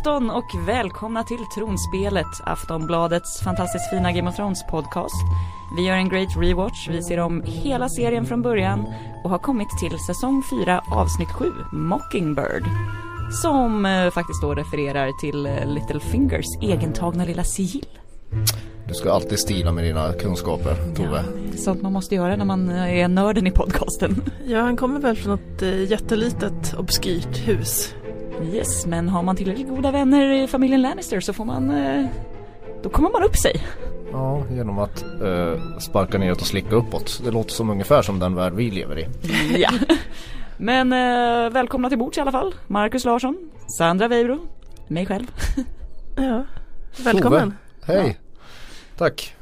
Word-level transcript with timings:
afton 0.00 0.30
och 0.30 0.68
välkomna 0.68 1.24
till 1.24 1.46
Tronspelet, 1.54 2.26
Aftonbladets 2.44 3.40
fantastiskt 3.40 3.90
fina 3.90 4.12
Game 4.12 4.30
of 4.30 4.36
Thrones 4.36 4.66
podcast. 4.66 5.14
Vi 5.76 5.86
gör 5.86 5.94
en 5.94 6.08
great 6.08 6.36
rewatch, 6.36 6.88
vi 6.88 7.02
ser 7.02 7.18
om 7.18 7.42
hela 7.46 7.88
serien 7.88 8.26
från 8.26 8.42
början 8.42 8.84
och 9.24 9.30
har 9.30 9.38
kommit 9.38 9.68
till 9.80 9.98
säsong 9.98 10.42
4 10.64 10.84
avsnitt 10.90 11.28
7, 11.28 11.52
Mockingbird. 11.72 12.64
Som 13.42 13.86
eh, 13.86 14.10
faktiskt 14.10 14.42
då 14.42 14.54
refererar 14.54 15.20
till 15.20 15.46
eh, 15.46 15.66
Littlefingers 15.66 16.46
egentagna 16.60 17.24
lilla 17.24 17.44
sigill. 17.44 17.98
Du 18.88 18.94
ska 18.94 19.12
alltid 19.12 19.38
stila 19.38 19.72
med 19.72 19.84
dina 19.84 20.12
kunskaper, 20.12 20.94
Tove. 20.94 21.24
Ja, 21.50 21.56
sånt 21.56 21.82
man 21.82 21.92
måste 21.92 22.14
göra 22.14 22.36
när 22.36 22.44
man 22.44 22.68
eh, 22.70 22.98
är 22.98 23.08
nörden 23.08 23.46
i 23.46 23.50
podcasten. 23.50 24.22
Ja, 24.46 24.60
han 24.60 24.76
kommer 24.76 25.00
väl 25.00 25.16
från 25.16 25.34
ett 25.34 25.62
eh, 25.62 25.90
jättelitet 25.90 26.74
obskyrt 26.78 27.48
hus. 27.48 27.94
Yes, 28.44 28.86
men 28.86 29.08
har 29.08 29.22
man 29.22 29.36
tillräckligt 29.36 29.68
goda 29.68 29.90
vänner 29.90 30.32
i 30.32 30.46
familjen 30.46 30.82
Lannister 30.82 31.20
så 31.20 31.32
får 31.32 31.44
man... 31.44 31.70
Eh, 31.70 32.06
då 32.82 32.88
kommer 32.88 33.10
man 33.10 33.22
upp 33.22 33.36
sig. 33.36 33.62
Ja, 34.12 34.42
genom 34.50 34.78
att 34.78 35.02
eh, 35.02 35.78
sparka 35.78 36.18
neråt 36.18 36.40
och 36.40 36.46
slicka 36.46 36.74
uppåt. 36.74 37.20
Det 37.24 37.30
låter 37.30 37.50
som 37.50 37.70
ungefär 37.70 38.02
som 38.02 38.18
den 38.18 38.34
värld 38.34 38.52
vi 38.52 38.70
lever 38.70 38.98
i. 38.98 39.06
ja. 39.62 39.70
Men 40.56 40.92
eh, 40.92 41.50
välkomna 41.50 41.88
till 41.88 41.98
bords 41.98 42.18
i 42.18 42.20
alla 42.20 42.32
fall. 42.32 42.54
Marcus 42.66 43.04
Larsson, 43.04 43.50
Sandra 43.78 44.08
Weibro, 44.08 44.38
mig 44.88 45.06
själv. 45.06 45.26
ja, 46.16 46.44
välkommen. 47.04 47.54
Tove, 47.86 47.98
hej. 47.98 48.18
Ja. 48.18 48.42
Tack. 48.96 49.34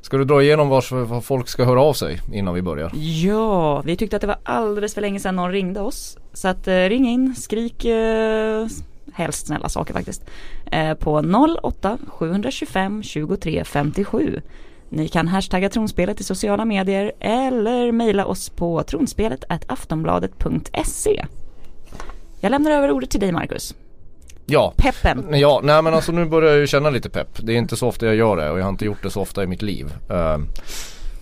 Ska 0.00 0.16
du 0.16 0.24
dra 0.24 0.42
igenom 0.42 0.68
var 0.68 1.20
folk 1.20 1.48
ska 1.48 1.64
höra 1.64 1.82
av 1.82 1.92
sig 1.92 2.20
innan 2.32 2.54
vi 2.54 2.62
börjar? 2.62 2.90
Ja, 2.94 3.80
vi 3.80 3.96
tyckte 3.96 4.16
att 4.16 4.20
det 4.20 4.26
var 4.26 4.38
alldeles 4.42 4.94
för 4.94 5.00
länge 5.00 5.20
sedan 5.20 5.36
någon 5.36 5.52
ringde 5.52 5.80
oss. 5.80 6.18
Så 6.32 6.48
att 6.48 6.68
eh, 6.68 6.74
ring 6.74 7.08
in, 7.08 7.34
skrik 7.36 7.84
eh, 7.84 8.66
helst 9.12 9.46
snälla 9.46 9.68
saker 9.68 9.94
faktiskt. 9.94 10.24
Eh, 10.72 10.94
på 10.94 11.22
08 11.62 11.98
725 12.08 13.02
23 13.02 13.64
57. 13.64 14.40
Ni 14.88 15.08
kan 15.08 15.28
hashtagga 15.28 15.68
tronspelet 15.68 16.20
i 16.20 16.24
sociala 16.24 16.64
medier 16.64 17.12
eller 17.20 17.92
mejla 17.92 18.26
oss 18.26 18.48
på 18.48 18.82
tronspelet 18.82 19.44
aftonbladet.se. 19.68 21.24
Jag 22.40 22.50
lämnar 22.50 22.70
över 22.70 22.90
ordet 22.90 23.10
till 23.10 23.20
dig 23.20 23.32
Marcus. 23.32 23.74
Ja. 24.50 24.72
Peppen. 24.76 25.26
Ja, 25.30 25.60
nej 25.64 25.82
men 25.82 25.94
alltså 25.94 26.12
nu 26.12 26.24
börjar 26.24 26.50
jag 26.50 26.60
ju 26.60 26.66
känna 26.66 26.90
lite 26.90 27.10
pepp. 27.10 27.28
Det 27.42 27.52
är 27.52 27.56
inte 27.56 27.76
så 27.76 27.88
ofta 27.88 28.06
jag 28.06 28.14
gör 28.14 28.36
det 28.36 28.50
och 28.50 28.58
jag 28.58 28.64
har 28.64 28.70
inte 28.70 28.84
gjort 28.84 29.02
det 29.02 29.10
så 29.10 29.20
ofta 29.20 29.42
i 29.42 29.46
mitt 29.46 29.62
liv. 29.62 29.92
Uh, 30.10 30.38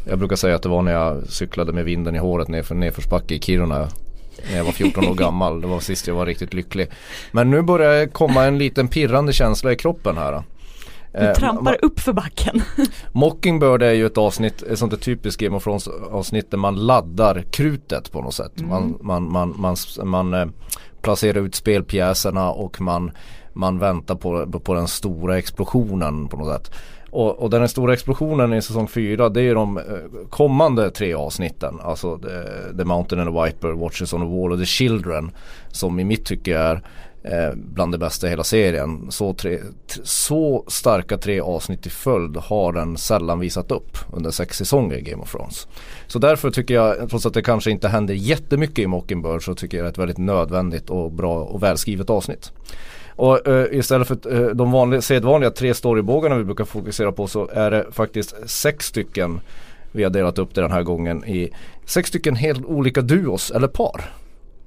jag 0.08 0.18
brukar 0.18 0.36
säga 0.36 0.54
att 0.54 0.62
det 0.62 0.68
var 0.68 0.82
när 0.82 0.92
jag 0.92 1.28
cyklade 1.28 1.72
med 1.72 1.84
vinden 1.84 2.16
i 2.16 2.18
håret 2.18 2.48
nerför 2.48 2.74
nedförsbacke 2.74 3.34
i 3.34 3.40
Kiruna 3.40 3.88
när 4.50 4.56
jag 4.56 4.64
var 4.64 4.72
14 4.72 5.08
år 5.08 5.14
gammal. 5.24 5.60
Det 5.60 5.66
var 5.66 5.80
sist 5.80 6.06
jag 6.06 6.14
var 6.14 6.26
riktigt 6.26 6.54
lycklig. 6.54 6.90
Men 7.32 7.50
nu 7.50 7.62
börjar 7.62 7.92
det 7.92 8.06
komma 8.06 8.44
en 8.44 8.58
liten 8.58 8.88
pirrande 8.88 9.32
känsla 9.32 9.72
i 9.72 9.76
kroppen 9.76 10.16
här. 10.18 10.42
Du 11.12 11.18
eh, 11.18 11.34
trampar 11.34 11.72
uh, 11.72 11.78
upp 11.82 12.00
för 12.00 12.12
backen. 12.12 12.62
Mockingbird 13.12 13.82
är 13.82 13.92
ju 13.92 14.06
ett 14.06 14.18
avsnitt, 14.18 14.62
ett 14.62 14.78
sånt 14.78 14.90
där 14.90 14.98
typiskt 14.98 15.40
Game 15.40 15.56
of 15.56 15.64
Thrones 15.64 15.88
avsnitt 15.88 16.50
där 16.50 16.58
man 16.58 16.86
laddar 16.86 17.42
krutet 17.50 18.12
på 18.12 18.22
något 18.22 18.34
sätt. 18.34 18.60
Mm. 18.60 18.70
Man, 18.70 18.98
man, 19.00 19.32
man, 19.32 19.54
man, 19.58 19.76
man, 20.04 20.28
man 20.30 20.52
placera 21.02 21.38
ut 21.38 21.54
spelpjäserna 21.54 22.50
och 22.50 22.80
man, 22.80 23.10
man 23.52 23.78
väntar 23.78 24.14
på, 24.14 24.60
på 24.60 24.74
den 24.74 24.88
stora 24.88 25.38
explosionen 25.38 26.28
på 26.28 26.36
något 26.36 26.54
sätt. 26.54 26.74
Och, 27.10 27.38
och 27.38 27.50
den 27.50 27.68
stora 27.68 27.92
explosionen 27.92 28.52
i 28.52 28.62
säsong 28.62 28.88
4 28.88 29.28
det 29.28 29.42
är 29.42 29.54
de 29.54 29.78
eh, 29.78 29.84
kommande 30.30 30.90
tre 30.90 31.14
avsnitten. 31.14 31.80
Alltså 31.82 32.18
The, 32.18 32.76
the 32.78 32.84
Mountain 32.84 33.20
and 33.20 33.34
the 33.34 33.42
Viper, 33.44 33.72
Watches 33.72 34.12
on 34.12 34.20
the 34.20 34.26
Wall 34.26 34.52
och 34.52 34.58
The 34.58 34.66
Children. 34.66 35.30
Som 35.68 36.00
i 36.00 36.04
mitt 36.04 36.24
tycke 36.24 36.58
är 36.58 36.82
eh, 37.30 37.54
bland 37.54 37.92
det 37.92 37.98
bästa 37.98 38.26
i 38.26 38.30
hela 38.30 38.44
serien. 38.44 39.06
Så, 39.10 39.34
tre, 39.34 39.58
så 40.02 40.64
starka 40.68 41.18
tre 41.18 41.40
avsnitt 41.40 41.86
i 41.86 41.90
följd 41.90 42.36
har 42.36 42.72
den 42.72 42.96
sällan 42.96 43.38
visat 43.40 43.70
upp 43.70 43.98
under 44.12 44.30
sex 44.30 44.56
säsonger 44.56 44.96
i 44.96 45.02
Game 45.02 45.22
of 45.22 45.32
Thrones. 45.32 45.68
Så 46.06 46.18
därför 46.18 46.50
tycker 46.50 46.74
jag, 46.74 47.10
trots 47.10 47.26
att 47.26 47.34
det 47.34 47.42
kanske 47.42 47.70
inte 47.70 47.88
händer 47.88 48.14
jättemycket 48.14 48.78
i 48.78 48.86
Mockingbird 48.86 49.44
så 49.44 49.54
tycker 49.54 49.76
jag 49.76 49.84
det 49.84 49.88
är 49.88 49.92
ett 49.92 49.98
väldigt 49.98 50.18
nödvändigt 50.18 50.90
och 50.90 51.12
bra 51.12 51.44
och 51.44 51.62
välskrivet 51.62 52.10
avsnitt. 52.10 52.52
Och 53.08 53.48
uh, 53.48 53.66
istället 53.72 54.08
för 54.08 54.32
uh, 54.32 54.54
de 54.54 54.72
vanliga, 54.72 55.00
sedvanliga 55.00 55.50
tre 55.50 55.74
storybågarna 55.74 56.36
vi 56.36 56.44
brukar 56.44 56.64
fokusera 56.64 57.12
på 57.12 57.26
så 57.26 57.48
är 57.48 57.70
det 57.70 57.86
faktiskt 57.92 58.34
sex 58.46 58.86
stycken 58.86 59.40
vi 59.92 60.02
har 60.02 60.10
delat 60.10 60.38
upp 60.38 60.54
det 60.54 60.60
den 60.60 60.72
här 60.72 60.82
gången 60.82 61.24
i 61.24 61.50
sex 61.84 62.08
stycken 62.08 62.36
helt 62.36 62.64
olika 62.64 63.00
duos 63.00 63.50
eller 63.50 63.68
par. 63.68 64.04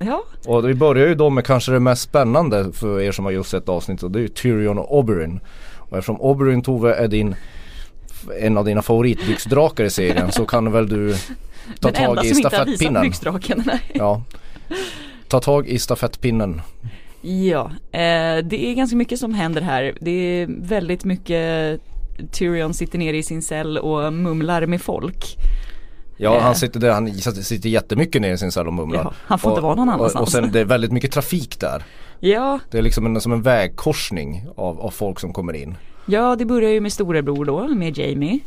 Ja. 0.05 0.23
Och 0.45 0.69
vi 0.69 0.73
börjar 0.73 1.07
ju 1.07 1.15
då 1.15 1.29
med 1.29 1.45
kanske 1.45 1.71
det 1.71 1.79
mest 1.79 2.01
spännande 2.01 2.71
för 2.73 3.01
er 3.01 3.11
som 3.11 3.25
har 3.25 3.31
just 3.31 3.49
sett 3.49 3.69
avsnittet 3.69 4.03
och 4.03 4.11
det 4.11 4.19
är 4.19 4.21
ju 4.21 4.27
Tyrion 4.27 4.77
och 4.77 4.97
Oberyn. 4.97 5.39
Och 5.77 5.97
eftersom 5.97 6.21
Oberyn 6.21 6.61
Tove 6.61 6.93
är 6.95 7.07
din 7.07 7.35
en 8.39 8.57
av 8.57 8.65
dina 8.65 8.81
favoritbyxdrakar 8.81 9.83
i 9.83 9.89
serien 9.89 10.31
så 10.31 10.45
kan 10.45 10.71
väl 10.71 10.89
du 10.89 11.15
ta 11.79 11.91
Den 11.91 11.93
tag 11.93 12.25
i 12.25 12.35
stafettpinnen. 12.35 13.01
byxdraken, 13.01 13.63
nej. 13.65 13.81
Ja. 13.93 14.23
Ta 15.27 15.39
tag 15.39 15.67
i 15.67 15.79
stafettpinnen. 15.79 16.61
Ja, 17.21 17.71
eh, 17.91 18.37
det 18.43 18.65
är 18.65 18.73
ganska 18.73 18.95
mycket 18.95 19.19
som 19.19 19.33
händer 19.33 19.61
här. 19.61 19.93
Det 20.01 20.11
är 20.11 20.47
väldigt 20.49 21.05
mycket 21.05 21.79
Tyrion 22.31 22.73
sitter 22.73 22.99
nere 22.99 23.17
i 23.17 23.23
sin 23.23 23.41
cell 23.41 23.77
och 23.77 24.13
mumlar 24.13 24.65
med 24.65 24.81
folk. 24.81 25.37
Ja 26.21 26.39
han 26.39 26.55
sitter 26.55 26.79
där, 26.79 26.91
han 26.91 27.13
sitter 27.43 27.69
jättemycket 27.69 28.21
ner 28.21 28.33
i 28.33 28.37
sin 28.37 28.51
cell 28.51 28.67
och 28.67 28.73
mumlar. 28.73 29.03
Ja, 29.03 29.13
han 29.17 29.39
får 29.39 29.49
och, 29.49 29.53
inte 29.53 29.63
vara 29.63 29.75
någon 29.75 29.89
annanstans. 29.89 30.15
Och, 30.15 30.21
och 30.21 30.29
sen 30.29 30.51
det 30.51 30.59
är 30.59 30.65
väldigt 30.65 30.91
mycket 30.91 31.11
trafik 31.11 31.59
där. 31.59 31.83
Ja. 32.19 32.59
Det 32.71 32.77
är 32.77 32.81
liksom 32.81 33.05
en, 33.05 33.21
som 33.21 33.31
en 33.31 33.41
vägkorsning 33.41 34.47
av, 34.55 34.81
av 34.81 34.89
folk 34.89 35.19
som 35.19 35.33
kommer 35.33 35.53
in. 35.53 35.75
Ja 36.05 36.35
det 36.35 36.45
börjar 36.45 36.69
ju 36.69 36.81
med 36.81 36.93
storebror 36.93 37.45
då, 37.45 37.67
med 37.67 37.97
Jamie. 37.97 38.39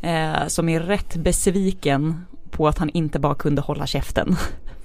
Eh, 0.00 0.46
som 0.46 0.68
är 0.68 0.80
rätt 0.80 1.16
besviken 1.16 2.26
på 2.50 2.68
att 2.68 2.78
han 2.78 2.90
inte 2.90 3.18
bara 3.18 3.34
kunde 3.34 3.62
hålla 3.62 3.86
käften. 3.86 4.36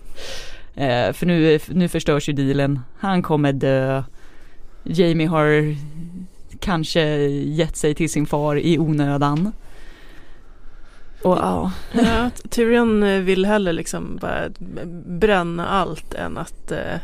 eh, 0.75 1.13
för 1.13 1.25
nu, 1.25 1.59
nu 1.67 1.87
förstörs 1.87 2.29
ju 2.29 2.33
dealen. 2.33 2.79
Han 2.99 3.21
kommer 3.21 3.53
dö. 3.53 4.03
Jamie 4.83 5.27
har 5.27 5.75
kanske 6.59 7.01
gett 7.29 7.75
sig 7.75 7.95
till 7.95 8.09
sin 8.09 8.25
far 8.25 8.59
i 8.59 8.79
onödan. 8.79 9.51
Och, 11.21 11.37
ja. 11.37 11.71
ja, 11.93 12.29
Tyrion 12.49 13.25
vill 13.25 13.45
hellre 13.45 13.73
liksom 13.73 14.17
bara 14.21 14.49
bränna 15.05 15.67
allt 15.67 16.13
än 16.13 16.37
att 16.37 16.71
eh, 16.71 16.97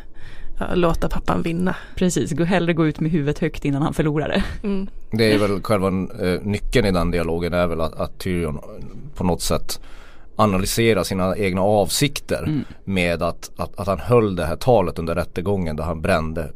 låta 0.73 1.09
pappan 1.09 1.41
vinna. 1.41 1.75
Precis, 1.95 2.31
gå 2.31 2.43
hellre 2.43 2.73
gå 2.73 2.87
ut 2.87 2.99
med 2.99 3.11
huvudet 3.11 3.39
högt 3.39 3.65
innan 3.65 3.81
han 3.81 3.93
förlorar 3.93 4.27
det. 4.27 4.67
Mm. 4.67 4.87
Det 5.11 5.33
är 5.33 5.37
väl 5.37 5.61
själva 5.61 5.87
eh, 5.87 6.41
nyckeln 6.41 6.85
i 6.85 6.91
den 6.91 7.11
dialogen 7.11 7.53
är 7.53 7.67
väl 7.67 7.81
att, 7.81 7.93
att 7.93 8.19
Tyrion 8.19 8.59
på 9.15 9.23
något 9.23 9.41
sätt 9.41 9.79
analysera 10.35 11.03
sina 11.03 11.37
egna 11.37 11.61
avsikter 11.61 12.43
mm. 12.43 12.63
med 12.83 13.23
att, 13.23 13.51
att, 13.57 13.79
att, 13.79 13.87
han 13.87 13.99
höll 13.99 14.35
det 14.35 14.45
här 14.45 14.55
talet 14.55 14.99
under 14.99 15.15
rättegången 15.15 15.75
där 15.75 15.83
han 15.83 16.01
brände 16.01 16.51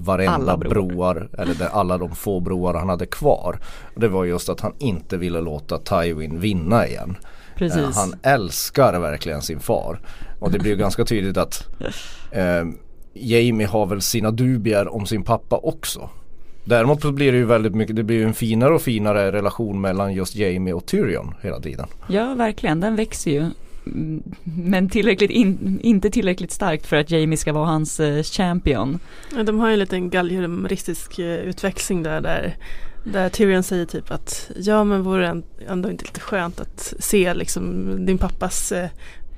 varenda 0.00 0.56
broar 0.56 1.28
eller 1.38 1.54
där 1.54 1.68
alla 1.68 1.98
de 1.98 2.14
få 2.14 2.40
broar 2.40 2.74
han 2.74 2.88
hade 2.88 3.06
kvar. 3.06 3.58
Det 3.94 4.08
var 4.08 4.24
just 4.24 4.48
att 4.48 4.60
han 4.60 4.72
inte 4.78 5.16
ville 5.16 5.40
låta 5.40 5.78
Tywin 5.78 6.40
vinna 6.40 6.86
igen. 6.86 7.16
Precis. 7.56 7.78
Eh, 7.78 7.92
han 7.94 8.14
älskar 8.22 9.00
verkligen 9.00 9.42
sin 9.42 9.60
far. 9.60 10.00
Och 10.38 10.50
det 10.50 10.58
blir 10.58 10.76
ganska 10.76 11.04
tydligt 11.04 11.36
att 11.36 11.68
eh, 12.30 12.64
Jamie 13.12 13.66
har 13.66 13.86
väl 13.86 14.00
sina 14.00 14.30
dubier 14.30 14.94
om 14.94 15.06
sin 15.06 15.22
pappa 15.22 15.56
också. 15.56 16.10
Däremot 16.64 17.02
så 17.02 17.12
blir 17.12 17.32
det 17.32 17.38
ju 17.38 17.44
väldigt 17.44 17.74
mycket, 17.74 17.96
det 17.96 18.02
blir 18.02 18.16
ju 18.16 18.24
en 18.24 18.34
finare 18.34 18.74
och 18.74 18.82
finare 18.82 19.32
relation 19.32 19.80
mellan 19.80 20.14
just 20.14 20.34
Jamie 20.34 20.74
och 20.74 20.86
Tyrion 20.86 21.34
hela 21.42 21.60
tiden. 21.60 21.86
Ja 22.08 22.34
verkligen, 22.34 22.80
den 22.80 22.96
växer 22.96 23.30
ju. 23.30 23.50
Men 24.44 24.88
tillräckligt 24.88 25.30
in, 25.30 25.80
inte 25.82 26.10
tillräckligt 26.10 26.52
starkt 26.52 26.86
för 26.86 26.96
att 26.96 27.10
Jamie 27.10 27.36
ska 27.36 27.52
vara 27.52 27.66
hans 27.66 28.00
eh, 28.00 28.22
champion. 28.22 28.98
Ja, 29.36 29.42
de 29.42 29.58
har 29.58 29.68
ju 29.68 29.72
en 29.72 29.78
liten 29.78 30.10
galjeristisk 30.10 31.18
eh, 31.18 31.26
utväxling 31.26 32.02
där, 32.02 32.20
där 32.20 32.56
där 33.04 33.28
Tyrion 33.28 33.62
säger 33.62 33.86
typ 33.86 34.10
att 34.10 34.50
ja 34.56 34.84
men 34.84 35.02
vore 35.02 35.26
det 35.26 35.42
ändå 35.68 35.90
inte 35.90 36.04
lite 36.04 36.20
skönt 36.20 36.60
att 36.60 36.94
se 36.98 37.34
liksom 37.34 37.86
din 38.06 38.18
pappas 38.18 38.72
eh, 38.72 38.88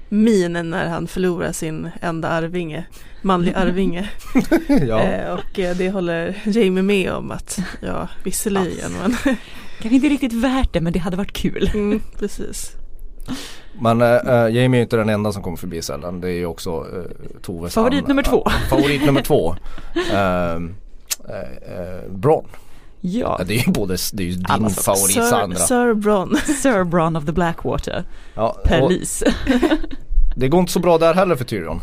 min 0.08 0.52
när 0.52 0.88
han 0.88 1.06
förlorar 1.06 1.52
sin 1.52 1.90
enda 2.00 2.28
arvinge, 2.28 2.84
manlig 3.22 3.52
arvinge. 3.54 4.10
ja. 4.68 5.02
eh, 5.02 5.32
och 5.32 5.58
eh, 5.58 5.76
det 5.76 5.90
håller 5.90 6.42
Jamie 6.44 6.82
med 6.82 7.12
om 7.12 7.30
att 7.30 7.58
ja 7.80 8.08
visserligen 8.24 8.92
men 9.02 9.16
Kanske 9.80 9.94
inte 9.94 10.08
riktigt 10.08 10.32
värt 10.32 10.72
det 10.72 10.80
men 10.80 10.92
det 10.92 10.98
hade 10.98 11.16
varit 11.16 11.32
kul. 11.32 11.70
Mm, 11.74 12.00
precis. 12.18 12.76
Men 13.80 14.00
äh, 14.02 14.56
Jamie 14.56 14.80
är 14.80 14.82
inte 14.82 14.96
den 14.96 15.08
enda 15.08 15.32
som 15.32 15.42
kommer 15.42 15.56
förbi 15.56 15.82
sällan. 15.82 16.20
Det 16.20 16.28
är 16.28 16.34
ju 16.34 16.46
också 16.46 16.70
äh, 16.70 17.40
Toves 17.42 17.74
Favorit 17.74 18.06
nummer 18.06 18.22
två. 18.22 18.46
Äh, 18.46 18.52
favorit 18.70 19.06
nummer 19.06 19.22
två. 19.22 19.56
äh, 20.12 20.60
Bron. 22.10 22.46
Ja. 23.04 23.40
Det 23.46 23.54
är 23.54 23.66
ju 23.66 23.72
både, 23.72 23.96
det 24.12 24.22
är 24.22 24.26
ju 24.26 24.32
din 24.32 24.46
alltså, 24.48 24.82
favorit 24.82 25.14
Sir, 25.14 25.22
Sandra. 25.22 25.58
Sir 25.58 25.94
Bron. 25.94 26.36
Sir 26.36 26.84
Bron 26.84 27.16
of 27.16 27.26
the 27.26 27.32
Blackwater. 27.32 28.04
Ja, 28.34 28.56
Police. 28.64 29.34
det 30.36 30.48
går 30.48 30.60
inte 30.60 30.72
så 30.72 30.80
bra 30.80 30.98
där 30.98 31.14
heller 31.14 31.36
för 31.36 31.44
Tyrion. 31.44 31.80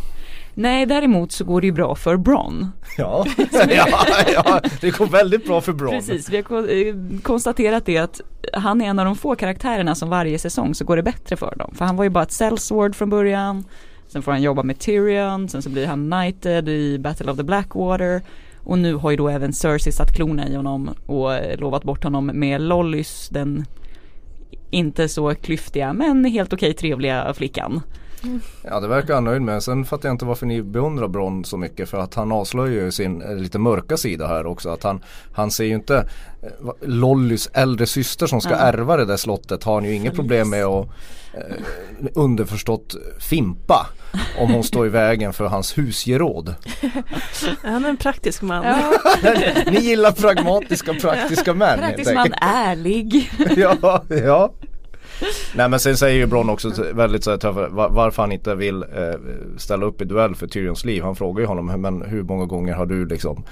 Nej, 0.59 0.85
däremot 0.85 1.31
så 1.31 1.43
går 1.43 1.61
det 1.61 1.67
ju 1.67 1.73
bra 1.73 1.95
för 1.95 2.17
Bron. 2.17 2.71
Ja, 2.97 3.25
ja, 3.69 3.87
ja 4.33 4.61
det 4.81 4.97
går 4.97 5.05
väldigt 5.05 5.45
bra 5.45 5.61
för 5.61 5.73
Bron. 5.73 5.89
Precis, 5.89 6.29
vi 6.29 6.43
har 6.49 6.87
eh, 6.87 6.95
konstaterat 7.21 7.85
det 7.85 7.97
att 7.97 8.21
han 8.53 8.81
är 8.81 8.85
en 8.85 8.99
av 8.99 9.05
de 9.05 9.15
få 9.15 9.35
karaktärerna 9.35 9.95
som 9.95 10.09
varje 10.09 10.39
säsong 10.39 10.75
så 10.75 10.85
går 10.85 10.95
det 10.95 11.03
bättre 11.03 11.35
för 11.35 11.55
dem. 11.55 11.73
För 11.75 11.85
han 11.85 11.95
var 11.95 12.03
ju 12.03 12.09
bara 12.09 12.23
ett 12.23 12.31
sellsword 12.31 12.95
från 12.95 13.09
början. 13.09 13.63
Sen 14.07 14.21
får 14.21 14.31
han 14.31 14.41
jobba 14.41 14.63
med 14.63 14.79
Tyrion, 14.79 15.49
sen 15.49 15.61
så 15.61 15.69
blir 15.69 15.87
han 15.87 16.11
knighted 16.11 16.69
i 16.69 16.99
Battle 16.99 17.31
of 17.31 17.37
the 17.37 17.43
Blackwater. 17.43 18.21
Och 18.63 18.79
nu 18.79 18.93
har 18.93 19.11
ju 19.11 19.17
då 19.17 19.29
även 19.29 19.53
Cersei 19.53 19.91
satt 19.91 20.15
klorna 20.15 20.47
i 20.47 20.55
honom 20.55 20.89
och 21.05 21.33
eh, 21.33 21.59
lovat 21.59 21.83
bort 21.83 22.03
honom 22.03 22.25
med 22.25 22.61
Lollys, 22.61 23.29
den 23.29 23.65
inte 24.69 25.09
så 25.09 25.35
klyftiga 25.35 25.93
men 25.93 26.25
helt 26.25 26.53
okej 26.53 26.73
trevliga 26.73 27.33
flickan. 27.33 27.81
Ja 28.63 28.79
det 28.79 28.87
verkar 28.87 29.13
han 29.13 29.23
nöjd 29.23 29.41
med. 29.41 29.63
Sen 29.63 29.85
fattar 29.85 30.09
jag 30.09 30.13
inte 30.13 30.25
varför 30.25 30.45
ni 30.45 30.61
beundrar 30.63 31.07
Bron 31.07 31.45
så 31.45 31.57
mycket 31.57 31.89
för 31.89 31.97
att 31.99 32.13
han 32.15 32.31
avslöjar 32.31 32.83
ju 32.83 32.91
sin 32.91 33.21
eh, 33.21 33.35
lite 33.35 33.59
mörka 33.59 33.97
sida 33.97 34.27
här 34.27 34.45
också. 34.45 34.69
Att 34.69 34.83
han, 34.83 35.03
han 35.33 35.51
ser 35.51 35.63
ju 35.65 35.73
inte 35.73 35.97
eh, 35.97 36.71
Lollys 36.81 37.49
äldre 37.53 37.85
syster 37.85 38.27
som 38.27 38.41
ska 38.41 38.49
Ja. 38.51 38.55
ärva 38.57 38.97
det 38.97 39.05
där 39.05 39.17
slottet 39.17 39.63
har 39.63 39.73
han 39.73 39.85
ju 39.85 39.93
inget 39.93 40.15
problem 40.15 40.49
med 40.49 40.65
att 40.65 40.85
eh, 41.33 41.41
underförstått 42.15 42.95
fimpa 43.19 43.87
om 44.39 44.51
hon 44.53 44.63
står 44.63 44.85
i 44.85 44.89
vägen 44.89 45.33
för 45.33 45.45
hans 45.45 45.77
husgeråd. 45.77 46.55
Han 47.63 47.85
är 47.85 47.89
en 47.89 47.97
praktisk 47.97 48.41
man. 48.41 48.65
Ni 49.71 49.79
gillar 49.79 50.11
pragmatiska 50.11 50.93
praktiska 50.93 51.53
män 51.53 51.69
helt 51.69 51.81
Praktiskt 51.81 52.13
man 52.13 52.33
ärlig. 52.41 53.31
ja, 53.57 54.03
ja. 54.09 54.53
Nej 55.55 55.69
men 55.69 55.79
sen 55.79 55.97
säger 55.97 56.17
ju 56.17 56.25
Bron 56.25 56.49
också 56.49 56.71
väldigt 56.93 57.23
så 57.23 57.29
här 57.31 57.37
tuffa, 57.37 57.67
varför 57.89 58.21
han 58.23 58.31
inte 58.31 58.55
vill 58.55 58.83
eh, 58.83 59.19
ställa 59.57 59.85
upp 59.85 60.01
i 60.01 60.05
duell 60.05 60.35
för 60.35 60.47
Tyrions 60.47 60.85
liv. 60.85 61.03
Han 61.03 61.15
frågar 61.15 61.41
ju 61.41 61.47
honom, 61.47 61.81
men 61.81 62.01
hur 62.01 62.23
många 62.23 62.45
gånger 62.45 62.73
har 62.73 62.85
du 62.85 63.05
liksom 63.05 63.43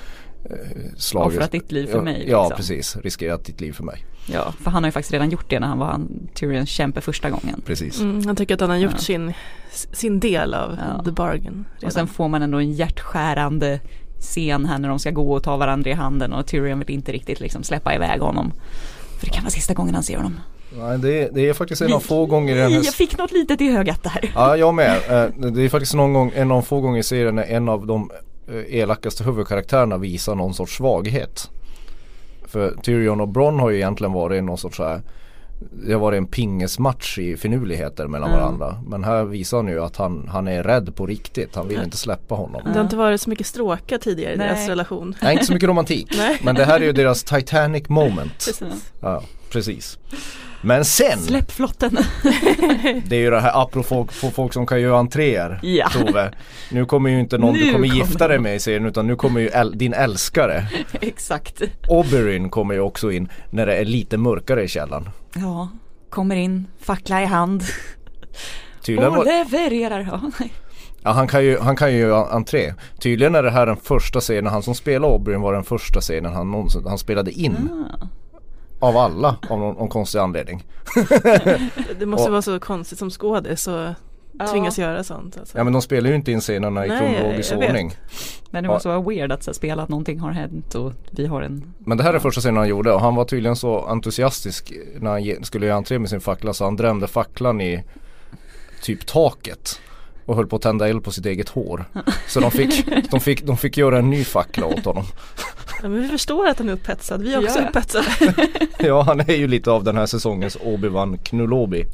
eh, 0.50 0.56
slagit 0.98 1.38
Offrat 1.38 1.52
ditt 1.52 1.72
liv 1.72 1.88
för 1.88 2.02
mig, 2.02 2.26
Ja 2.30 2.42
liksom. 2.44 2.58
precis, 2.58 2.96
riskerat 2.96 3.46
ditt 3.46 3.62
liv 3.62 3.72
för 3.74 3.84
mig. 3.84 4.06
Ja, 4.34 4.54
för 4.64 4.72
han 4.72 4.84
har 4.84 4.88
ju 4.88 4.92
faktiskt 4.92 5.14
redan 5.14 5.30
gjort 5.30 5.50
det 5.50 5.60
när 5.60 5.68
han 5.68 5.80
var 5.80 5.88
han, 5.88 6.30
Tyrions 6.34 6.70
kämpe 6.70 7.02
första 7.02 7.30
gången. 7.30 7.62
Precis. 7.66 8.02
Mm, 8.02 8.26
han 8.26 8.36
tycker 8.36 8.54
att 8.54 8.62
han 8.62 8.70
har 8.70 8.78
gjort 8.78 8.92
Ja. 8.94 8.98
sin, 9.00 9.34
sin 9.72 10.20
del 10.20 10.54
av 10.54 10.78
Ja. 10.98 11.04
the 11.04 11.12
bargain. 11.12 11.66
Och 11.76 11.82
Redan. 11.82 11.92
sen 11.92 12.08
får 12.08 12.28
man 12.28 12.42
ändå 12.42 12.58
en 12.58 12.72
hjärtskärande 12.74 13.80
scen 14.20 14.66
här 14.66 14.78
när 14.80 14.90
de 14.90 15.00
ska 15.00 15.12
gå 15.12 15.32
och 15.34 15.44
ta 15.44 15.58
varandra 15.58 15.90
i 15.90 15.94
handen 15.94 16.34
och 16.34 16.48
Tyrion 16.48 16.80
vill 16.80 16.90
inte 16.90 17.12
riktigt 17.12 17.40
liksom 17.40 17.64
släppa 17.64 17.96
iväg 17.96 18.20
honom. 18.22 18.54
För 19.20 19.26
det 19.26 19.32
kan 19.32 19.44
vara 19.44 19.52
sista 19.52 19.74
gången 19.74 19.94
han 19.94 20.04
ser 20.04 20.16
honom. 20.18 20.36
Nej, 20.72 20.98
det, 21.00 21.22
är, 21.24 21.30
det 21.34 21.50
är 21.50 21.54
faktiskt 21.54 21.82
en 21.82 21.94
av 21.94 22.00
få 22.00 22.26
gånger 22.26 22.56
i 22.56 22.58
den 22.60 22.72
här 22.72 22.82
Jag 22.86 22.94
fick 22.94 23.18
något 23.18 23.32
litet 23.32 23.62
i 23.62 23.68
ögat 23.70 24.04
där. 24.04 24.32
Ja, 24.36 24.58
jag 24.58 24.74
med. 24.74 24.96
Eh, 25.10 25.52
Det 25.52 25.62
är 25.62 25.70
faktiskt 25.70 25.94
någon 25.94 26.14
gång, 26.14 26.32
en 26.36 26.52
av 26.52 26.62
få 26.62 26.82
gånger 26.82 27.00
i 27.00 27.04
serien 27.04 27.36
när 27.36 27.44
en 27.44 27.70
av 27.70 27.88
de 27.88 28.12
eh, 28.48 28.76
elakaste 28.80 29.24
huvudkaraktärerna 29.24 29.98
visar 29.98 30.36
någon 30.36 30.54
sorts 30.54 30.78
svaghet. 30.78 31.50
För 32.48 32.76
Tyrion 32.84 33.22
och 33.22 33.28
Bronn 33.28 33.60
har 33.60 33.70
ju 33.70 33.76
egentligen 33.76 34.14
varit 34.14 34.44
någon 34.44 34.58
sorts 34.58 34.78
så 34.78 34.84
här 34.84 35.02
det 35.86 35.94
har 35.94 36.00
varit 36.00 36.18
en 36.18 36.28
pingesmatch 36.28 37.18
i 37.20 37.38
finurligheter 37.38 38.08
mellan 38.08 38.30
Mm. 38.30 38.42
varandra. 38.42 38.82
Men 38.88 39.04
här 39.04 39.24
visar 39.24 39.58
han 39.58 39.68
ju 39.68 39.84
att 39.84 39.98
han, 39.98 40.28
han 40.32 40.48
är 40.48 40.64
rädd 40.64 40.96
på 40.96 41.06
riktigt. 41.06 41.56
Han 41.56 41.68
vill 41.68 41.84
inte 41.84 41.98
släppa 41.98 42.36
honom. 42.36 42.62
Det 42.66 42.72
har 42.74 42.82
inte 42.84 42.96
varit 42.96 43.22
så 43.22 43.30
mycket 43.30 43.48
stråka 43.48 43.98
tidigare 43.98 44.34
i 44.34 44.38
Nej. 44.38 44.48
deras 44.48 44.68
relation. 44.68 45.16
Nej, 45.22 45.34
inte 45.34 45.46
så 45.46 45.54
mycket 45.54 45.70
romantik. 45.70 46.08
Nej. 46.18 46.38
Men 46.44 46.56
det 46.56 46.66
här 46.66 46.80
är 46.80 46.84
ju 46.86 46.92
deras 46.92 47.24
Titanic 47.24 47.90
moment. 47.90 48.38
Precis. 48.46 48.92
Ja, 49.02 49.24
precis. 49.52 49.98
Men 50.62 50.86
sen, 50.86 51.20
Släpp 51.20 51.52
flotten. 51.52 51.98
det 53.06 53.16
är 53.16 53.20
ju 53.20 53.30
det 53.30 53.40
här 53.40 53.62
apropå 53.64 54.08
folk, 54.34 54.54
som 54.54 54.66
kan 54.66 54.82
göra 54.82 54.98
entréer. 55.00 55.60
Ja. 55.64 55.90
Tove. 55.90 56.32
Nu 56.72 56.86
kommer 56.86 57.10
ju 57.10 57.20
inte 57.20 57.38
någon 57.38 57.54
Nu 57.54 57.60
du 57.60 57.66
kommer 57.66 57.88
kommer 57.90 58.00
gifta 58.00 58.28
dig 58.28 58.40
med 58.40 58.56
i 58.56 58.60
serien 58.60 58.86
utan 58.86 59.08
nu 59.08 59.16
kommer 59.16 59.40
ju 59.42 59.50
äl- 59.50 59.76
din 59.76 59.94
älskare. 59.94 60.68
Exakt. 61.02 61.62
Oberyn 61.88 62.50
kommer 62.50 62.74
ju 62.74 62.80
också 62.80 63.12
in 63.12 63.30
när 63.50 63.66
det 63.66 63.76
är 63.76 63.86
lite 63.86 64.18
mörkare 64.18 64.64
i 64.64 64.68
källaren. 64.68 65.10
Ja, 65.34 65.70
kommer 66.10 66.36
in, 66.36 66.68
fackla 66.82 67.22
i 67.22 67.26
hand 67.26 67.64
Tydligen 68.82 69.16
och 69.16 69.26
levererar. 69.26 70.00
Ja, 70.12 70.22
nej. 70.40 70.54
ja, 71.04 71.12
han, 71.12 71.28
kan 71.28 71.44
ju, 71.46 71.60
han 71.60 71.76
kan 71.76 71.92
ju 71.94 71.98
göra 72.00 72.26
entré. 72.30 72.74
Tydligen 73.00 73.36
är 73.36 73.44
det 73.44 73.52
här 73.52 73.66
den 73.66 73.78
första 73.78 74.20
scenen, 74.20 74.48
han 74.54 74.64
som 74.64 74.76
spelar 74.76 75.08
Oberyn 75.10 75.42
var 75.42 75.54
den 75.54 75.64
första 75.64 76.02
scenen 76.02 76.34
han 76.34 76.52
någonsin, 76.52 76.84
han 76.88 76.98
spelade 76.98 77.32
in. 77.32 77.70
Ah. 78.02 78.08
Av 78.80 78.98
alla 78.98 79.36
av 79.50 79.60
någon, 79.60 79.76
någon 79.76 79.88
konstig 79.90 80.20
anledning. 80.20 80.64
Det 82.00 82.06
måste 82.06 82.26
Och- 82.26 82.32
vara 82.32 82.42
så 82.42 82.60
konstigt 82.60 83.00
som 83.00 83.10
skådis 83.10 83.68
och 83.68 83.88
Ja. 84.40 84.48
tvingas 84.48 84.78
göra 84.80 85.04
sånt. 85.04 85.38
Alltså. 85.38 85.58
Ja 85.58 85.64
men 85.64 85.74
de 85.74 85.82
spelar 85.82 86.10
ju 86.10 86.16
inte 86.16 86.32
in 86.32 86.42
scenerna 86.42 86.86
i 86.86 86.90
kronologisk 86.90 87.54
ordning. 87.54 87.92
Men 88.52 88.64
det 88.64 88.70
måste 88.70 88.88
vara 88.88 89.02
weird 89.02 89.32
att 89.32 89.44
så, 89.44 89.54
spela 89.54 89.84
att 89.84 89.90
någonting 89.90 90.20
har 90.20 90.32
hänt 90.32 90.76
och 90.76 90.94
vi 91.12 91.26
har 91.26 91.42
en 91.42 91.74
Men 91.78 91.98
det 91.98 92.04
här 92.04 92.14
är 92.14 92.20
första 92.20 92.42
scenen 92.42 92.58
han 92.58 92.68
gjorde 92.68 92.92
och 92.94 93.02
han 93.02 93.16
var 93.16 93.26
tydligen 93.26 93.56
så 93.56 93.86
entusiastisk 93.86 94.74
när 95.00 95.12
han 95.36 95.44
skulle 95.46 95.66
göra 95.66 95.76
entré 95.78 96.00
med 96.00 96.10
sin 96.10 96.22
fackla 96.22 96.54
så 96.54 96.64
han 96.64 96.76
drämde 96.76 97.08
facklan 97.08 97.62
i 97.62 97.84
typ 98.82 99.06
taket. 99.06 99.80
Och 100.28 100.36
höll 100.36 100.48
på 100.48 100.56
att 100.56 100.62
tända 100.62 100.88
eld 100.90 101.04
på 101.04 101.12
sitt 101.12 101.26
eget 101.26 101.50
hår. 101.50 101.86
Så 102.28 102.40
de 102.40 102.52
fick, 102.52 102.86
de 103.12 103.20
fick, 103.20 103.44
de 103.44 103.58
fick 103.58 103.78
göra 103.78 103.98
en 103.98 104.10
ny 104.10 104.24
fackla 104.24 104.66
åt 104.66 104.86
honom. 104.86 105.04
Ja, 105.82 105.90
men 105.90 106.02
vi 106.02 106.08
förstår 106.08 106.48
att 106.48 106.58
han 106.60 106.70
är 106.70 106.74
upphetsad, 106.74 107.22
vi 107.24 107.34
är 107.34 107.38
också 107.44 107.60
Ja. 107.60 107.68
upphetsade. 107.70 108.06
Ja 108.80 109.02
han 109.02 109.20
är 109.20 109.36
ju 109.36 109.48
lite 109.48 109.72
av 109.72 109.84
den 109.84 109.98
här 109.98 110.06
säsongens 110.06 110.58
Obi-Wan 110.58 111.18
Knulobi. 111.24 111.86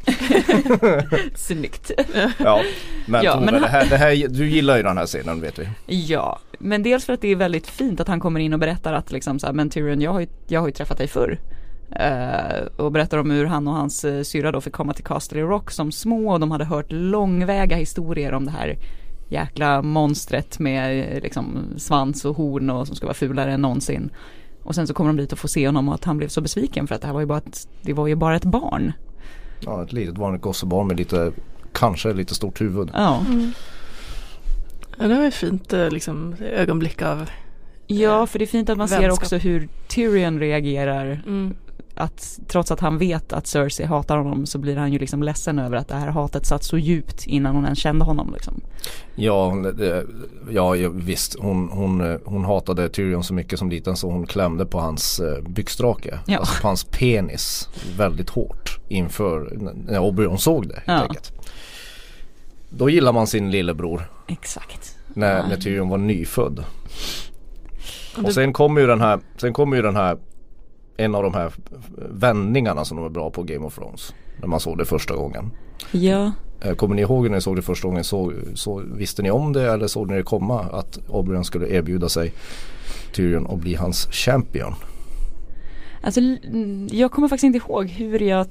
snyggt. 1.36 1.92
Ja 2.38 2.62
men 3.06 3.24
Ja, 3.24 3.34
Tove, 3.34 3.46
men 3.46 3.54
han- 3.54 3.62
det 3.64 3.68
här, 3.70 3.86
det 3.90 3.98
här, 3.98 4.28
du 4.30 4.50
gillar 4.50 4.78
ju 4.78 4.84
den 4.84 4.98
här 4.98 5.06
scenen 5.06 5.42
vet 5.42 5.60
vi. 5.60 5.68
Ja, 5.86 6.40
men 6.60 6.84
dels 6.84 7.06
för 7.06 7.14
att 7.14 7.22
det 7.22 7.28
är 7.28 7.36
väldigt 7.36 7.68
fint 7.68 8.00
att 8.00 8.08
han 8.08 8.20
kommer 8.20 8.40
in 8.40 8.54
och 8.54 8.60
berättar 8.60 8.94
att 8.94 9.12
liksom 9.12 9.40
så 9.40 9.46
här, 9.46 9.54
men 9.54 9.70
Tyrion 9.70 10.02
jag 10.02 10.12
har 10.14 10.20
ju, 10.20 10.28
jag 10.48 10.60
har 10.60 10.68
ju 10.68 10.74
träffat 10.74 10.98
dig 10.98 11.08
förr. 11.08 11.40
Eh, 11.96 12.66
och 12.78 12.92
berättar 12.92 13.18
om 13.18 13.32
hur 13.32 13.46
han 13.46 13.68
och 13.68 13.74
hans 13.74 14.06
uh, 14.06 14.24
syrra 14.24 14.52
då 14.52 14.62
fick 14.62 14.74
komma 14.74 14.94
till 14.94 15.04
Castle 15.04 15.42
Rock 15.42 15.72
som 15.72 15.92
små 15.92 16.34
och 16.34 16.40
de 16.40 16.52
hade 16.52 16.66
hört 16.66 16.86
långväga 16.90 17.76
historier 17.76 18.34
om 18.34 18.46
det 18.46 18.52
här 18.52 18.78
jäkla 19.30 19.82
monstret 19.82 20.60
med 20.60 21.16
eh, 21.16 21.22
liksom 21.22 21.66
svans 21.78 22.26
och 22.26 22.36
horn 22.36 22.70
och 22.70 22.88
som 22.88 22.96
ska 22.96 23.06
vara 23.06 23.14
fulare 23.14 23.54
än 23.54 23.62
någonsin. 23.62 24.10
Och 24.64 24.76
sen 24.76 24.88
så 24.88 24.94
kommer 24.94 25.10
de 25.10 25.18
dit 25.18 25.32
och 25.32 25.40
får 25.40 25.48
se 25.48 25.66
honom 25.66 25.90
och 25.90 25.96
att 25.96 26.04
han 26.04 26.18
blev 26.18 26.28
så 26.28 26.42
besviken 26.42 26.88
för 26.88 26.96
att 26.96 27.02
det 27.02 27.08
här 27.08 27.14
var 27.14 27.22
ju 27.22 27.26
bara 27.26 27.38
ett, 27.38 27.68
det 27.82 27.94
var 27.94 28.08
ju 28.08 28.16
bara 28.16 28.36
ett 28.36 28.46
barn. 28.46 28.94
Ja 29.60 29.84
ett 29.84 29.94
litet 29.94 30.18
vanligt 30.18 30.42
gossebarn 30.42 30.88
med 30.88 30.98
lite, 30.98 31.32
kanske 31.74 32.14
lite 32.14 32.36
stort 32.36 32.62
huvud. 32.62 32.90
Ja, 32.94 33.26
Ja, 35.00 35.08
det 35.08 35.16
var 35.16 35.24
ju 35.24 35.32
fint 35.32 35.74
eh, 35.74 35.90
liksom, 35.90 36.36
ögonblick 36.40 37.02
av 37.02 37.30
ja 37.88 38.28
för 38.28 38.40
det 38.40 38.46
är 38.46 38.48
fint 38.48 38.70
att 38.70 38.78
man 38.78 38.88
ser 38.88 39.00
Vänskap. 39.00 39.24
också 39.24 39.38
hur 39.38 39.68
Tyrion 39.88 40.40
reagerar 40.40 41.24
mm, 41.28 41.56
att 41.96 42.40
trots 42.48 42.72
att 42.72 42.80
han 42.80 42.98
vet 42.98 43.34
att 43.34 43.48
Cersei 43.48 43.86
hatar 43.86 44.18
honom 44.18 44.46
så 44.46 44.58
blir 44.58 44.78
han 44.78 44.94
ju 44.94 45.00
liksom 45.00 45.24
ledsen 45.24 45.60
över 45.60 45.78
att 45.78 45.88
det 45.88 45.96
här 45.96 46.08
hatet 46.08 46.46
satt 46.46 46.64
så 46.64 46.78
djupt 46.78 47.28
innan 47.28 47.56
hon 47.56 47.64
ens 47.64 47.80
kände 47.80 48.06
honom 48.06 48.32
liksom. 48.34 48.62
Ja, 49.16 49.46
hon- 49.50 49.78
ja 50.52 50.74
visst. 50.94 51.36
Hon, 51.40 51.70
hon, 51.72 52.02
eh, 52.12 52.18
hon 52.26 52.46
hatade 52.46 52.90
Tyrion 52.90 53.24
så 53.24 53.34
mycket 53.34 53.60
som 53.60 53.70
liten 53.70 53.96
så 53.98 54.12
hon 54.12 54.26
klämde 54.28 54.66
på 54.66 54.80
hans 54.80 55.20
eh, 55.20 55.42
byxdrake. 55.42 56.20
Ja. 56.26 56.38
Alltså 56.40 56.62
på 56.62 56.68
hans 56.68 56.84
penis 56.84 57.70
väldigt 57.98 58.30
hårt 58.30 58.80
inför 58.88 59.58
när 59.88 60.00
Oberyn 60.00 60.38
såg 60.38 60.68
det 60.68 60.74
helt 60.76 60.86
Ja. 60.88 61.02
enkelt. 61.02 61.32
Då 62.70 62.90
gillar 62.90 63.12
man 63.14 63.28
sin 63.28 63.52
lillebror 63.52 64.10
Exakt. 64.28 64.98
när, 65.14 65.48
när 65.48 65.58
Tyrion 65.58 65.90
var 65.90 65.98
nyfödd. 65.98 66.64
och 68.24 68.34
sen 68.34 68.54
kommer 68.54 68.82
ju 68.82 68.88
den 68.88 69.02
här, 69.02 69.20
sen 69.38 69.54
kommer 69.54 69.76
ju 69.76 69.82
den 69.82 69.96
här 69.96 70.18
en 70.98 71.16
av 71.16 71.24
de 71.24 71.34
här 71.34 71.52
vändningarna 72.10 72.86
som 72.86 72.98
de 72.98 73.06
är 73.06 73.10
bra 73.10 73.30
på 73.30 73.44
Game 73.44 73.66
of 73.66 73.76
Thrones. 73.76 74.14
När 74.42 74.48
man 74.48 74.60
såg 74.60 74.78
det 74.78 74.86
första 74.86 75.16
gången. 75.16 75.52
Ja, 75.92 76.32
Eh, 76.64 76.74
Kommer 76.74 76.96
ni 76.96 77.02
ihåg 77.02 77.24
när 77.24 77.36
ni 77.36 77.42
såg 77.42 77.56
det 77.56 77.62
första 77.62 77.88
gången? 77.88 78.04
Så, 78.04 78.34
så 78.54 78.84
visste 78.86 79.22
ni 79.22 79.32
om 79.32 79.54
det 79.54 79.72
eller 79.72 79.88
såg 79.88 80.10
ni 80.10 80.16
det 80.18 80.24
komma 80.24 80.60
att 80.60 81.00
Oberyn 81.08 81.44
skulle 81.44 81.68
erbjuda 81.68 82.10
sig 82.10 82.34
Tyrion 83.14 83.46
och 83.46 83.58
bli 83.58 83.76
hans 83.76 84.08
champion? 84.12 84.74
alltså 86.02 86.22
jag 86.92 87.12
kommer 87.12 87.28
faktiskt 87.28 87.44
inte 87.44 87.58
ihåg 87.58 87.88
hur 87.88 88.20
jag 88.20 88.48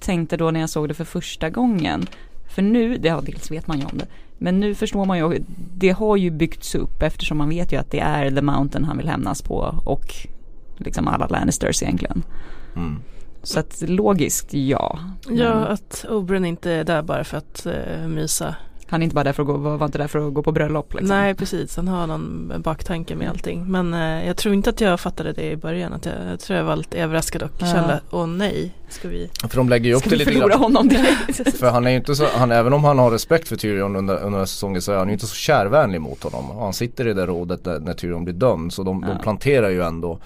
tänkte 0.00 0.36
då 0.36 0.50
när 0.50 0.60
jag 0.60 0.70
såg 0.70 0.88
det 0.88 0.94
för 0.94 1.04
första 1.04 1.50
gången. 1.50 2.06
För 2.48 2.62
nu, 2.62 2.96
det, 2.96 3.08
ja, 3.08 3.20
dels 3.26 3.50
vet 3.50 3.66
man 3.66 3.78
ju 3.78 3.84
om 3.84 3.98
det, 3.98 4.06
men 4.38 4.60
nu 4.60 4.74
förstår 4.74 5.04
man 5.04 5.18
ju, 5.18 5.42
det 5.76 5.90
har 5.90 6.16
ju 6.16 6.30
byggts 6.30 6.74
upp 6.74 7.02
eftersom 7.02 7.38
man 7.38 7.48
vet 7.48 7.72
ju 7.72 7.76
att 7.76 7.90
det 7.90 8.00
är 8.00 8.30
The 8.30 8.42
Mountain 8.42 8.84
han 8.84 8.96
vill 8.96 9.08
hämnas 9.08 9.42
på 9.42 9.74
och 9.84 10.14
liksom 10.76 11.08
alla 11.08 11.26
Lannisters 11.26 11.82
egentligen. 11.82 12.22
Mm. 12.76 13.00
Så 13.42 13.60
att 13.60 13.82
logiskt, 13.86 14.54
ja. 14.54 14.98
ja, 15.28 15.54
Men- 15.54 15.62
att 15.64 16.04
Oberyn 16.08 16.44
inte 16.44 16.70
är 16.72 16.84
där 16.84 17.02
bara 17.02 17.24
för 17.24 17.36
att 17.38 17.66
uh, 17.66 18.08
mysa. 18.08 18.54
Han 18.88 19.02
är 19.02 19.04
inte 19.04 19.14
bara 19.14 19.24
där 19.24 19.32
för 19.32 19.42
att 19.42 19.46
gå, 19.46 19.56
var 19.56 19.86
inte 19.86 19.98
där 19.98 20.06
för 20.06 20.26
att 20.28 20.34
gå 20.34 20.42
på 20.42 20.52
bröllop 20.52 20.92
liksom. 20.94 21.08
Nej 21.08 21.34
precis, 21.34 21.76
han 21.76 21.88
har 21.88 22.06
någon 22.06 22.52
baktanke 22.64 23.14
med 23.16 23.30
allting. 23.30 23.64
Men 23.70 23.94
eh, 23.94 24.26
jag 24.26 24.36
tror 24.36 24.54
inte 24.54 24.70
att 24.70 24.80
jag 24.80 25.00
fattade 25.00 25.32
det 25.32 25.50
i 25.50 25.56
början. 25.56 25.92
Att 25.92 26.04
jag, 26.06 26.14
jag 26.30 26.40
tror 26.40 26.58
jag 26.58 26.64
var 26.64 26.76
lite 26.76 26.98
överraskad 26.98 27.42
och 27.42 27.50
Ja. 27.58 27.66
kände, 27.66 28.00
åh 28.10 28.26
nej, 28.26 28.72
ska 28.88 29.08
vi? 29.08 29.30
För 29.48 29.56
de 29.56 29.68
lägger 29.68 29.86
ju 29.90 29.94
upp 29.94 30.00
Ska 30.00 30.10
det 30.10 30.16
vi 30.16 30.18
lite 30.18 30.32
förlora 30.32 30.48
grann. 30.50 30.62
honom 30.62 30.88
direkt? 30.88 31.58
För 31.58 31.70
han 31.70 31.86
är 31.86 31.90
ju 31.90 31.96
inte 31.96 32.14
så, 32.14 32.26
han, 32.36 32.52
även 32.52 32.72
om 32.72 32.84
han 32.84 32.98
har 32.98 33.10
respekt 33.10 33.48
för 33.48 33.56
Tyrion 33.56 33.96
under, 33.96 34.16
under 34.22 34.44
säsongen 34.44 34.82
så 34.82 34.92
är 34.92 34.96
han 34.96 35.06
ju 35.06 35.12
inte 35.12 35.26
så 35.26 35.34
kärvänlig 35.34 36.00
mot 36.00 36.22
honom. 36.22 36.58
Han 36.58 36.72
sitter 36.72 37.08
i 37.08 37.14
det 37.14 37.26
rådet 37.26 37.64
när, 37.64 37.78
när 37.78 37.92
Tyrion 37.94 38.24
blir 38.24 38.34
dömd 38.34 38.72
så 38.72 38.82
de, 38.82 39.04
Ja. 39.08 39.14
de 39.14 39.22
planterar 39.22 39.68
ju 39.68 39.82
ändå 39.82 40.18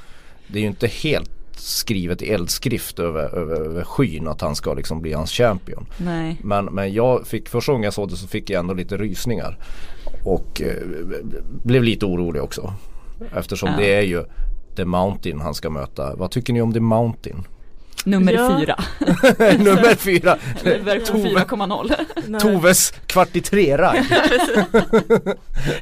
Det 0.52 0.58
är 0.58 0.60
ju 0.60 0.66
inte 0.66 0.86
helt 0.86 1.30
skrivet 1.56 2.22
i 2.22 2.30
eldskrift 2.30 2.98
över, 2.98 3.34
över, 3.34 3.60
över 3.60 3.84
skyn 3.84 4.28
att 4.28 4.40
han 4.40 4.56
ska 4.56 4.74
liksom 4.74 5.00
bli 5.00 5.12
hans 5.12 5.32
champion. 5.32 5.86
Nej. 5.98 6.36
Men, 6.44 6.64
men 6.64 6.92
jag 6.92 7.26
fick, 7.26 7.48
första 7.48 7.72
gången 7.72 7.84
jag 7.84 7.94
såg 7.94 8.10
det 8.10 8.16
så 8.16 8.28
fick 8.28 8.50
jag 8.50 8.60
ändå 8.60 8.74
lite 8.74 8.96
rysningar. 8.96 9.58
Och 10.24 10.62
eh, 10.62 10.76
blev 11.64 11.82
lite 11.84 12.06
orolig 12.06 12.42
också. 12.42 12.72
Eftersom 13.36 13.68
Ja. 13.68 13.76
det 13.76 13.94
är 13.94 14.02
ju 14.02 14.24
The 14.76 14.84
Mountain 14.84 15.40
han 15.40 15.54
ska 15.54 15.70
möta. 15.70 16.16
Vad 16.16 16.30
tycker 16.30 16.52
ni 16.52 16.62
om 16.62 16.72
The 16.72 16.80
Mountain? 16.80 17.44
Nummer 18.04 18.32
Ja. 18.32 18.58
fyra. 18.60 18.76
Nummer 19.58 19.94
fyra. 19.98 20.36
Nummer 20.64 21.00
Tove, 21.00 21.28
4,0. 21.44 21.92
Nej, 22.26 22.40
Toves 22.40 22.90
kvart 23.06 23.36
i 23.36 23.40
tre-ragg. 23.40 24.04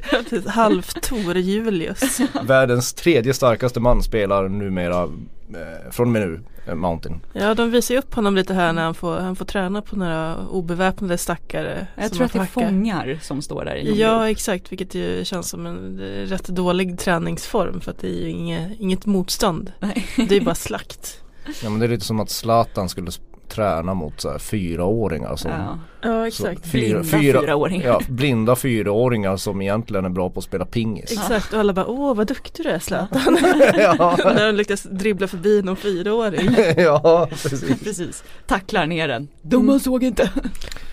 precis, 0.09 0.45
Halv-Tor 0.47 1.37
Julius. 1.37 2.19
Världens 2.43 2.93
tredje 2.93 3.33
starkaste 3.33 3.79
man 3.79 4.03
spelar 4.03 4.49
numera 4.49 5.03
eh, 5.03 5.91
från 5.91 6.07
och 6.07 6.11
med 6.11 6.21
nu, 6.21 6.41
eh, 6.67 6.75
Mountain. 6.75 7.21
Ja 7.33 7.53
de 7.53 7.71
visar 7.71 7.93
ju 7.95 7.99
upp 7.99 8.13
honom 8.13 8.35
lite 8.35 8.53
här 8.53 8.73
när 8.73 8.83
han 8.83 8.93
får, 8.93 9.17
han 9.19 9.35
får 9.35 9.45
träna 9.45 9.81
på 9.81 9.95
några 9.95 10.37
obeväpnade 10.47 11.17
stackare. 11.17 11.87
Jag 11.95 12.11
tror 12.11 12.25
att 12.25 12.33
det 12.33 12.39
är 12.39 12.45
fångar 12.45 13.19
som 13.21 13.41
står 13.41 13.65
där 13.65 13.75
i 13.75 13.99
Ja 14.01 14.29
exakt 14.29 14.71
vilket 14.71 14.95
ju 14.95 15.25
känns 15.25 15.49
som 15.49 15.65
en 15.65 15.99
rätt 16.25 16.47
dålig 16.47 16.99
träningsform 16.99 17.81
för 17.81 17.91
att 17.91 17.99
det 17.99 18.07
är 18.07 18.21
ju 18.21 18.29
inget, 18.29 18.79
inget 18.79 19.05
motstånd. 19.05 19.71
Nej. 19.79 20.05
Det 20.29 20.37
är 20.37 20.41
bara 20.41 20.55
slakt. 20.55 21.21
Ja 21.63 21.69
men 21.69 21.79
det 21.79 21.85
är 21.85 21.89
lite 21.89 22.05
som 22.05 22.19
att 22.19 22.29
Zlatan 22.29 22.89
skulle 22.89 23.11
träna 23.47 23.93
mot 23.93 24.21
så 24.21 24.29
här, 24.31 24.39
fyraåringar 24.39 25.35
som 25.35 25.51
Ja. 25.51 25.79
Ja 26.01 26.31
så 26.31 26.43
fyra, 26.43 26.55
Blinda 26.71 27.03
fyra, 27.03 27.41
fyraåringar. 27.41 27.87
ja, 27.87 28.01
blinda 28.09 28.55
fyraåringar 28.55 29.37
som 29.37 29.61
egentligen 29.61 30.05
är 30.05 30.09
bra 30.09 30.29
på 30.29 30.39
att 30.39 30.43
spela 30.43 30.65
pingis. 30.65 31.11
Exakt 31.11 31.53
och 31.53 31.59
alla 31.59 31.73
bara 31.73 31.87
åh 31.87 32.15
vad 32.15 32.27
duktig 32.27 32.65
du 32.65 32.69
är 32.69 32.79
Zlatan. 32.79 33.37
ja, 33.77 34.17
när 34.25 34.45
de 34.45 34.55
lyckas 34.55 34.83
dribbla 34.83 35.27
förbi 35.27 35.61
någon 35.61 35.75
fyraåring. 35.75 36.49
ja, 36.77 37.27
precis. 37.31 37.83
Precis. 37.83 38.23
Tacklar 38.47 38.85
ner 38.85 39.07
den. 39.07 39.27
Domaren 39.41 39.79
såg 39.79 40.03
inte. 40.03 40.29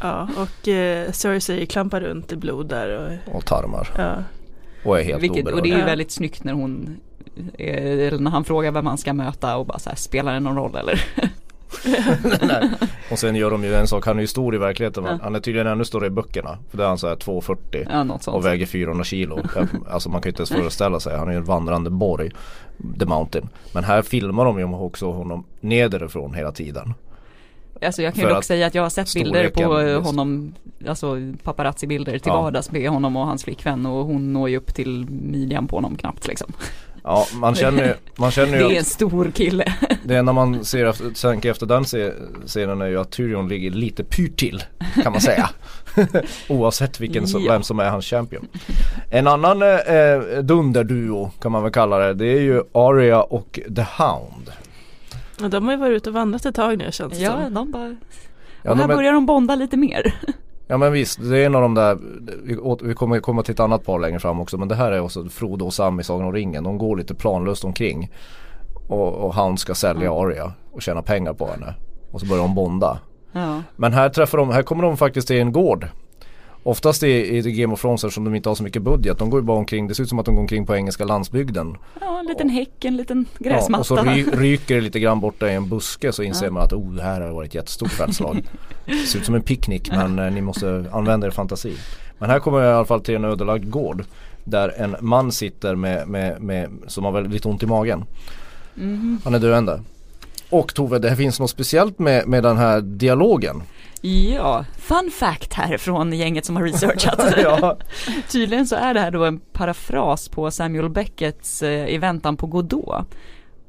Ja 0.01 0.29
och 0.37 0.69
eh, 0.69 1.11
Cersei 1.13 1.67
klampar 1.67 2.01
runt 2.01 2.33
i 2.33 2.37
blod 2.37 2.69
där 2.69 3.19
och 3.29 3.35
Och 3.37 3.45
tarmar. 3.47 3.89
ja. 3.99 4.15
Och 4.85 4.99
är 5.01 5.03
helt 5.05 5.23
Vilket, 5.23 5.47
och 5.49 5.63
det 5.63 5.71
är 5.71 5.79
ju 5.79 5.85
väldigt 5.85 6.11
snyggt 6.11 6.45
när 6.45 6.53
hon 6.53 6.97
eller 7.59 8.19
när 8.19 8.31
han 8.31 8.45
frågar 8.45 8.73
vem 8.73 8.87
han 8.87 8.99
ska 8.99 9.13
möta 9.13 9.57
och 9.57 9.67
bara 9.67 9.79
så 9.79 9.89
här, 9.89 9.97
spelar 9.97 10.33
det 10.33 10.41
någon 10.41 10.57
roll 10.57 10.77
eller? 10.77 11.05
Och 13.11 13.19
sen 13.19 13.37
gör 13.37 13.51
de 13.51 13.65
ju 13.65 13.75
en 13.75 13.87
sak, 13.87 14.07
han 14.07 14.17
är 14.17 14.21
ju 14.21 14.27
stor 14.27 14.55
i 14.55 14.59
verkligheten 14.59 15.05
Ja. 15.05 15.19
Han 15.23 15.35
är 15.35 15.41
tydligen 15.41 15.67
ännu 15.67 15.85
större 15.85 16.07
i 16.07 16.11
böckerna. 16.11 16.59
För 16.71 16.77
där 16.79 16.85
är 16.85 16.89
han 16.89 16.99
så 16.99 17.09
här 17.09 17.17
2,40 17.17 18.19
Ja 18.25 18.33
och 18.33 18.47
väger 18.47 18.67
400 18.67 19.05
kilo. 19.05 19.39
Alltså 19.91 20.09
man 20.09 20.21
kan 20.21 20.29
ju 20.29 20.31
inte 20.31 20.41
ens 20.41 20.51
föreställa 20.51 21.01
sig. 21.01 21.19
Han 21.19 21.29
är 21.29 21.33
ju 21.33 21.39
en 21.39 21.45
vandrande 21.45 21.91
borg. 21.91 22.31
The 22.99 23.07
Mountain. 23.07 23.49
Men 23.73 23.85
här 23.85 24.03
filmar 24.03 24.45
de 24.45 24.59
ju 24.59 24.65
också 24.65 25.13
honom 25.13 25.45
nederifrån 25.61 26.35
hela 26.35 26.53
tiden. 26.53 26.95
Alltså 27.83 28.03
jag 28.03 28.15
kan 28.15 28.25
ju 28.25 28.31
dock 28.31 28.45
säga 28.45 28.67
att 28.67 28.75
jag 28.75 28.83
har 28.83 28.91
sett 28.91 29.15
bilder 29.15 29.49
på 29.51 29.63
honom, 30.09 30.55
alltså 30.89 31.17
paparazzi-bilder 31.43 32.13
till 32.19 32.23
Ja. 32.35 32.43
vardags 32.43 32.71
med 32.71 32.91
honom 32.91 33.17
och 33.17 33.27
hans 33.27 33.45
flickvän 33.45 33.87
och 33.87 34.07
hon 34.07 34.33
når 34.33 34.49
ju 34.49 34.57
upp 34.57 34.75
till 34.75 35.07
midjan 35.11 35.67
på 35.67 35.77
honom 35.77 35.97
knappt 35.97 36.27
liksom. 36.27 36.53
Ja 37.05 37.27
man 37.35 37.55
känner 37.55 37.85
ju, 37.87 37.95
man 38.17 38.31
känner 38.31 38.53
Det 38.59 38.59
ju 38.59 38.65
är 38.65 38.71
att 38.71 38.79
en 38.79 38.85
stor 38.85 39.31
kille. 39.35 39.73
det 40.05 40.17
enda 40.17 40.33
man 40.33 40.65
ser 40.65 41.21
tänker 41.23 41.51
efter 41.51 41.67
den 41.67 41.85
scenen 42.47 42.81
är 42.81 42.87
ju 42.87 43.01
att 43.01 43.11
Tyrion 43.11 43.49
ligger 43.49 43.71
lite 43.71 44.05
pyrt 44.05 44.37
till 44.39 44.63
kan 45.03 45.13
man 45.13 45.21
säga. 45.21 45.51
Oavsett 46.49 47.01
vilken 47.01 47.27
som, 47.27 47.43
Ja. 47.45 47.53
vem 47.53 47.63
som 47.63 47.81
är 47.81 47.91
hans 47.91 48.07
champion. 48.07 48.49
En 49.11 49.27
annan 49.27 49.63
eh, 49.63 49.69
eh, 49.69 50.21
dunderduo 50.43 51.31
kan 51.41 51.53
man 51.53 51.63
väl 51.63 51.73
kalla 51.73 51.99
det. 51.99 52.15
Det 52.15 52.27
är 52.27 52.41
ju 52.41 52.63
Arya 52.73 53.23
och 53.23 53.61
The 53.77 53.87
Hound. 53.99 54.51
Och 55.43 55.51
de 55.51 55.65
har 55.65 55.73
ju 55.73 55.79
varit 55.79 55.97
ute 55.97 56.09
och 56.11 56.15
vandrat 56.15 56.47
ett 56.47 56.55
tag 56.55 56.79
nu 56.79 56.93
känns 56.93 57.13
det 57.19 57.25
Ja, 57.25 57.43
som. 57.45 57.55
de 57.55 57.71
bara, 57.71 57.97
Ja, 58.63 58.71
och 58.71 58.77
här 58.77 58.87
börjar 58.89 59.13
de 59.13 59.27
bonda 59.27 59.55
lite 59.55 59.77
mer. 59.77 60.15
Ja 60.69 60.77
men 60.77 60.93
visst, 60.93 61.19
det 61.31 61.39
är 61.39 61.47
en 61.47 61.55
av 61.55 61.63
de 61.63 61.75
där, 61.75 61.99
vi, 62.83 62.95
kommer 62.95 63.21
komma 63.21 63.43
till 63.43 63.53
ett 63.55 63.61
annat 63.61 63.85
par 63.85 63.99
längre 63.99 64.19
fram 64.19 64.41
också 64.41 64.59
men 64.59 64.69
det 64.69 64.75
här 64.75 64.93
är 64.93 65.01
också 65.01 65.25
Frodo 65.29 65.65
och 65.67 65.75
Sam 65.75 66.01
i 66.01 66.05
Sagan 66.05 66.27
om 66.27 66.33
ringen. 66.33 66.65
De 66.65 66.79
går 66.79 66.97
lite 66.97 67.15
planlöst 67.15 67.65
omkring. 67.65 68.11
Och, 68.89 69.15
och 69.15 69.35
han 69.35 69.59
ska 69.59 69.75
sälja 69.75 70.13
Arya 70.13 70.53
och 70.73 70.83
tjäna 70.83 71.03
pengar 71.03 71.33
på 71.33 71.47
henne. 71.47 71.75
Och 72.11 72.21
så 72.21 72.27
börjar 72.27 72.43
de 72.43 72.55
bonda. 72.55 72.99
Ja. 73.33 73.63
Men 73.77 73.93
här 73.93 74.09
träffar 74.09 74.39
de, 74.39 74.51
här 74.51 74.63
kommer 74.63 74.83
de 74.83 74.97
faktiskt 74.97 75.29
till 75.29 75.41
en 75.41 75.53
gård. 75.53 75.89
Oftast 76.67 77.03
i, 77.03 77.37
i 77.37 77.53
Game 77.53 77.73
of 77.75 77.81
Thrones 77.81 78.05
eftersom 78.05 78.25
de 78.25 78.35
inte 78.35 78.49
har 78.49 78.55
så 78.57 78.63
mycket 78.63 78.83
budget. 78.83 79.19
De 79.19 79.31
går 79.31 79.41
ju 79.41 79.45
bara 79.47 79.59
omkring, 79.59 79.89
det 79.89 79.95
ser 79.95 80.03
ut 80.03 80.09
som 80.09 80.19
att 80.19 80.27
de 80.27 80.35
går 80.35 80.43
omkring 80.43 80.67
på 80.67 80.77
engelska 80.77 81.05
landsbygden. 81.05 81.77
ja, 82.01 82.19
en 82.21 82.27
liten 82.27 82.49
häck, 82.49 82.85
en 82.85 82.97
liten 82.97 83.27
Ja, 83.39 83.51
gräsmatta. 83.51 83.81
och 83.81 83.87
så 83.87 83.97
ry, 83.97 84.25
ryker 84.25 84.75
det 84.75 84.81
lite 84.81 85.01
grann 85.01 85.21
borta 85.21 85.51
i 85.51 85.55
en 85.55 85.69
buske 85.69 86.13
så 86.13 86.23
inser 86.23 86.47
Ja. 86.47 86.53
man 86.53 86.63
att 86.63 86.73
oh, 86.73 86.93
det 86.95 87.03
här 87.03 87.21
har 87.21 87.31
varit 87.31 87.49
ett 87.49 87.55
jättestort 87.55 87.91
fältslag. 87.93 88.43
Det 88.87 88.93
ser 89.07 89.19
ut 89.19 89.25
som 89.25 89.35
en 89.35 89.43
picknick 89.43 89.91
men 89.91 90.19
eh, 90.19 90.33
ni 90.33 90.41
måste 90.41 90.85
använda 90.93 91.27
er 91.27 91.31
fantasi. 91.31 91.77
Men 92.19 92.31
här 92.31 92.39
kommer 92.39 92.59
jag 92.59 92.71
i 92.73 92.75
alla 92.75 92.85
fall 92.85 93.01
till 93.01 93.15
en 93.15 93.25
ödelagd 93.25 93.71
gård. 93.71 94.05
Där 94.45 94.69
en 94.77 94.97
man 95.01 95.33
sitter 95.33 95.75
med, 95.75 96.09
med, 96.09 96.41
med, 96.43 96.71
som 96.87 97.05
har 97.05 97.13
väldigt 97.13 97.47
ont 97.47 97.63
i 97.63 97.67
magen. 97.67 98.05
Mhm. 98.75 99.21
Han 99.25 99.35
är 99.35 99.39
döende. 99.39 99.81
Och 100.51 100.75
Tove, 100.75 100.99
det 100.99 101.09
här 101.09 101.17
finns 101.17 101.41
något 101.41 101.51
speciellt 101.51 101.99
med, 101.99 102.29
med 102.29 102.43
den 102.43 102.57
här 102.57 102.81
dialogen. 102.81 103.63
Ja, 104.01 104.65
fun 104.79 105.11
fact 105.11 105.53
här 105.53 105.77
från 105.77 106.13
gänget 106.13 106.45
som 106.45 106.57
har 106.57 106.63
researchat. 106.63 107.35
ja. 107.43 107.79
Tydligen 108.31 108.67
så 108.67 108.77
är 108.77 108.95
det 108.95 109.01
här 109.01 109.11
då 109.11 109.25
en 109.25 109.39
parafras 109.39 110.29
på 110.29 110.51
Samuel 110.51 110.89
Becketts 110.89 111.63
eh, 111.63 111.89
I 111.89 111.99
väntan 111.99 112.37
på 112.37 112.47
Godot. 112.47 113.07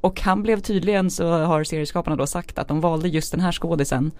Och 0.00 0.20
han 0.20 0.42
blev 0.42 0.60
tydligen 0.60 1.10
så 1.10 1.30
har 1.30 1.64
serieskaparna 1.64 2.16
då 2.16 2.26
sagt 2.26 2.58
att 2.58 2.68
de 2.68 2.80
valde 2.80 3.08
just 3.08 3.32
den 3.32 3.40
här 3.40 3.52
skådisen, 3.52 4.10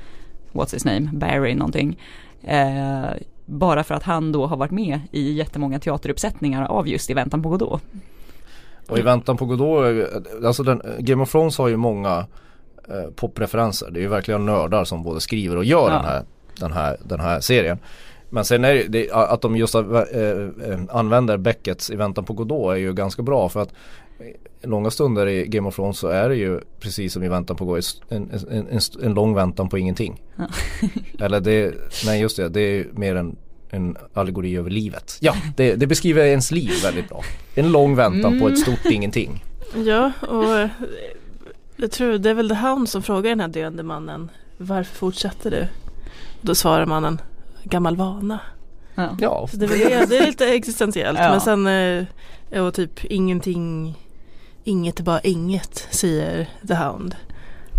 what's 0.53 0.75
his 0.75 0.85
name, 0.85 1.11
Barry 1.13 1.55
någonting. 1.55 1.99
Eh, 2.43 3.11
bara 3.47 3.85
för 3.85 3.95
att 3.95 4.03
han 4.03 4.33
då 4.33 4.47
har 4.47 4.57
varit 4.57 4.71
med 4.71 5.01
i 5.11 5.33
jättemånga 5.33 5.79
teateruppsättningar 5.79 6.65
av 6.65 6.89
just 6.89 7.11
I 7.11 7.15
väntan 7.15 7.43
på 7.43 7.49
Godot. 7.49 7.83
Och 8.89 8.99
i 8.99 9.03
väntan 9.03 9.37
på 9.37 9.47
Godot, 9.47 9.85
eh, 9.85 10.47
alltså 10.47 10.63
den, 10.63 10.83
Game 10.99 11.23
of 11.23 11.31
Thrones 11.31 11.59
har 11.59 11.69
ju 11.69 11.77
många 11.77 12.27
eh, 12.91 13.11
popreferenser. 13.17 13.91
Det 13.91 13.99
är 14.01 14.03
ju 14.03 14.09
verkligen 14.09 14.47
nördar 14.47 14.85
som 14.85 15.03
både 15.03 15.21
skriver 15.21 15.57
och 15.57 15.65
gör 15.65 15.89
Ja. 15.91 15.95
den, 15.97 16.05
här, 16.05 16.23
den, 16.59 16.73
här, 16.73 16.97
den 17.05 17.21
här 17.21 17.41
serien. 17.41 17.79
Men 18.31 18.45
sen 18.45 18.65
är 18.65 18.75
det, 18.75 18.83
det 18.89 19.11
att 19.13 19.41
de 19.43 19.57
just 19.57 19.75
eh, 19.75 19.81
eh, 19.83 20.81
använder 20.91 21.37
Beckets 21.37 21.91
i 21.91 21.97
väntan 21.97 22.25
på 22.25 22.33
Godot 22.33 22.73
är 22.73 22.77
ju 22.77 22.93
ganska 22.93 23.23
bra 23.23 23.49
för 23.49 23.63
att 23.63 23.73
långa 24.63 24.91
stunder 24.91 25.27
i 25.27 25.47
Game 25.47 25.69
of 25.69 25.75
Thrones 25.77 25.99
så 25.99 26.09
är 26.09 26.29
det 26.29 26.37
ju 26.37 26.61
precis 26.81 27.13
som 27.13 27.23
i 27.23 27.29
väntan 27.29 27.57
på 27.57 27.65
Godot 27.65 27.85
en, 28.09 28.31
en, 28.51 28.67
en, 28.71 28.81
en 29.03 29.15
lång 29.15 29.35
väntan 29.35 29.69
på 29.69 29.79
ingenting. 29.79 30.23
Ja. 30.37 30.45
Eller 31.25 31.41
det, 31.41 31.75
nej 32.07 32.21
just 32.21 32.37
det, 32.37 32.49
det 32.49 32.61
är 32.61 32.71
ju 32.75 32.89
mer 32.93 33.15
en 33.17 33.37
en 33.71 33.97
allegori 34.15 34.57
över 34.57 34.71
livet. 34.71 35.19
Ja, 35.21 35.35
det, 35.57 35.75
det 35.75 35.87
beskriver 35.87 36.25
ens 36.25 36.51
liv 36.51 36.71
väldigt 36.83 37.09
bra. 37.09 37.23
En 37.55 37.73
lång 37.73 37.97
väntan 37.97 38.33
på 38.39 38.45
Mm. 38.45 38.53
ett 38.53 38.59
stort 38.59 38.85
ingenting. 38.93 39.45
Ja 39.87 40.13
och 40.21 40.69
jag 41.79 41.91
tror 41.91 42.19
det 42.19 42.31
är 42.31 42.35
väl 42.35 42.49
The 42.49 42.55
Hound 42.55 42.89
som 42.89 43.03
frågar 43.03 43.31
den 43.31 43.41
här 43.41 43.49
döende 43.49 43.83
mannen 43.83 44.31
Varför 44.57 44.95
fortsätter 44.97 45.51
du? 45.51 45.67
Då 46.41 46.55
svarar 46.55 46.87
mannen 46.87 47.21
Gammal 47.65 47.97
vana. 47.97 48.41
Ja. 48.95 49.17
Ja, 49.21 49.47
Så 49.51 49.57
det, 49.57 49.65
är 49.65 49.69
väl 49.69 49.79
det, 49.79 50.07
det 50.09 50.19
är 50.19 50.27
lite 50.27 50.47
existentiellt 50.55 51.19
Ja. 51.23 51.31
men 51.31 51.41
sen 51.41 51.67
eh, 52.51 52.65
och 52.67 52.75
typ 52.75 53.05
ingenting 53.05 53.95
Inget 54.65 55.01
är 55.01 55.05
bara 55.05 55.21
inget 55.21 55.87
säger 55.91 56.49
The 56.69 56.75
Hound. 56.75 57.15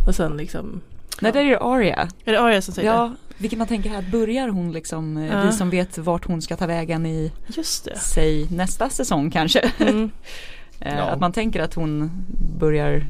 Och 0.07 0.15
sen 0.15 0.37
liksom 0.37 0.81
Nej, 1.21 1.31
där 1.31 1.39
är 1.41 1.49
det 1.49 1.59
Aria. 1.59 2.07
Är 2.25 2.31
det 2.31 2.39
Arya 2.41 2.61
som 2.61 2.73
säger 2.73 2.89
Ja, 2.93 3.11
vilket 3.37 3.59
man 3.59 3.67
tänker 3.67 3.89
här, 3.89 4.01
börjar 4.11 4.47
hon 4.49 4.71
liksom, 4.71 5.17
eh, 5.17 5.27
Ja. 5.27 5.41
vi 5.45 5.51
som 5.51 5.69
vet 5.69 5.97
vart 5.97 6.25
hon 6.25 6.41
ska 6.41 6.55
ta 6.55 6.65
vägen 6.67 7.05
i, 7.05 7.31
det? 7.47 7.57
Just 7.57 7.85
det. 7.85 7.97
säg 7.99 8.47
nästa 8.51 8.89
säsong 8.89 9.31
kanske. 9.31 9.71
Mm. 9.79 10.11
Eh, 10.81 10.97
Ja. 10.97 11.03
Att 11.03 11.19
man 11.19 11.31
tänker 11.31 11.61
att 11.61 11.73
hon 11.73 12.11
börjar, 12.59 13.05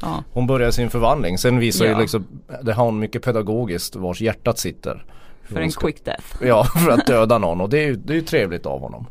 ja, 0.00 0.24
hon 0.32 0.46
börjar 0.46 0.70
sin 0.70 0.90
förvandling. 0.90 1.38
Sen 1.38 1.58
visar 1.58 1.84
Ja. 1.84 1.92
ju 1.92 1.98
liksom, 1.98 2.26
det 2.62 2.72
har 2.72 2.84
hon 2.84 2.98
mycket 2.98 3.22
pedagogiskt 3.22 3.96
vars 3.96 4.20
hjärtat 4.20 4.58
sitter. 4.58 5.04
för 5.42 5.60
en 5.60 5.70
quick 5.70 6.04
death. 6.04 6.24
Ja, 6.42 6.64
för 6.64 6.90
att 6.90 7.06
döda 7.06 7.38
någon 7.38 7.60
och 7.60 7.68
det 7.68 7.78
är 7.78 7.86
ju 7.86 7.96
det 7.96 8.12
är 8.12 8.14
ju 8.14 8.22
trevligt 8.22 8.66
av 8.66 8.80
honom. 8.80 9.06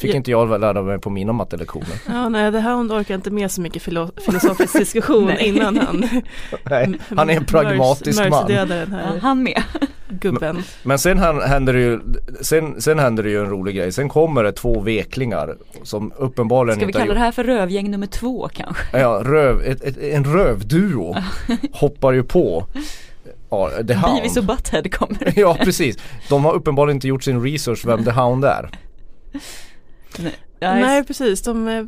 Fick 0.00 0.14
inte 0.14 0.30
jag 0.30 0.60
lära 0.60 0.82
mig 0.82 0.98
på 0.98 1.10
mina 1.10 1.32
mattelektioner. 1.32 1.88
Ja, 2.08 2.28
nej, 2.28 2.52
The 2.52 2.58
Hound 2.60 2.92
orkar 2.92 3.14
inte 3.14 3.30
med 3.30 3.50
så 3.50 3.60
mycket 3.60 3.82
filo- 3.82 4.10
filosofisk 4.26 4.72
diskussion 4.78 5.30
innan 5.38 5.76
han 5.78 6.04
Nej, 6.70 6.92
han 7.16 7.30
är 7.30 7.36
en 7.36 7.44
pragmatisk 7.44 8.18
man. 8.18 8.30
Mercy-dödaren 8.30 8.88
Ja, 8.92 8.96
här. 8.98 9.18
han 9.20 9.42
med. 9.42 9.62
gubben. 10.08 10.62
Men 10.82 10.98
sen 10.98 11.18
hän- 11.18 11.40
händer 11.42 11.72
det 11.72 11.80
ju 11.80 12.00
sen, 12.40 12.80
sen 12.82 12.98
händer 12.98 13.22
det 13.22 13.30
ju 13.30 13.40
en 13.40 13.50
rolig 13.50 13.76
grej. 13.76 13.92
Sen 13.92 14.08
kommer 14.08 14.42
det 14.44 14.52
två 14.52 14.80
veklingar 14.80 15.56
som 15.82 16.12
uppenbarligen 16.16 16.76
Ska 16.78 16.86
vi 16.86 16.90
inte 16.90 16.98
kalla 16.98 17.14
det 17.14 17.20
här 17.20 17.32
för 17.32 17.44
rövgäng 17.44 17.90
nummer 17.90 18.06
två 18.06 18.48
kanske? 18.52 18.98
Ja, 18.98 19.22
röv, 19.24 19.62
ett, 19.62 19.84
ett, 19.84 19.98
en 19.98 20.24
rövduo 20.24 21.16
hoppar 21.72 22.12
ju 22.12 22.22
på 22.22 22.66
ja, 23.50 23.70
The 23.88 23.94
Hound. 23.94 24.14
Beavis 24.14 24.36
och 24.36 24.44
Butthead 24.44 24.92
kommer. 24.92 25.32
Ja 25.38 25.56
precis. 25.64 25.98
De 26.28 26.44
har 26.44 26.52
uppenbarligen 26.52 26.96
inte 26.96 27.08
gjort 27.08 27.22
sin 27.24 27.42
research 27.42 27.86
vem 27.86 28.04
The 28.04 28.10
Hound 28.10 28.44
är. 28.44 28.70
Nej, 30.18 30.32
Nej 30.60 31.04
precis, 31.04 31.42
de 31.42 31.68
eh, 31.68 31.84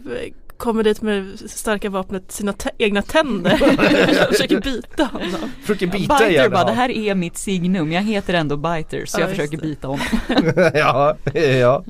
kommer 0.57 0.83
dit 0.83 1.03
med 1.03 1.39
starka 1.47 1.91
vapnet 1.91 2.33
sina 2.33 2.55
egna 2.79 3.03
tänder 3.03 3.53
och 3.53 4.29
försöker 4.35 4.61
bita 4.61 5.05
honom. 5.05 5.51
Försöker 5.61 5.87
bita 5.87 6.15
Biter 6.15 6.31
ihjäl 6.31 6.51
bara, 6.51 6.65
det 6.65 6.73
här 6.73 6.91
är 6.91 7.15
mitt 7.15 7.37
signum, 7.37 7.93
jag 7.93 8.03
heter 8.03 8.35
ändå 8.35 8.57
Biter 8.57 9.05
så 9.07 9.21
Ja, 9.21 9.21
jag 9.21 9.31
försöker 9.31 9.57
det. 9.57 9.63
bita 9.63 9.89
honom. 9.89 10.07
Ja, 10.75 11.17
ja. 11.35 11.85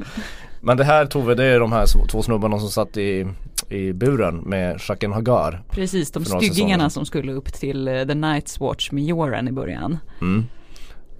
Men 0.60 0.76
det 0.76 0.84
här 0.84 1.06
Tove, 1.06 1.34
det 1.34 1.44
är 1.44 1.60
de 1.60 1.72
här 1.72 2.06
två 2.08 2.22
snubbarna 2.22 2.58
som 2.58 2.68
satt 2.68 2.96
i, 2.96 3.26
i 3.68 3.92
buren 3.92 4.36
med 4.36 4.80
Jaqen 4.88 5.12
Hagar. 5.12 5.62
Precis, 5.70 6.10
de 6.10 6.24
styggingarna 6.24 6.90
som 6.90 7.06
skulle 7.06 7.32
upp 7.32 7.52
till 7.52 7.88
eh, 7.88 7.94
The 7.94 8.14
Night's 8.14 8.60
Watch 8.60 8.90
med 8.90 9.04
Joran 9.04 9.48
i 9.48 9.52
början. 9.52 9.98
Mm. 10.20 10.44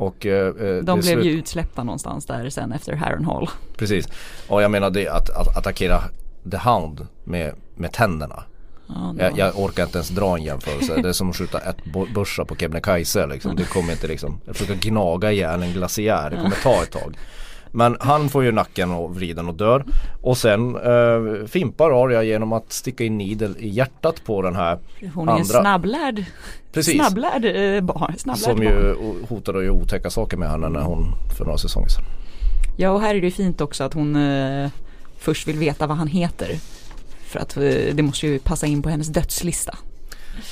Och 0.07 0.27
eh, 0.27 0.47
eh, 0.47 0.55
De 0.55 0.83
blev 0.83 1.03
slut- 1.03 1.25
ju 1.27 1.31
utsläppta 1.31 1.85
någonstans 1.85 2.27
där 2.27 2.51
sen 2.51 2.73
efter 2.73 2.93
Harrenhal. 2.95 3.49
Precis. 3.77 4.09
Och 4.49 4.63
jag 4.63 4.71
menar 4.71 4.91
det 4.91 5.09
att, 5.09 5.31
att 5.31 5.57
attackera 5.57 6.03
The 6.51 6.57
Hound 6.57 7.07
med, 7.25 7.55
med 7.75 7.93
tänderna. 7.93 8.43
Ja, 8.87 9.15
Jag, 9.19 9.39
jag 9.39 9.59
orkar 9.59 9.83
inte 9.85 9.99
ens 9.99 10.09
dra 10.09 10.37
en 10.37 10.43
jämförelse. 10.43 11.03
Det 11.03 11.09
är 11.09 11.13
som 11.13 11.31
att 11.31 11.37
skjuta 11.37 11.59
ett 11.59 11.77
börsa 12.15 12.45
på 12.45 12.57
Kebnekaise 12.57 13.27
liksom. 13.27 13.57
Det 13.57 13.65
kommer 13.65 13.93
inte 13.93 14.07
liksom, 14.07 14.41
jag 14.45 14.57
försöker 14.57 14.89
gnaga 14.89 15.33
ihjäl 15.33 15.63
en 15.63 15.73
glaciär. 15.73 16.31
Det 16.31 16.37
kommer 16.37 16.57
ta 16.63 16.83
ett 16.83 16.91
tag. 16.91 17.17
Men 17.75 17.97
han 18.01 18.29
får 18.29 18.45
ju 18.45 18.53
nacken 18.53 18.91
och 18.91 19.15
vriden 19.17 19.49
och 19.49 19.55
dör. 19.55 19.85
Och 20.23 20.39
sen 20.39 20.77
eh, 20.77 21.47
fimpar 21.47 22.05
Arya 22.05 22.23
genom 22.23 22.53
att 22.53 22.73
sticka 22.73 23.05
in 23.05 23.19
nidel 23.19 23.57
i 23.59 23.69
hjärtat 23.69 24.25
på 24.25 24.43
den 24.43 24.57
här 24.57 24.79
Hon 25.15 25.29
är 25.29 25.33
andra. 25.33 25.45
snabblärd, 25.45 26.25
Precis. 26.73 26.95
snabblärd 26.95 27.45
eh, 27.45 27.81
barn. 27.81 28.15
Snabblärd 28.19 28.45
Som 28.45 28.57
barn. 28.57 28.67
ju 28.67 28.95
hotade 29.29 29.59
att 29.59 29.65
göra 29.65 29.75
otäcka 29.75 30.11
saker 30.11 30.37
med 30.37 30.51
henne 30.51 30.69
när 30.69 30.81
hon 30.83 31.13
för 31.39 31.45
några 31.45 31.59
säsonger 31.59 31.89
sedan. 31.89 32.05
Ja 32.77 32.91
och 32.91 33.01
här 33.01 33.15
är 33.15 33.21
det 33.21 33.27
ju 33.27 33.31
fint 33.31 33.61
också 33.61 33.85
att 33.85 33.95
hon 33.95 34.17
eh, 34.17 34.71
först 35.19 35.49
vill 35.49 35.59
veta 35.59 35.87
vad 35.87 35.97
han 35.97 36.07
heter. 36.09 36.57
För 37.27 37.41
att 37.41 37.57
eh, 37.57 37.63
det 37.95 38.03
måste 38.03 38.27
ju 38.27 38.39
passa 38.39 38.67
in 38.67 38.83
på 38.83 38.89
hennes 38.89 39.09
dödslista. 39.09 39.79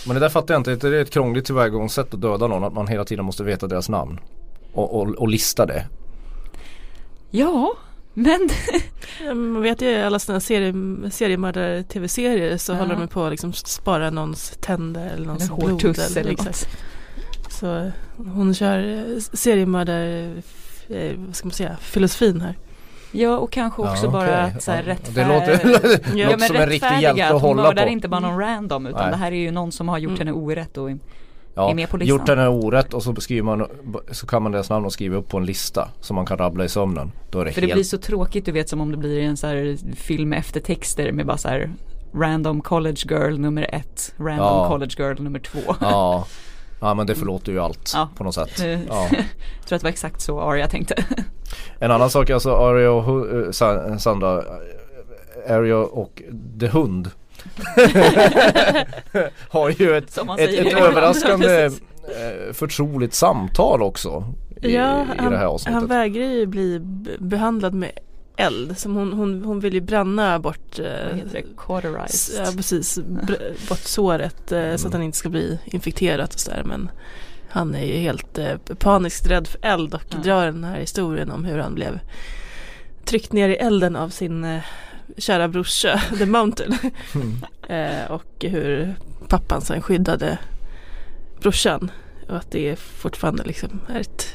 Men 0.07 0.15
det 0.15 0.21
där 0.21 0.29
fattar 0.29 0.55
jag 0.55 0.61
inte. 0.61 0.89
Det 0.89 0.97
är 0.97 1.03
ett 1.03 1.11
krångligt 1.11 1.45
tillvägagångssätt 1.45 2.15
att 2.15 2.21
döda 2.21 2.47
någon. 2.47 2.65
Att 2.65 2.73
man 2.73 2.87
hela 2.89 3.05
tiden 3.05 3.25
måste 3.25 3.43
veta 3.45 3.67
deras 3.67 3.89
namn. 3.89 4.21
Och, 4.73 5.01
och, 5.01 5.09
och 5.09 5.29
lista 5.29 5.67
det. 5.67 5.87
Ja, 7.41 7.73
men 8.15 8.49
Man 9.27 9.63
vet 9.63 9.83
ju 9.83 9.87
i 9.91 10.03
alla 10.03 10.19
sådana 10.19 10.41
serie, 10.41 10.73
seriemördare-tv-serier 11.11 12.57
så 12.57 12.73
Ja. 12.73 12.77
håller 12.79 12.95
de 12.97 13.09
på 13.09 13.25
att 13.25 13.31
liksom 13.31 13.53
spara 13.53 14.11
någons 14.11 14.51
tänder 14.61 15.11
eller 15.15 15.27
någons 15.27 15.45
eller 15.45 15.57
blod. 15.57 15.71
hårtuss 15.71 16.17
eller 16.17 16.31
exakt. 16.31 16.47
något. 16.47 17.53
Så 17.53 17.91
hon 18.17 18.55
kör 18.55 18.79
eh, 18.99 19.19
seriemördare, 19.33 20.35
eh, 20.89 21.13
vad 21.17 21.37
ska 21.37 21.47
man 21.47 21.53
säga, 21.53 21.77
filosofin 21.81 22.41
här. 22.41 22.55
Ja 23.13 23.39
och 23.39 23.53
kanske 23.53 23.83
också 23.83 24.05
Ja, 24.07 24.11
bara 24.11 24.23
okej. 24.47 24.57
att 24.57 24.63
så 24.63 24.71
här, 24.73 24.83
Ja, 24.83 24.89
rättfär... 24.89 25.13
Det 25.25 25.29
låter, 25.29 25.69
det 26.15 26.19
Ja, 26.19 26.25
låter 26.27 26.39
men 26.39 26.47
som 26.49 26.57
en 26.57 26.67
riktig 26.69 27.01
hjälte 27.01 27.25
att 27.27 27.33
att 27.35 27.43
hon 27.43 27.51
hålla 27.51 27.63
mördar 27.63 27.83
på. 27.87 27.89
inte 27.93 28.09
bara 28.09 28.21
någon 28.21 28.39
random 28.39 28.87
utan 28.87 29.01
Nej. 29.03 29.11
det 29.11 29.17
här 29.17 29.33
är 29.33 29.37
ju 29.37 29.51
någon 29.51 29.73
som 29.73 29.89
har 29.89 29.99
gjort 29.99 30.09
Mm. 30.11 30.19
henne 30.19 30.33
orätt 30.33 30.77
och 30.79 30.91
Ja, 31.55 31.71
är 31.71 31.75
med 31.75 31.91
på 31.91 31.97
listan. 31.97 32.19
gjort 32.19 32.29
henne 32.29 32.49
orätt 32.49 32.95
och 32.95 33.03
så 33.03 33.15
skriver 33.15 33.43
man 33.43 33.67
Så 34.11 34.27
kan 34.27 34.43
man 34.43 34.53
deras 34.53 34.71
namn 34.71 34.87
och 34.87 34.93
skriva 34.93 35.17
upp 35.17 35.29
på 35.29 35.37
en 35.39 35.45
lista 35.47 35.89
Som 36.01 36.17
man 36.17 36.27
kan 36.27 36.39
rabbla 36.39 36.65
i 36.65 36.69
sömnen 36.69 37.13
Då 37.31 37.41
är 37.41 37.45
det 37.45 37.53
För 37.53 37.61
det 37.61 37.67
helt 37.67 37.75
blir 37.77 37.85
så 37.85 37.99
tråkigt 37.99 38.45
du 38.45 38.53
vet 38.53 38.69
som 38.69 38.81
om 38.81 38.91
det 38.91 38.97
blir 38.97 39.21
en 39.23 39.37
så 39.37 39.47
här 39.47 39.77
film 39.97 40.29
med 40.29 40.39
eftertexter 40.39 41.13
med 41.13 41.27
bara 41.27 41.37
så 41.37 41.49
här 41.49 41.71
Random 42.15 42.61
college 42.61 43.01
girl 43.11 43.39
nummer 43.39 43.75
ett, 43.75 44.15
random 44.19 44.37
Ja. 44.47 44.69
college 44.69 44.95
girl 44.99 45.23
nummer 45.23 45.39
två. 45.39 45.59
Ja 45.81 46.25
Ja 46.81 46.95
men 46.95 47.07
det 47.07 47.15
förlåter 47.15 47.53
ju 47.53 47.61
allt 47.61 47.93
Ja. 47.95 48.09
på 48.17 48.25
något 48.25 48.35
sätt 48.35 48.51
ja. 48.59 49.09
Jag 49.11 49.67
tror 49.67 49.77
att 49.77 49.81
det 49.81 49.83
var 49.83 49.89
exakt 49.91 50.21
så 50.21 50.41
Arya 50.41 50.69
tänkte. 50.69 50.95
En 51.79 51.91
annan 51.91 52.11
sak 52.11 52.31
alltså 52.31 52.55
Arya 52.57 52.91
och 52.93 53.37
eh, 53.45 53.51
Sa- 53.51 53.99
Sandra 53.99 54.43
Arya 55.49 55.77
och 55.79 56.23
The 56.61 56.67
Hund 56.67 57.11
Har 59.49 59.71
ju 59.71 59.97
ett, 59.97 60.19
ett, 60.19 60.67
ett 60.67 60.73
överraskande 60.81 61.65
eh, 61.65 62.53
förtroligt 62.53 63.15
samtal 63.15 63.83
också 63.83 64.25
i, 64.63 64.75
ja, 64.75 65.03
i 65.03 65.07
han, 65.19 65.31
det 65.31 65.37
här 65.37 65.45
han 65.45 65.55
avsnittet 65.55 65.83
vägrar 65.91 66.25
ju 66.25 66.47
bli 66.47 66.81
behandlad 67.19 67.75
med 67.75 67.91
eld. 68.37 68.79
Som 68.79 68.97
hon, 68.97 69.13
hon, 69.13 69.45
hon 69.45 69.61
vill 69.61 69.75
ju 69.75 69.81
bränna 69.81 70.39
bort 70.39 70.79
eh, 70.79 70.85
heter 71.17 71.29
det? 71.33 71.39
s- 71.39 71.45
Cauterized. 71.57 72.47
Ja 72.47 72.53
precis, 72.57 72.99
br- 72.99 73.69
bort 73.69 73.79
såret 73.79 74.53
eh, 74.53 74.77
så 74.77 74.87
att 74.87 74.93
han 74.93 75.03
inte 75.03 75.19
ska 75.19 75.29
bli 75.29 75.59
infekterad 75.65 76.31
och 76.35 76.41
sådär 76.41 76.63
men 76.65 76.91
han 77.49 77.75
är 77.75 77.85
ju 77.87 77.93
helt 77.97 78.39
eh, 78.39 78.55
paniskt 78.79 79.27
rädd 79.27 79.47
för 79.47 79.61
eld 79.67 79.95
och 79.95 80.03
Ja. 80.11 80.19
drar 80.23 80.47
den 80.47 80.65
här 80.65 80.81
historien 80.81 81.31
om 81.31 81.45
hur 81.45 81.59
han 81.59 81.75
blev 81.75 81.99
tryckt 83.05 83.33
ner 83.33 83.49
i 83.49 83.55
elden 83.57 83.97
av 83.97 84.09
sin 84.09 84.45
eh, 84.45 84.61
kära 85.17 85.49
brorsa 85.49 86.01
The 86.19 86.27
Mountain 86.27 86.79
Mm. 87.15 87.45
eh, 87.69 88.11
och 88.11 88.45
hur 88.45 88.95
pappan 89.29 89.61
sen 89.61 89.83
skyddade 89.83 90.39
brorsan 91.41 91.91
och 92.29 92.37
att 92.37 92.51
det 92.51 92.77
fortfarande 92.79 93.43
liksom 93.45 93.81
är 93.89 94.01
ett 94.01 94.27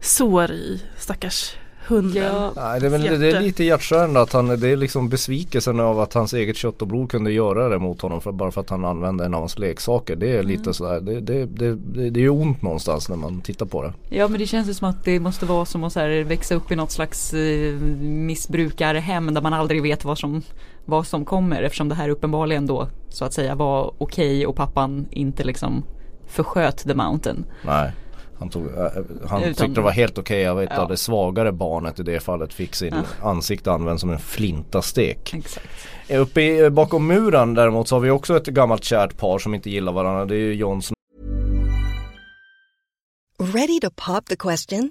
sår 0.00 0.50
i 0.50 0.82
stackars 0.96 1.54
hunden. 1.88 2.24
Ja, 2.24 2.52
Nej, 2.56 2.80
det, 2.80 2.86
är 2.86 2.90
väl, 2.90 3.20
det 3.20 3.30
är 3.30 3.40
lite 3.40 3.64
hjärtskärande 3.64 4.20
att 4.20 4.32
han, 4.32 4.60
det 4.60 4.68
är 4.68 4.76
liksom 4.76 5.08
besvikelsen 5.08 5.80
av 5.80 6.00
att 6.00 6.14
hans 6.14 6.32
eget 6.32 6.56
kött 6.56 6.82
och 6.82 6.88
blod 6.88 7.10
kunde 7.10 7.32
göra 7.32 7.68
det 7.68 7.78
mot 7.78 8.00
honom 8.00 8.20
för, 8.20 8.32
bara 8.32 8.50
för 8.50 8.60
att 8.60 8.70
han 8.70 8.84
använde 8.84 9.24
en 9.24 9.34
av 9.34 9.40
hans 9.40 9.58
leksaker. 9.58 10.16
Det 10.16 10.36
är 10.36 10.42
lite 10.42 10.74
sådär, 10.74 11.00
det, 11.00 11.20
det, 11.20 11.46
det, 11.46 11.74
det, 11.74 12.10
det 12.10 12.20
är 12.20 12.22
ju 12.22 12.28
ont 12.28 12.62
någonstans 12.62 13.08
när 13.08 13.16
man 13.16 13.40
tittar 13.40 13.66
på 13.66 13.82
det. 13.82 13.92
ja 14.08 14.28
men 14.28 14.40
det 14.40 14.46
känns 14.46 14.68
ju 14.68 14.74
som 14.74 14.88
att 14.88 15.04
det 15.04 15.20
måste 15.20 15.46
vara 15.46 15.64
som 15.64 15.84
att 15.84 15.92
så 15.92 16.00
här, 16.00 16.24
växa 16.24 16.54
upp 16.54 16.72
i 16.72 16.76
något 16.76 16.90
slags 16.90 17.34
eh, 17.34 17.74
missbrukarhem 18.00 19.34
där 19.34 19.42
man 19.42 19.52
aldrig 19.52 19.82
vet 19.82 20.04
vad 20.04 20.18
som, 20.18 20.42
vad 20.84 21.06
som 21.06 21.24
kommer 21.24 21.62
eftersom 21.62 21.88
det 21.88 21.94
här 21.94 22.08
uppenbarligen 22.08 22.66
då 22.66 22.88
så 23.08 23.24
att 23.24 23.32
säga 23.32 23.54
var 23.54 23.94
okej 23.98 24.46
och 24.46 24.56
pappan 24.56 25.06
inte 25.10 25.44
liksom 25.44 25.84
försköt 26.26 26.78
The 26.78 26.94
Mountain. 26.94 27.44
Nej. 27.66 27.92
Han, 28.38 28.48
tog, 28.50 28.66
äh, 28.66 28.72
han 29.28 29.42
Utan- 29.42 29.54
tyckte 29.54 29.66
det 29.74 29.80
var 29.80 29.90
helt 29.90 30.18
okej 30.18 30.48
av 30.48 30.62
ett 30.62 30.70
Ja. 30.76 30.86
det 30.86 30.96
svagare 30.96 31.52
barnet 31.52 32.00
i 32.00 32.02
det 32.02 32.20
fallet 32.20 32.52
fick 32.52 32.74
sin 32.74 32.94
Ja. 32.94 33.28
ansikte 33.28 33.72
använt 33.72 34.00
som 34.00 34.10
en 34.10 34.18
flintastek. 34.18 35.34
Exakt. 35.34 35.66
Uppe 36.10 36.42
i, 36.42 36.70
bakom 36.70 37.06
muren 37.06 37.54
däremot 37.54 37.88
så 37.88 37.94
har 37.96 38.00
vi 38.00 38.10
också 38.10 38.36
ett 38.36 38.46
gammalt 38.46 38.84
kärt 38.84 39.16
par 39.18 39.38
som 39.38 39.54
inte 39.54 39.70
gillar 39.70 39.92
varandra. 39.92 40.24
Det 40.24 40.34
är 40.34 40.38
ju 40.38 40.54
Jon 40.54 40.82
Snow 40.82 40.94
Ready 43.54 43.80
to 43.80 43.90
pop 44.06 44.26
the 44.26 44.36
question? 44.36 44.90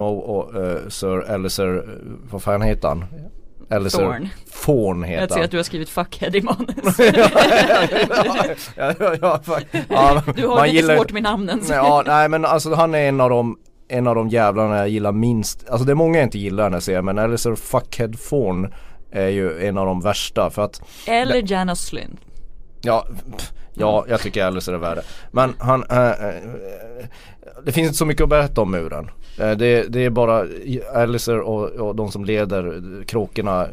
Och, 0.00 0.36
och 0.36 0.64
eh, 0.64 0.88
Sir 0.88 1.30
Eliser, 1.30 1.76
eh, 1.76 1.82
vad 2.30 2.42
fan 2.42 2.62
heter 2.62 2.88
han? 2.88 3.04
Eliser 3.70 3.98
Thorne. 3.98 4.30
Thorne 4.64 5.06
Jag 5.12 5.20
heter 5.20 5.28
ser 5.28 5.34
han. 5.34 5.44
att 5.44 5.50
du 5.50 5.56
har 5.56 5.64
skrivit 5.64 5.88
fuckhead 5.88 6.30
i 6.36 6.42
manus. 6.42 6.98
ja, 8.76 8.94
ja, 9.00 9.16
ja, 9.20 9.40
ja, 9.88 10.22
Du 10.36 10.46
har 10.46 10.66
lite 10.66 10.76
gillar- 10.76 10.96
svårt 10.96 11.12
med 11.12 11.22
namnen. 11.22 11.64
så- 11.64 11.72
Ja, 11.72 12.02
nej 12.06 12.28
men 12.28 12.44
alltså 12.44 12.74
han 12.74 12.94
är 12.94 13.08
en 13.08 13.20
av 13.20 13.30
de 13.30 13.56
en 13.88 14.06
av 14.06 14.14
de 14.14 14.28
jävlarna 14.28 14.76
jag 14.76 14.88
gillar 14.88 15.12
minst, 15.12 15.68
alltså 15.70 15.86
det 15.86 15.92
är 15.92 15.94
många 15.94 16.18
jag 16.18 16.26
inte 16.26 16.38
gillar 16.38 16.70
när 16.70 16.76
jag 16.76 16.82
ser 16.82 17.02
men 17.02 17.18
Eliser 17.18 17.54
Fuckhead 17.54 18.08
Thorne 18.28 18.68
är 19.10 19.28
ju 19.28 19.66
en 19.68 19.78
av 19.78 19.86
de 19.86 20.00
värsta 20.00 20.50
för 20.50 20.62
att 20.62 20.82
Eller 21.06 21.52
Janos 21.52 21.80
Slyn. 21.80 22.16
Ja, 22.82 23.06
pff, 23.36 23.52
ja 23.78 24.04
jag 24.08 24.20
tycker 24.20 24.44
Alice 24.44 24.72
är 24.72 24.76
värre. 24.76 25.02
Men 25.30 25.54
han, 25.58 25.84
äh, 25.90 26.10
det 27.64 27.72
finns 27.72 27.86
inte 27.86 27.98
så 27.98 28.06
mycket 28.06 28.22
att 28.22 28.28
berätta 28.28 28.60
om 28.60 28.70
muren. 28.70 29.10
Äh, 29.38 29.50
det, 29.50 29.92
det, 29.92 30.04
är 30.04 30.10
bara 30.10 30.46
Alicer 30.94 31.40
och, 31.40 31.70
och 31.70 31.96
de 31.96 32.10
som 32.10 32.24
leder 32.24 32.82
kråkorna 33.06 33.66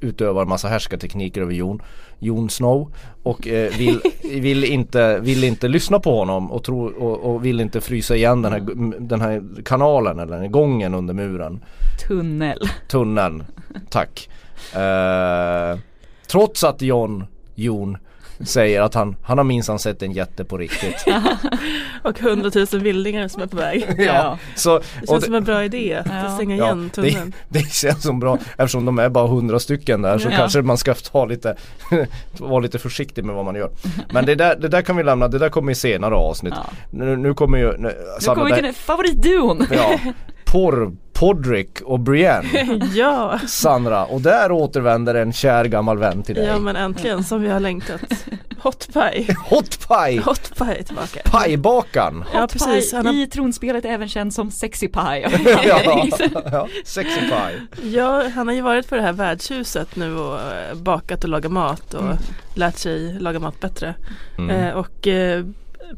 utövar 0.00 0.44
massa 0.44 0.68
härskartekniker 0.68 1.42
över 1.42 1.52
Jon. 1.52 1.82
Jon 2.18 2.50
Snow 2.50 2.92
och 3.22 3.48
eh, 3.48 3.72
vill, 3.78 4.00
vill, 4.22 4.64
inte, 4.64 5.18
vill 5.18 5.44
inte 5.44 5.68
lyssna 5.68 6.00
på 6.00 6.18
honom 6.18 6.52
och, 6.52 6.64
tro, 6.64 6.86
och, 6.86 7.34
och, 7.34 7.44
vill 7.44 7.60
inte 7.60 7.80
frysa 7.80 8.16
igen 8.16 8.42
den 8.42 8.52
här, 8.52 8.60
den 9.00 9.20
här 9.20 9.42
kanalen 9.64 10.18
eller 10.18 10.32
den 10.32 10.40
här 10.40 10.48
gången 10.48 10.94
under 10.94 11.14
muren. 11.14 11.64
Tunnel. 12.08 12.60
Tunneln, 12.88 13.44
tack. 13.90 14.28
Eh, 14.74 15.78
trots 16.26 16.64
att 16.64 16.82
John, 16.82 17.24
Jon 17.54 17.98
säger 18.40 18.80
att 18.82 18.94
han, 18.94 19.16
han 19.22 19.38
har 19.38 19.44
minsann 19.44 19.78
sett 19.78 20.02
en 20.02 20.12
jätte 20.12 20.44
på 20.44 20.58
riktigt. 20.58 21.04
och 22.02 22.18
hundratusen 22.18 22.82
vildingar 22.82 23.28
som 23.28 23.42
är 23.42 23.46
på 23.46 23.56
väg. 23.56 23.94
ja, 23.98 24.38
så, 24.54 24.78
det 24.78 25.06
känns 25.06 25.20
det, 25.20 25.26
som 25.26 25.34
en 25.34 25.44
bra 25.44 25.64
idé 25.64 25.94
att 25.94 26.06
ja. 26.24 26.34
stänga 26.34 26.54
igen 26.54 26.90
ja, 26.94 26.94
tunneln. 26.94 27.32
Det, 27.48 27.58
det, 27.58 27.72
känns 27.72 28.02
som 28.02 28.20
bra 28.20 28.38
eftersom 28.58 28.84
de 28.84 28.98
är 28.98 29.08
bara 29.08 29.26
hundra 29.26 29.58
stycken 29.58 30.02
där 30.02 30.18
så 30.18 30.28
ja. 30.28 30.36
kanske 30.36 30.62
man 30.62 30.78
ska 30.78 30.94
ta 30.94 31.24
lite 31.24 31.56
vara 32.38 32.60
lite 32.60 32.78
försiktig 32.78 33.24
med 33.24 33.34
vad 33.34 33.44
man 33.44 33.54
gör. 33.54 33.70
Men 34.12 34.26
det 34.26 34.34
där, 34.34 34.56
det 34.56 34.68
där 34.68 34.82
kan 34.82 34.96
vi 34.96 35.02
lämna, 35.02 35.28
det 35.28 35.38
där 35.38 35.48
kommer 35.48 35.72
i 35.72 35.74
senare 35.74 36.14
avsnitt. 36.14 36.54
Nu, 36.90 37.16
nu 37.16 37.34
kommer 37.34 37.58
ju 37.58 37.72
Nu, 37.78 37.92
nu 38.20 38.26
kommer 38.34 38.44
vi 38.44 38.62
till 38.62 38.74
favoritduon. 38.74 39.66
Ja, 39.70 39.98
porr 40.44 40.92
Podrick 41.18 41.80
och 41.80 42.00
Brienne. 42.00 42.80
ja. 42.94 43.38
Sandra, 43.46 44.04
och 44.04 44.20
där 44.20 44.52
återvänder 44.52 45.14
en 45.14 45.32
kär 45.32 45.64
gammal 45.64 45.98
vän 45.98 46.22
till 46.22 46.34
dig. 46.34 46.46
Ja 46.46 46.58
men 46.58 46.76
äntligen 46.76 47.24
som 47.24 47.42
vi 47.42 47.48
har 47.48 47.60
längtat. 47.60 48.00
Hot 48.58 48.88
pie. 48.92 49.36
Hot 49.50 49.88
pie. 49.88 50.20
Hot 50.20 50.58
pie 50.58 50.82
tillbaka. 50.82 51.20
Pajbakan. 51.24 52.24
Ja 52.34 52.48
precis. 52.52 52.92
Har... 52.92 53.14
I 53.14 53.26
tronspelet 53.26 53.84
även 53.84 54.08
känd 54.08 54.34
som 54.34 54.50
Sexy 54.50 54.88
Pie. 54.88 55.30
ja, 55.66 56.08
ja, 56.52 56.68
Sexy 56.84 57.20
Pie. 57.20 57.90
Ja, 57.90 58.28
han 58.34 58.46
har 58.46 58.54
ju 58.54 58.60
varit 58.60 58.88
på 58.88 58.94
det 58.94 59.02
här 59.02 59.12
värdshuset 59.12 59.96
nu 59.96 60.18
och 60.18 60.40
eh, 60.40 60.74
bakat 60.74 61.24
och 61.24 61.30
lagat 61.30 61.52
mat 61.52 61.94
och 61.94 62.02
mm. 62.02 62.16
lärt 62.54 62.76
sig 62.76 63.18
laga 63.18 63.38
mat 63.38 63.60
bättre. 63.60 63.94
Mm. 64.38 64.50
Eh, 64.50 64.74
och 64.74 65.08
eh, 65.08 65.44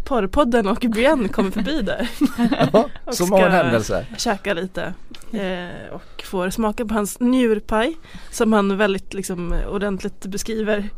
Porrpodden 0.05 0.67
och 0.67 0.79
Brienne 0.81 1.29
kommer 1.29 1.51
förbi 1.51 1.83
där. 1.83 2.09
Ja, 2.73 2.89
som 3.13 3.33
av 3.33 3.41
en 3.41 3.53
händelse. 3.53 4.07
käka 4.17 4.55
lite. 4.55 4.95
Eh, 5.33 5.95
och 5.95 6.23
får 6.25 6.51
smaka 6.51 6.85
på 6.85 6.95
hans 6.95 7.21
njurpaj 7.21 7.97
som 8.31 8.53
han 8.53 8.77
väldigt 8.77 9.15
liksom 9.15 9.61
ordentligt 9.69 10.27
beskriver 10.27 10.91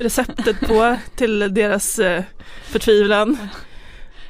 receptet 0.00 0.60
på 0.60 0.96
till 1.16 1.54
deras 1.54 1.98
eh, 1.98 2.22
förtvivlan. 2.64 3.38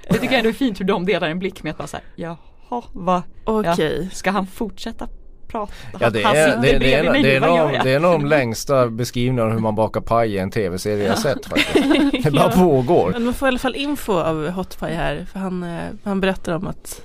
Det 0.08 0.14
tycker 0.14 0.26
jag 0.26 0.38
ändå 0.38 0.48
är 0.48 0.52
fint 0.52 0.80
hur 0.80 0.84
de 0.84 1.06
delar 1.06 1.28
en 1.28 1.38
blick 1.38 1.62
med 1.62 1.70
att 1.70 1.78
bara 1.78 1.86
såhär, 1.86 2.04
jaha, 2.16 2.82
vad, 2.92 3.22
okay. 3.44 4.02
ja, 4.02 4.10
ska 4.12 4.30
han 4.30 4.46
fortsätta 4.46 5.08
prata. 5.48 5.72
Ja 6.00 6.10
det 6.10 6.22
är, 6.22 6.56
det, 6.56 6.78
det, 6.78 6.94
är, 6.94 7.12
det, 7.22 7.36
är 7.36 7.40
nog, 7.40 7.84
det 7.84 7.92
är 7.92 8.00
nog 8.00 8.12
de 8.12 8.26
längsta 8.26 8.88
beskrivningarna 8.88 9.52
hur 9.52 9.60
man 9.60 9.74
bakar 9.74 10.00
paj 10.00 10.34
i 10.34 10.38
en 10.38 10.50
tv-serie 10.50 11.06
jag 11.06 11.18
sett 11.18 11.46
faktiskt. 11.50 12.24
Det 12.24 12.30
bara 12.30 12.50
pågår. 12.50 13.10
Men 13.12 13.24
man 13.24 13.34
får 13.34 13.46
i 13.46 13.50
alla 13.50 13.58
fall 13.58 13.74
info 13.74 14.12
av 14.12 14.50
Hot 14.50 14.80
Pie 14.80 14.94
här 14.94 15.26
för 15.32 15.40
han, 15.40 15.62
eh, 15.62 15.84
han 16.04 16.20
berättar 16.20 16.52
om 16.52 16.66
att 16.66 17.02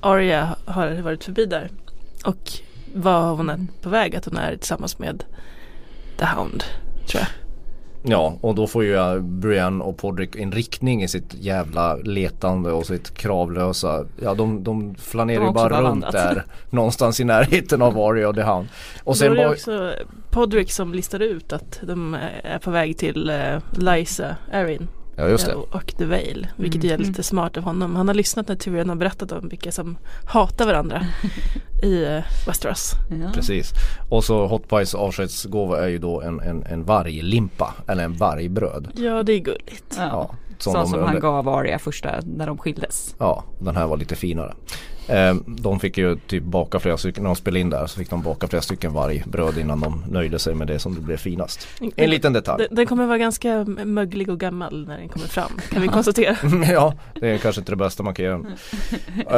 Arya 0.00 0.56
har 0.64 1.02
varit 1.02 1.24
förbi 1.24 1.46
där 1.46 1.70
och 2.24 2.52
var 2.94 3.34
hon 3.34 3.50
är 3.50 3.66
på 3.82 3.88
väg 3.88 4.16
att 4.16 4.24
hon 4.24 4.36
är 4.36 4.56
tillsammans 4.56 4.98
med 4.98 5.24
The 6.18 6.24
Hound 6.24 6.64
tror 7.06 7.20
jag. 7.20 7.41
Ja 8.02 8.38
och 8.40 8.54
då 8.54 8.66
får 8.66 8.84
ju 8.84 9.20
Brienne 9.20 9.84
och 9.84 9.96
Podrick 9.96 10.36
en 10.36 10.52
riktning 10.52 11.02
i 11.02 11.08
sitt 11.08 11.34
jävla 11.34 11.96
letande 11.96 12.70
och 12.72 12.86
sitt 12.86 13.14
kravlösa. 13.14 14.04
Ja 14.22 14.34
de, 14.34 14.64
de 14.64 14.94
flanerar 14.94 15.44
ju 15.44 15.52
bara 15.52 15.82
runt 15.82 16.12
där 16.12 16.44
Någonstans 16.70 17.20
i 17.20 17.24
närheten 17.24 17.82
av 17.82 17.98
Arya 17.98 18.28
och 18.28 18.34
The 18.34 18.42
Hound. 18.42 18.68
Och 19.04 19.16
sen 19.16 19.34
då 19.34 19.40
är 19.40 19.44
det 19.44 19.50
också 19.50 19.92
Podrick 20.30 20.72
som 20.72 20.94
listar 20.94 21.20
ut 21.20 21.52
att 21.52 21.80
de 21.82 22.16
är 22.42 22.58
på 22.58 22.70
väg 22.70 22.98
till 22.98 23.30
uh, 23.30 23.60
Lysa 23.78 24.36
Erin 24.52 24.88
Ja 25.16 25.28
just 25.28 25.46
det. 25.46 25.54
Och 25.54 25.94
The 25.98 26.04
Vale. 26.04 26.48
Vilket 26.56 26.84
mm. 26.84 26.94
är 26.94 26.98
lite 26.98 27.22
smart 27.22 27.56
av 27.56 27.62
honom. 27.62 27.96
Han 27.96 28.08
har 28.08 28.14
lyssnat 28.14 28.48
när 28.48 28.56
Tyrion 28.56 28.88
har 28.88 28.96
berättat 28.96 29.32
om 29.32 29.48
vilka 29.48 29.72
som 29.72 29.98
hatar 30.24 30.66
varandra 30.66 31.06
i 31.82 32.04
uh, 32.04 32.22
Westeros. 32.46 32.92
Ja. 33.22 33.32
Precis. 33.34 33.72
Och 34.10 34.24
så 34.24 34.46
Hot 34.46 34.68
Pies 34.68 34.94
avskedsgåva 34.94 35.84
är 35.84 35.88
ju 35.88 35.98
då 35.98 36.20
en, 36.20 36.40
en, 36.40 36.62
en 36.62 36.84
varglimpa. 36.84 37.74
Eller 37.86 38.04
en 38.04 38.16
vargbröd. 38.16 38.90
Ja 38.96 39.22
det 39.22 39.32
är 39.32 39.38
gulligt. 39.38 39.94
Ja. 39.96 40.08
ja 40.10 40.30
som, 40.58 40.72
som, 40.72 40.86
som 40.86 41.02
han 41.02 41.20
gav 41.20 41.48
Arya 41.48 41.78
första 41.78 42.20
när 42.24 42.46
de 42.46 42.58
skildes. 42.58 43.14
Ja, 43.18 43.44
den 43.58 43.76
här 43.76 43.86
var 43.86 43.96
lite 43.96 44.16
finare. 44.16 44.54
Eh, 45.08 45.34
de 45.46 45.80
fick 45.80 45.98
ju 45.98 46.16
typ 46.16 46.42
baka 46.44 46.78
flera 46.80 46.96
stycken, 46.96 47.22
när 47.22 47.30
de 47.30 47.36
spelade 47.36 47.60
in 47.60 47.70
där 47.70 47.86
så 47.86 47.98
fick 47.98 48.10
de 48.10 48.22
baka 48.22 48.46
flera 48.46 48.62
stycken 48.62 48.92
vargbröd 48.92 49.58
innan 49.58 49.80
de 49.80 50.04
nöjde 50.10 50.38
sig 50.38 50.54
med 50.54 50.66
det 50.66 50.78
som 50.78 50.94
det 50.94 51.00
blev 51.00 51.16
finast. 51.16 51.68
En 51.96 52.10
liten 52.10 52.32
detalj. 52.32 52.66
Den, 52.70 52.86
kommer 52.86 53.06
vara 53.06 53.18
ganska 53.18 53.64
möglig 53.64 54.28
och 54.28 54.40
gammal 54.40 54.86
när 54.88 54.98
den 54.98 55.08
kommer 55.08 55.26
fram, 55.26 55.52
kan 55.70 55.82
vi 55.82 55.88
konstatera. 55.88 56.36
ja, 56.72 56.94
det 57.20 57.28
är 57.28 57.38
kanske 57.38 57.60
inte 57.60 57.72
det 57.72 57.76
bästa 57.76 58.02
markeringen. 58.02 58.46
uh, 58.46 59.34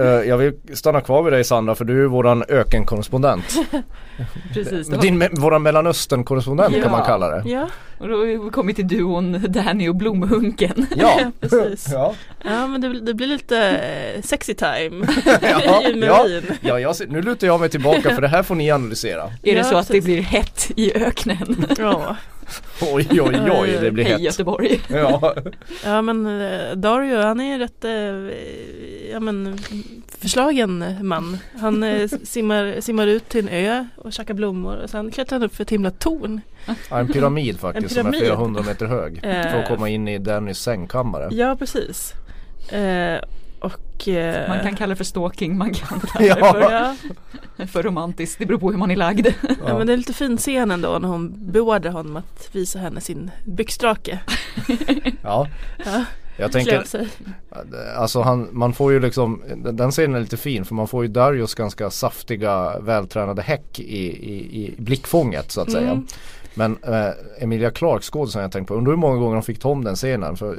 uh, 0.00 0.28
jag 0.28 0.38
vill 0.38 0.54
stanna 0.72 1.00
kvar 1.00 1.22
vid 1.22 1.32
dig 1.32 1.44
Sandra 1.44 1.74
för 1.74 1.84
du 1.84 2.04
är 2.04 2.06
våran 2.06 2.44
ökenkorrespondent. 2.48 3.44
Precis. 4.54 4.88
Din, 4.88 5.28
våran 5.32 5.62
mellanöstern-korrespondent 5.62 6.76
ja. 6.76 6.82
kan 6.82 6.92
man 6.92 7.04
kalla 7.04 7.28
det. 7.28 7.50
Ja. 7.50 7.68
Och 7.98 8.08
då 8.08 8.16
har 8.16 8.24
vi 8.24 8.50
kommit 8.50 8.76
till 8.76 8.88
duon 8.88 9.44
Danny 9.48 9.88
och 9.88 9.96
Blomhunken. 9.96 10.86
Ja, 10.96 11.32
precis. 11.40 11.88
Ja, 11.92 12.14
ja 12.44 12.66
men 12.66 12.80
det, 12.80 13.00
det 13.00 13.14
blir 13.14 13.26
lite 13.26 13.58
eh, 13.58 14.22
sexy 14.22 14.54
time 14.54 15.06
ja, 15.42 15.82
ja, 15.94 16.28
ja 16.60 16.80
jag 16.80 16.96
ser, 16.96 17.06
nu 17.06 17.22
lutar 17.22 17.46
jag 17.46 17.60
mig 17.60 17.68
tillbaka 17.68 18.14
för 18.14 18.22
det 18.22 18.28
här 18.28 18.42
får 18.42 18.54
ni 18.54 18.70
analysera. 18.70 19.30
Är 19.42 19.54
det 19.54 19.64
så 19.64 19.76
att 19.76 19.88
det 19.88 20.00
blir 20.00 20.20
hett 20.20 20.70
i 20.76 20.94
öknen? 20.94 21.66
Ja. 21.78 22.16
Oj 22.80 23.08
oj 23.20 23.50
oj 23.50 23.78
det 23.80 23.90
blir 23.90 24.04
hett. 24.04 24.12
Hej 24.12 24.24
Göteborg. 24.24 24.80
Ja. 24.88 25.34
ja 25.84 26.02
men 26.02 26.40
eh, 26.40 26.72
Dario 26.76 27.22
han 27.22 27.40
är 27.40 27.58
rätt 27.58 27.84
eh, 27.84 29.10
ja, 29.12 29.20
men, 29.20 29.58
förslagen 30.18 30.84
man. 31.00 31.38
Han 31.60 32.08
simmar, 32.22 32.80
simmar 32.80 33.06
ut 33.06 33.28
till 33.28 33.48
en 33.48 33.48
ö 33.48 33.86
och 33.96 34.12
käkar 34.12 34.34
blommor 34.34 34.76
och 34.76 34.90
sen 34.90 35.10
klättrar 35.10 35.38
han 35.38 35.46
upp 35.46 35.56
för 35.56 35.62
ett 35.62 35.70
himla 35.70 35.90
torn. 35.90 36.40
Ja, 36.90 36.98
en 36.98 37.08
pyramid 37.08 37.60
faktiskt 37.60 37.96
en 37.96 38.04
pyramid. 38.04 38.14
som 38.14 38.22
är 38.22 38.26
flera 38.26 38.36
hundra 38.36 38.62
meter 38.62 38.86
hög. 38.86 39.20
för 39.20 39.58
att 39.58 39.68
komma 39.68 39.88
in 39.88 40.08
i 40.08 40.18
Dannys 40.18 40.58
sängkammare. 40.58 41.28
Ja 41.32 41.56
precis. 41.56 42.14
Och, 43.60 44.08
eh, 44.08 44.48
man 44.48 44.60
kan 44.60 44.76
kalla 44.76 44.90
det 44.90 44.96
för 44.96 45.04
stalking, 45.04 45.58
man 45.58 45.74
kan 45.74 46.00
kalla 46.00 46.34
det 46.34 46.40
för, 46.40 46.60
ja. 46.60 46.96
för 47.66 47.82
romantiskt, 47.82 48.38
det 48.38 48.46
beror 48.46 48.58
på 48.58 48.70
hur 48.70 48.78
man 48.78 48.90
är 48.90 48.96
lagd. 48.96 49.26
Ja. 49.26 49.54
ja 49.66 49.78
men 49.78 49.86
det 49.86 49.92
är 49.92 49.96
lite 49.96 50.12
fin 50.12 50.36
scen 50.36 50.70
ändå 50.70 50.98
när 50.98 51.08
hon 51.08 51.52
beordrar 51.52 51.90
honom 51.90 52.16
att 52.16 52.48
visa 52.52 52.78
henne 52.78 53.00
sin 53.00 53.30
byxdrake. 53.44 54.20
ja. 55.22 55.48
ja. 55.84 56.04
Jag 56.40 56.52
tänker, 56.52 56.84
alltså 57.96 58.20
han, 58.20 58.48
man 58.52 58.72
får 58.72 58.92
ju 58.92 59.00
liksom, 59.00 59.42
den 59.56 59.90
scenen 59.90 60.16
är 60.16 60.20
lite 60.20 60.36
fin 60.36 60.64
för 60.64 60.74
man 60.74 60.88
får 60.88 61.04
ju 61.04 61.08
Darius 61.08 61.54
ganska 61.54 61.90
saftiga 61.90 62.78
vältränade 62.80 63.42
häck 63.42 63.80
i, 63.80 64.06
i, 64.06 64.64
i 64.64 64.74
blickfånget 64.78 65.52
så 65.52 65.60
att 65.60 65.72
säga. 65.72 66.02
Men 66.58 66.78
äh, 66.82 67.42
Emilia 67.42 67.70
Clark 67.70 68.02
skådisen 68.02 68.42
jag 68.42 68.52
tänkt 68.52 68.68
på, 68.68 68.74
undrar 68.74 68.92
hur 68.92 68.98
många 68.98 69.16
gånger 69.16 69.34
hon 69.34 69.42
fick 69.42 69.58
ta 69.58 69.68
om 69.68 69.84
den 69.84 69.96
scenen. 69.96 70.36
För 70.36 70.58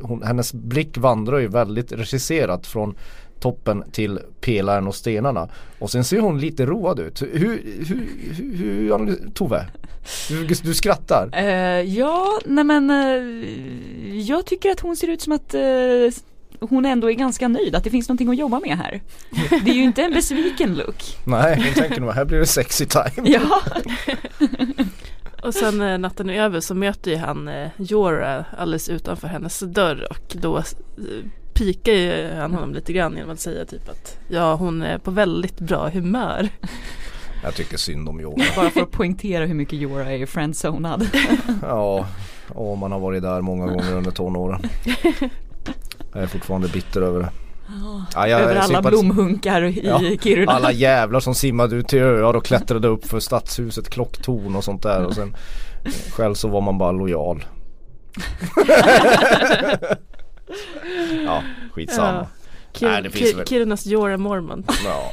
hon, 0.00 0.22
hennes 0.22 0.52
blick 0.52 0.98
vandrar 0.98 1.38
ju 1.38 1.48
väldigt 1.48 1.92
regisserat 1.92 2.66
från 2.66 2.94
toppen 3.40 3.84
till 3.92 4.20
pelaren 4.40 4.86
och 4.86 4.94
stenarna. 4.94 5.48
Och 5.78 5.90
sen 5.90 6.04
ser 6.04 6.20
hon 6.20 6.40
lite 6.40 6.66
road 6.66 7.00
ut. 7.00 7.22
Hur, 7.22 7.38
hur, 7.38 8.06
hur, 8.36 8.56
hur 8.56 9.30
Tove? 9.34 9.66
Du, 10.28 10.46
du 10.46 10.74
skrattar. 10.74 11.30
Uh, 11.36 11.94
ja, 11.94 12.40
nej 12.44 12.64
men 12.64 12.90
uh, 12.90 14.20
jag 14.20 14.46
tycker 14.46 14.70
att 14.70 14.80
hon 14.80 14.96
ser 14.96 15.08
ut 15.08 15.22
som 15.22 15.32
att 15.32 15.54
uh, 15.54 16.10
hon 16.60 16.84
ändå 16.84 17.10
är 17.10 17.14
ganska 17.14 17.48
nöjd 17.48 17.74
att 17.74 17.84
det 17.84 17.90
finns 17.90 18.08
någonting 18.08 18.28
att 18.28 18.36
jobba 18.36 18.60
med 18.60 18.76
här. 18.78 19.00
Det 19.64 19.70
är 19.70 19.74
ju 19.74 19.82
inte 19.82 20.02
en 20.02 20.12
besviken 20.12 20.74
look. 20.74 21.16
Nej, 21.24 21.62
hon 21.64 21.82
tänker 21.82 22.00
nog 22.00 22.10
här 22.10 22.24
blir 22.24 22.38
det 22.38 22.46
sexy 22.46 22.86
time. 22.86 23.28
Ja. 23.28 23.62
Och 25.42 25.54
sen 25.54 25.80
eh, 25.80 25.98
natten 25.98 26.30
är 26.30 26.42
över 26.42 26.60
så 26.60 26.74
möter 26.74 27.10
ju 27.10 27.16
han 27.16 27.48
eh, 27.48 27.68
Jora 27.76 28.44
alldeles 28.58 28.88
utanför 28.88 29.28
hennes 29.28 29.60
dörr 29.60 30.06
och 30.10 30.36
då 30.40 30.56
eh, 30.56 30.64
pikar 31.54 31.92
ju 31.92 32.30
han 32.34 32.54
honom 32.54 32.74
lite 32.74 32.92
grann 32.92 33.16
genom 33.16 33.30
att 33.30 33.40
säga 33.40 33.64
typ 33.64 33.88
att 33.88 34.18
ja 34.28 34.54
hon 34.54 34.82
är 34.82 34.98
på 34.98 35.10
väldigt 35.10 35.60
bra 35.60 35.88
humör. 35.88 36.48
Jag 37.42 37.54
tycker 37.54 37.76
synd 37.76 38.08
om 38.08 38.20
Jora. 38.20 38.44
Bara 38.56 38.70
för 38.70 38.80
att 38.80 38.90
poängtera 38.90 39.44
hur 39.44 39.54
mycket 39.54 39.78
Jora 39.78 40.12
är 40.12 40.26
friendzonad. 40.26 41.08
ja, 41.62 42.06
och 42.48 42.78
man 42.78 42.92
har 42.92 42.98
varit 42.98 43.22
där 43.22 43.40
många 43.40 43.66
gånger 43.66 43.94
under 43.94 44.10
tonåren. 44.10 44.62
Jag 46.12 46.22
är 46.22 46.26
fortfarande 46.26 46.68
bitter 46.68 47.00
över 47.02 47.20
det. 47.20 47.30
Ja, 48.14 48.28
över 48.28 48.56
alla 48.56 48.82
blomhunkar 48.82 49.62
i 49.62 49.80
ja, 49.86 50.00
Kiruna. 50.22 50.52
Alla 50.52 50.72
jävlar 50.72 51.20
som 51.20 51.34
simmade 51.34 51.76
ut 51.76 51.88
till 51.88 51.98
öar 51.98 52.34
och 52.34 52.44
klättrade 52.44 52.88
upp 52.88 53.06
för 53.06 53.20
stadshuset 53.20 53.90
klocktorn 53.90 54.56
och 54.56 54.64
sånt 54.64 54.82
där 54.82 55.04
och 55.04 55.14
sen 55.14 55.36
själv 56.12 56.34
så 56.34 56.48
var 56.48 56.60
man 56.60 56.78
bara 56.78 56.92
lojal. 56.92 57.44
ja, 61.24 61.42
skitsamma. 61.72 62.18
Ja. 62.18 62.26
Kir 62.72 62.86
Nej, 62.88 63.02
det 63.02 63.10
finns 63.10 63.30
Kir 63.30 63.36
väl- 63.36 63.46
Kirunas 63.46 63.86
Jorah 63.86 64.16
Mormont. 64.18 64.70
Ja. 64.84 65.12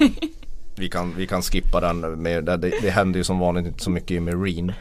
Vi 0.78 0.89
kan, 0.89 1.13
vi 1.18 1.28
kan 1.28 1.41
skippa 1.41 1.82
den 1.82 2.00
med, 2.22 2.44
det, 2.46 2.58
det 2.58 2.89
händer 2.89 3.18
ju 3.18 3.24
som 3.24 3.39
vanligt 3.39 3.65
inte 3.65 3.84
så 3.84 3.89
mycket 3.89 4.12
i 4.12 4.20
Marine. 4.20 4.74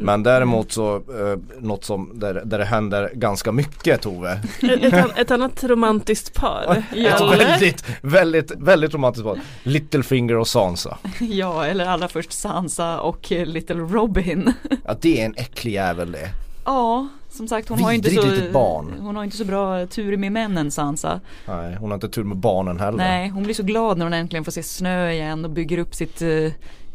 Men 0.00 0.22
däremot 0.22 0.72
så, 0.72 0.96
eh, 0.96 1.38
något 1.60 1.84
som, 1.84 2.10
där, 2.14 2.42
där 2.44 2.58
det 2.58 2.64
händer 2.64 3.10
ganska 3.14 3.52
mycket 3.52 4.02
Tove. 4.02 4.32
ett, 4.62 4.84
ett, 4.84 4.92
an- 4.92 5.12
ett 5.16 5.30
annat 5.30 5.64
romantiskt 5.64 6.34
par. 6.34 6.76
Ett 6.90 6.96
Jalle. 6.98 7.36
väldigt, 7.36 7.84
väldigt, 8.02 8.52
väldigt 8.56 8.94
romantiskt 8.94 9.24
par. 9.26 9.38
Littlefinger 9.62 10.36
och 10.36 10.48
Sansa. 10.48 10.98
Ja, 11.20 11.64
eller 11.66 11.86
allra 11.86 12.08
först 12.08 12.32
Sansa 12.32 13.00
och 13.00 13.32
eh, 13.32 13.46
Little 13.46 13.76
Robin. 13.76 14.52
Ja 14.84 14.96
det 15.00 15.20
är 15.20 15.26
en 15.26 15.34
äcklig 15.36 15.72
jävel 15.72 16.12
det. 16.12 16.28
Ja, 16.64 17.08
som 17.30 17.48
sagt 17.48 17.68
hon 17.68 17.78
har 17.82 17.92
inte 17.92 18.10
så 18.10 18.22
barn. 18.52 18.94
Hon 19.00 19.16
har 19.16 19.24
inte 19.24 19.36
så 19.36 19.44
bra 19.44 19.86
tur 19.86 20.16
med 20.16 20.32
männen 20.32 20.70
Sansa. 20.70 21.20
Nej, 21.48 21.74
hon 21.80 21.90
har 21.90 21.94
inte 21.94 22.08
tur 22.08 22.24
med 22.24 22.36
barnen 22.36 22.80
heller. 22.80 22.98
Nej, 22.98 23.28
hon 23.28 23.42
blir 23.42 23.54
så 23.54 23.62
glad 23.62 23.98
när 23.98 24.06
hon 24.06 24.12
äntligen 24.12 24.44
får 24.44 24.52
se 24.52 24.62
snö 24.62 25.10
igen 25.10 25.44
och 25.44 25.50
bygger 25.50 25.78
upp 25.78 25.94
sitt, 25.94 26.22
eh, 26.22 26.28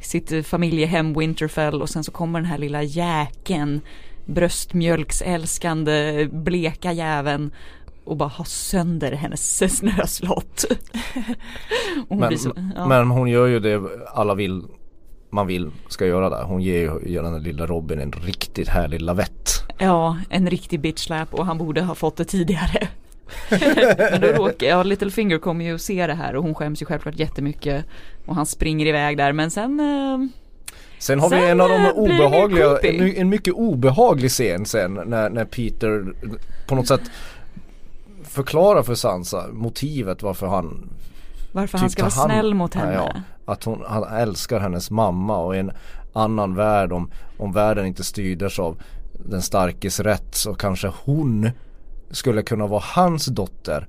sitt 0.06 0.32
eh, 0.32 0.42
familjehem 0.42 1.14
Winterfell 1.14 1.82
och 1.82 1.90
sen 1.90 2.04
så 2.04 2.12
kommer 2.12 2.40
den 2.40 2.50
här 2.50 2.58
lilla 2.58 2.84
jäkeln 2.84 3.82
bröstmjölksälskande 4.26 6.28
bleka 6.32 6.92
jäveln 6.92 7.52
och 8.04 8.18
bara 8.18 8.30
har 8.30 8.46
sönder 8.46 9.12
hennes 9.12 9.78
snöslott. 9.78 10.66
hon 12.08 12.20
Men, 12.20 12.38
så, 12.38 12.54
ja. 12.76 12.88
men 12.88 13.10
hon 13.10 13.30
gör 13.30 13.48
ju 13.48 13.60
det 13.60 13.82
alla 14.14 14.36
vill 14.36 14.64
man 15.30 15.48
vill 15.48 15.72
ska 15.88 16.06
göra 16.06 16.30
där. 16.30 16.44
Hon 16.44 16.62
ger 16.62 17.08
ju 17.08 17.22
den 17.22 17.44
lilla 17.44 17.66
Robin 17.66 18.00
en 18.00 18.12
riktigt 18.12 18.68
härlig 18.68 19.02
lavett. 19.02 19.64
Ja, 19.78 20.18
en 20.30 20.50
riktig 20.50 20.80
bitch 20.80 21.06
slap 21.06 21.34
och 21.34 21.46
han 21.46 21.58
borde 21.58 21.82
ha 21.82 21.96
fått 21.96 22.16
det 22.16 22.26
tidigare. 22.26 22.88
Men 24.12 24.22
då 24.22 24.28
råkar, 24.28 24.68
ja 24.68 24.84
Littlefinger 24.84 25.38
kommer 25.38 25.66
ju 25.66 25.76
att 25.76 25.82
se 25.82 26.08
det 26.08 26.14
här 26.14 26.36
och 26.36 26.44
hon 26.44 26.56
skäms 26.56 26.82
ju 26.82 26.86
självklart 26.86 27.20
jättemycket 27.20 27.86
och 28.26 28.36
han 28.36 28.46
springer 28.46 28.86
iväg 28.86 29.18
där 29.18 29.34
men 29.34 29.52
sen 29.52 29.80
eh, 29.80 30.28
Sen 31.00 31.20
har 31.20 31.30
vi 31.30 31.36
Sen, 31.36 31.46
en 31.50 31.62
av 31.62 31.70
de 31.70 31.86
eh, 31.86 31.92
obehagliga, 31.92 32.78
en, 32.78 33.16
en 33.16 33.30
mycket 33.30 33.54
obehaglig 33.54 34.32
scen 34.32 34.66
sen 34.66 34.94
när, 35.06 35.30
när 35.30 35.46
Peter 35.46 36.06
på 36.68 36.76
något 36.76 36.88
sätt 36.88 37.02
förklarar 38.24 38.84
för 38.84 38.96
Sansa 38.96 39.46
motivet 39.52 40.24
varför 40.24 40.48
han 40.48 40.90
varför 41.52 41.78
han 41.78 41.90
ska 41.90 42.04
vara 42.04 42.14
hand- 42.14 42.32
snäll 42.32 42.54
mot 42.54 42.74
henne. 42.74 42.94
Ja. 42.94 43.14
att 43.46 43.64
hon, 43.64 43.84
han 43.88 44.04
älskar 44.04 44.60
hennes 44.60 44.92
mamma 44.92 45.38
och 45.38 45.56
i 45.56 45.60
en 45.60 45.72
annan 46.14 46.56
värld 46.56 46.92
om, 46.92 47.12
om 47.38 47.54
världen 47.54 47.86
inte 47.86 48.04
styrdes 48.04 48.60
av 48.60 48.78
den 49.14 49.42
starkes 49.42 50.00
rätt 50.00 50.36
så 50.36 50.54
kanske 50.54 50.92
hon 51.04 51.50
skulle 52.12 52.44
kunna 52.44 52.68
vara 52.68 52.84
hans 52.86 53.26
dotter 53.26 53.88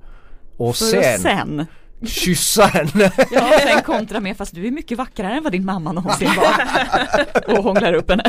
och 0.57 0.75
För 0.75 0.85
sen, 0.85 1.19
sen, 1.19 1.65
kyssa 2.05 2.65
henne. 2.65 3.11
ja 3.31 3.59
sen 3.63 3.81
kontra 3.83 4.19
med 4.19 4.37
fast 4.37 4.55
du 4.55 4.67
är 4.67 4.71
mycket 4.71 4.97
vackrare 4.97 5.33
än 5.33 5.43
vad 5.43 5.51
din 5.51 5.65
mamma 5.65 5.91
någonsin 5.91 6.29
var. 6.37 6.55
Och 7.57 7.63
hånglar 7.63 7.93
upp 7.93 8.09
henne. 8.09 8.23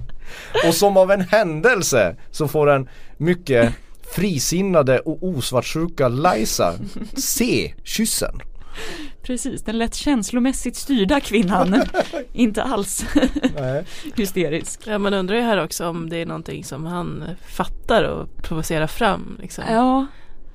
Och 0.68 0.74
som 0.74 0.96
av 0.96 1.10
en 1.10 1.20
händelse 1.20 2.16
så 2.30 2.48
får 2.48 2.66
den 2.66 2.88
mycket 3.16 3.74
frisinnade 4.14 4.98
och 4.98 5.22
osvartsjuka 5.22 6.08
Liza 6.08 6.74
se 7.16 7.74
kyssen. 7.84 8.40
Precis, 9.22 9.62
den 9.62 9.78
lätt 9.78 9.94
känslomässigt 9.94 10.76
styrda 10.76 11.20
kvinnan. 11.20 11.82
Inte 12.32 12.62
alls 12.62 13.04
hysterisk. 14.16 14.80
Ja 14.86 14.98
man 14.98 15.14
undrar 15.14 15.36
ju 15.36 15.42
här 15.42 15.64
också 15.64 15.88
om 15.88 16.08
det 16.08 16.16
är 16.16 16.26
någonting 16.26 16.64
som 16.64 16.86
han 16.86 17.24
fattar 17.46 18.04
och 18.04 18.28
provocerar 18.42 18.86
fram 18.86 19.36
liksom. 19.40 19.64
Ja, 19.70 20.06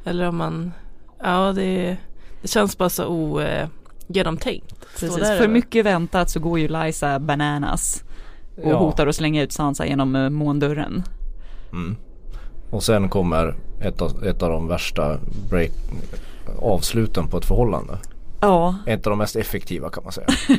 Eller 0.06 0.28
om 0.28 0.38
man, 0.38 0.72
ja 1.24 1.52
det, 1.56 1.98
det 2.42 2.48
känns 2.48 2.78
bara 2.78 2.90
så 2.90 3.06
ogenomtänkt. 3.06 4.76
precis. 5.00 5.18
För 5.28 5.48
mycket 5.48 5.86
väntat 5.86 6.30
så 6.30 6.40
går 6.40 6.60
ju 6.60 6.68
Liza 6.68 7.20
bananas. 7.20 8.04
Och 8.64 8.72
Ja. 8.72 8.78
hotar 8.78 9.08
att 9.08 9.16
slänga 9.16 9.42
ut 9.44 9.52
Sansa 9.52 9.86
genom 9.86 10.16
eh, 10.16 10.30
måndörren. 10.30 11.04
Mm. 11.72 11.96
Och 12.70 12.84
sen 12.84 13.10
kommer 13.10 13.56
ett 13.82 14.02
av, 14.02 14.24
ett 14.26 14.42
av 14.44 14.50
de 14.50 14.68
värsta 14.68 15.18
break, 15.50 15.72
avsluten 16.62 17.28
på 17.28 17.38
ett 17.38 17.46
förhållande. 17.46 17.98
Ja, 18.43 18.75
Ett 18.86 19.08
av 19.08 19.12
de 19.12 19.17
mest 19.19 19.36
effektiva 19.36 19.89
kan 19.89 20.03
man 20.03 20.13
säga. 20.13 20.27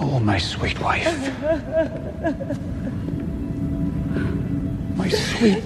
Oh, 0.00 0.20
my 0.20 0.40
sweet 0.40 0.76
wife. 0.80 1.32
My 4.96 5.10
sweet, 5.10 5.64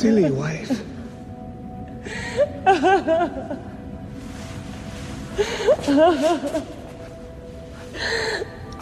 silly 0.00 0.30
wife. 0.30 0.82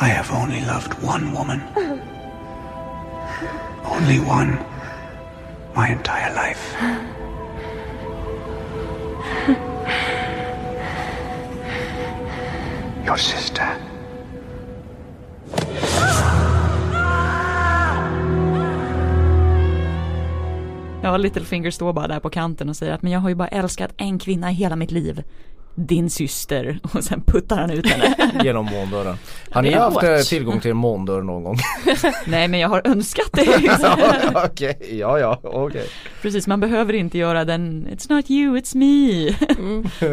I 0.00 0.08
have 0.08 0.30
only 0.32 0.60
loved 0.64 0.94
one 1.02 1.32
woman. 1.32 1.60
Only 3.84 4.18
one. 4.18 4.58
My 5.74 5.88
entire 5.88 6.34
life. 6.34 7.21
Your 13.06 13.16
sister. 13.16 13.66
ja 21.02 21.16
Littlefinger 21.16 21.70
står 21.70 21.92
bara 21.92 22.08
där 22.08 22.20
på 22.20 22.30
kanten 22.30 22.68
och 22.68 22.76
säger 22.76 22.92
att 22.92 23.02
men 23.02 23.12
jag 23.12 23.20
har 23.20 23.28
ju 23.28 23.34
bara 23.34 23.48
älskat 23.48 23.90
en 23.96 24.18
kvinna 24.18 24.50
i 24.50 24.54
hela 24.54 24.76
mitt 24.76 24.90
liv. 24.90 25.22
Din 25.74 26.10
syster. 26.10 26.78
Och 26.92 27.04
sen 27.04 27.22
puttar 27.26 27.56
han 27.56 27.70
ut 27.70 27.86
henne. 27.90 28.30
Genom 28.44 28.64
måndörren. 28.66 29.16
Har 29.50 29.62
ni 29.62 29.72
haft 29.72 30.02
eh, 30.02 30.10
hårt. 30.10 30.24
tillgång 30.24 30.60
till 30.60 30.70
en 30.70 30.76
måndörr 30.76 31.22
någon 31.22 31.44
gång? 31.44 31.56
Nej 32.26 32.48
men 32.48 32.60
jag 32.60 32.68
har 32.68 32.82
önskat 32.84 33.28
det. 33.32 33.44
Ja, 33.62 33.96
Okej, 34.44 34.78
ja 34.90 35.18
ja, 35.18 35.38
okej. 35.42 35.86
Precis, 36.22 36.46
man 36.46 36.60
behöver 36.60 36.92
inte 36.92 37.18
göra 37.18 37.44
den 37.44 37.88
It's 37.90 38.12
not 38.12 38.30
you, 38.30 38.56
it's 38.56 38.76
me. 38.76 39.30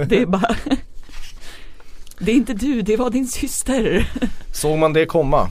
Det 0.05 0.21
är 0.21 0.25
bara 0.25 0.55
Det 2.19 2.31
är 2.31 2.35
inte 2.35 2.53
du, 2.53 2.81
det 2.81 2.97
var 2.97 3.09
din 3.09 3.27
syster. 3.27 4.11
Såg 4.53 4.77
man 4.79 4.93
det 4.93 5.05
komma? 5.05 5.49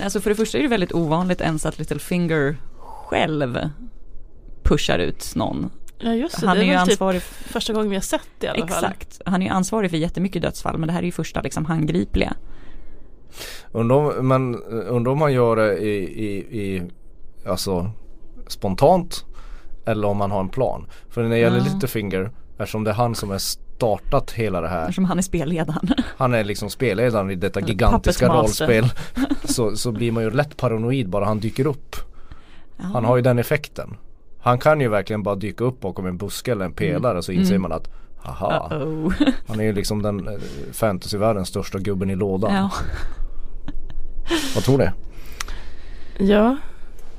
Alltså 0.00 0.20
för 0.20 0.30
det 0.30 0.36
första 0.36 0.58
är 0.58 0.62
det 0.62 0.68
väldigt 0.68 0.92
ovanligt 0.92 1.40
ens 1.40 1.66
att 1.66 1.78
Littlefinger 1.78 2.56
själv 2.78 3.58
pushar 4.62 4.98
ut 4.98 5.32
någon. 5.34 5.70
Ja 5.98 6.14
just 6.14 6.40
det, 6.40 6.46
Han 6.46 6.56
det 6.56 6.62
är 6.62 6.64
är 6.64 6.66
ju 6.66 6.72
väl 6.72 6.80
ansvarig 6.80 7.22
typ 7.22 7.52
första 7.52 7.72
gången 7.72 7.90
vi 7.90 7.96
har 7.96 8.02
sett 8.02 8.28
det 8.38 8.46
i 8.46 8.50
alla 8.50 8.66
fall. 8.66 8.84
Exakt, 8.84 9.20
han 9.26 9.42
är 9.42 9.46
ju 9.46 9.52
ansvarig 9.52 9.90
för 9.90 9.96
jättemycket 9.96 10.42
dödsfall 10.42 10.78
men 10.78 10.86
det 10.86 10.92
här 10.92 11.00
är 11.00 11.06
ju 11.06 11.12
första 11.12 11.40
liksom 11.42 11.64
handgripliga. 11.64 12.34
Undrar 13.72 13.96
om, 13.96 14.28
men 14.28 14.54
eh, 14.54 14.94
undrar 14.94 15.12
om 15.12 15.18
man 15.18 15.32
gör 15.32 15.56
det 15.56 15.78
i, 15.78 16.24
i, 16.26 16.36
i 16.62 16.82
alltså 17.46 17.90
spontant 18.46 19.24
eller 19.86 20.08
om 20.08 20.16
man 20.16 20.30
har 20.30 20.40
en 20.40 20.48
plan. 20.48 20.86
För 21.08 21.22
när 21.22 21.30
det 21.30 21.38
gäller 21.38 21.58
Ja. 21.58 21.64
Littlefinger, 21.64 22.30
eftersom 22.58 22.84
det 22.84 22.90
är 22.90 22.94
han 22.94 23.14
som 23.14 23.30
har 23.30 23.38
startat 23.78 24.30
hela 24.30 24.60
det 24.60 24.68
här. 24.68 24.80
Eftersom 24.82 25.04
han 25.04 25.18
är 25.18 25.22
spelledaren. 25.22 25.88
Han 26.16 26.34
är 26.34 26.44
liksom 26.44 26.70
spelledaren 26.70 27.30
i 27.30 27.34
detta 27.34 27.60
gigantiska 27.60 28.28
rollspel. 28.28 28.84
Så, 29.44 29.76
så 29.76 29.92
blir 29.92 30.12
man 30.12 30.22
ju 30.22 30.30
lätt 30.30 30.56
paranoid 30.56 31.08
bara 31.08 31.24
han 31.24 31.40
dyker 31.40 31.66
upp. 31.66 31.96
Han 32.76 33.04
har 33.04 33.16
ju 33.16 33.22
den 33.22 33.38
effekten. 33.38 33.96
Han 34.40 34.58
kan 34.58 34.80
ju 34.80 34.88
verkligen 34.88 35.22
bara 35.22 35.34
dyka 35.34 35.64
upp 35.64 35.80
bakom 35.80 36.06
en 36.06 36.16
buske 36.16 36.52
eller 36.52 36.64
en 36.64 36.72
pelare 36.72 37.22
så 37.22 37.32
inser 37.32 37.58
man 37.58 37.72
att 37.72 37.90
Haha, 38.18 38.68
Uh-oh. 38.70 39.12
han 39.48 39.60
är 39.60 39.64
ju 39.64 39.72
liksom 39.72 40.02
den 40.02 40.28
eh, 40.28 40.34
fantasyvärldens 40.72 41.48
största 41.48 41.78
gubben 41.78 42.10
i 42.10 42.16
lådan. 42.16 42.54
Ja. 42.54 42.70
Vad 44.54 44.64
tror 44.64 44.78
ni? 44.78 44.86
Ja, 46.18 46.56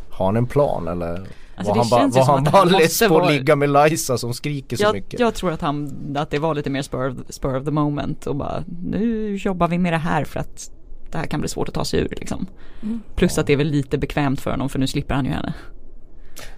Har 0.09 0.25
han 0.25 0.37
en 0.37 0.47
plan 0.47 0.87
eller 0.87 1.27
Alltså, 1.59 1.73
var 1.73 1.99
han 1.99 2.11
bara, 2.11 2.25
var 2.25 2.25
han 2.35 2.47
att 2.47 2.53
bara 2.53 2.63
less 2.63 2.99
på 3.07 3.19
att 3.19 3.31
ligga 3.31 3.55
med 3.55 3.69
Liza 3.69 4.17
som 4.17 4.33
skriker 4.33 4.77
så 4.77 4.83
Jag, 4.83 4.93
mycket? 4.93 5.19
jag 5.19 5.33
tror 5.33 5.51
att 5.51 5.61
han, 5.61 5.91
att 6.17 6.29
det 6.31 6.39
var 6.39 6.55
lite 6.55 6.69
mer 6.69 6.81
spur 6.81 7.09
of, 7.09 7.17
spur 7.29 7.57
of 7.57 7.65
the 7.65 7.71
moment 7.71 8.27
och 8.27 8.35
bara 8.35 8.63
nu 8.83 9.35
jobbar 9.35 9.67
vi 9.67 9.77
med 9.77 9.93
det 9.93 9.97
här 9.97 10.23
för 10.23 10.39
att 10.39 10.71
det 11.11 11.17
här 11.17 11.25
kan 11.25 11.39
bli 11.39 11.49
svårt 11.49 11.67
att 11.67 11.73
ta 11.73 11.85
sig 11.85 11.99
ur 11.99 12.07
liksom. 12.17 12.45
Plus 13.15 13.37
att 13.37 13.47
det 13.47 13.53
är 13.53 13.57
väl 13.57 13.67
lite 13.67 13.97
bekvämt 13.97 14.41
för 14.41 14.51
honom 14.51 14.69
för 14.69 14.79
nu 14.79 14.87
slipper 14.87 15.15
han 15.15 15.25
ju 15.25 15.31
henne. 15.31 15.53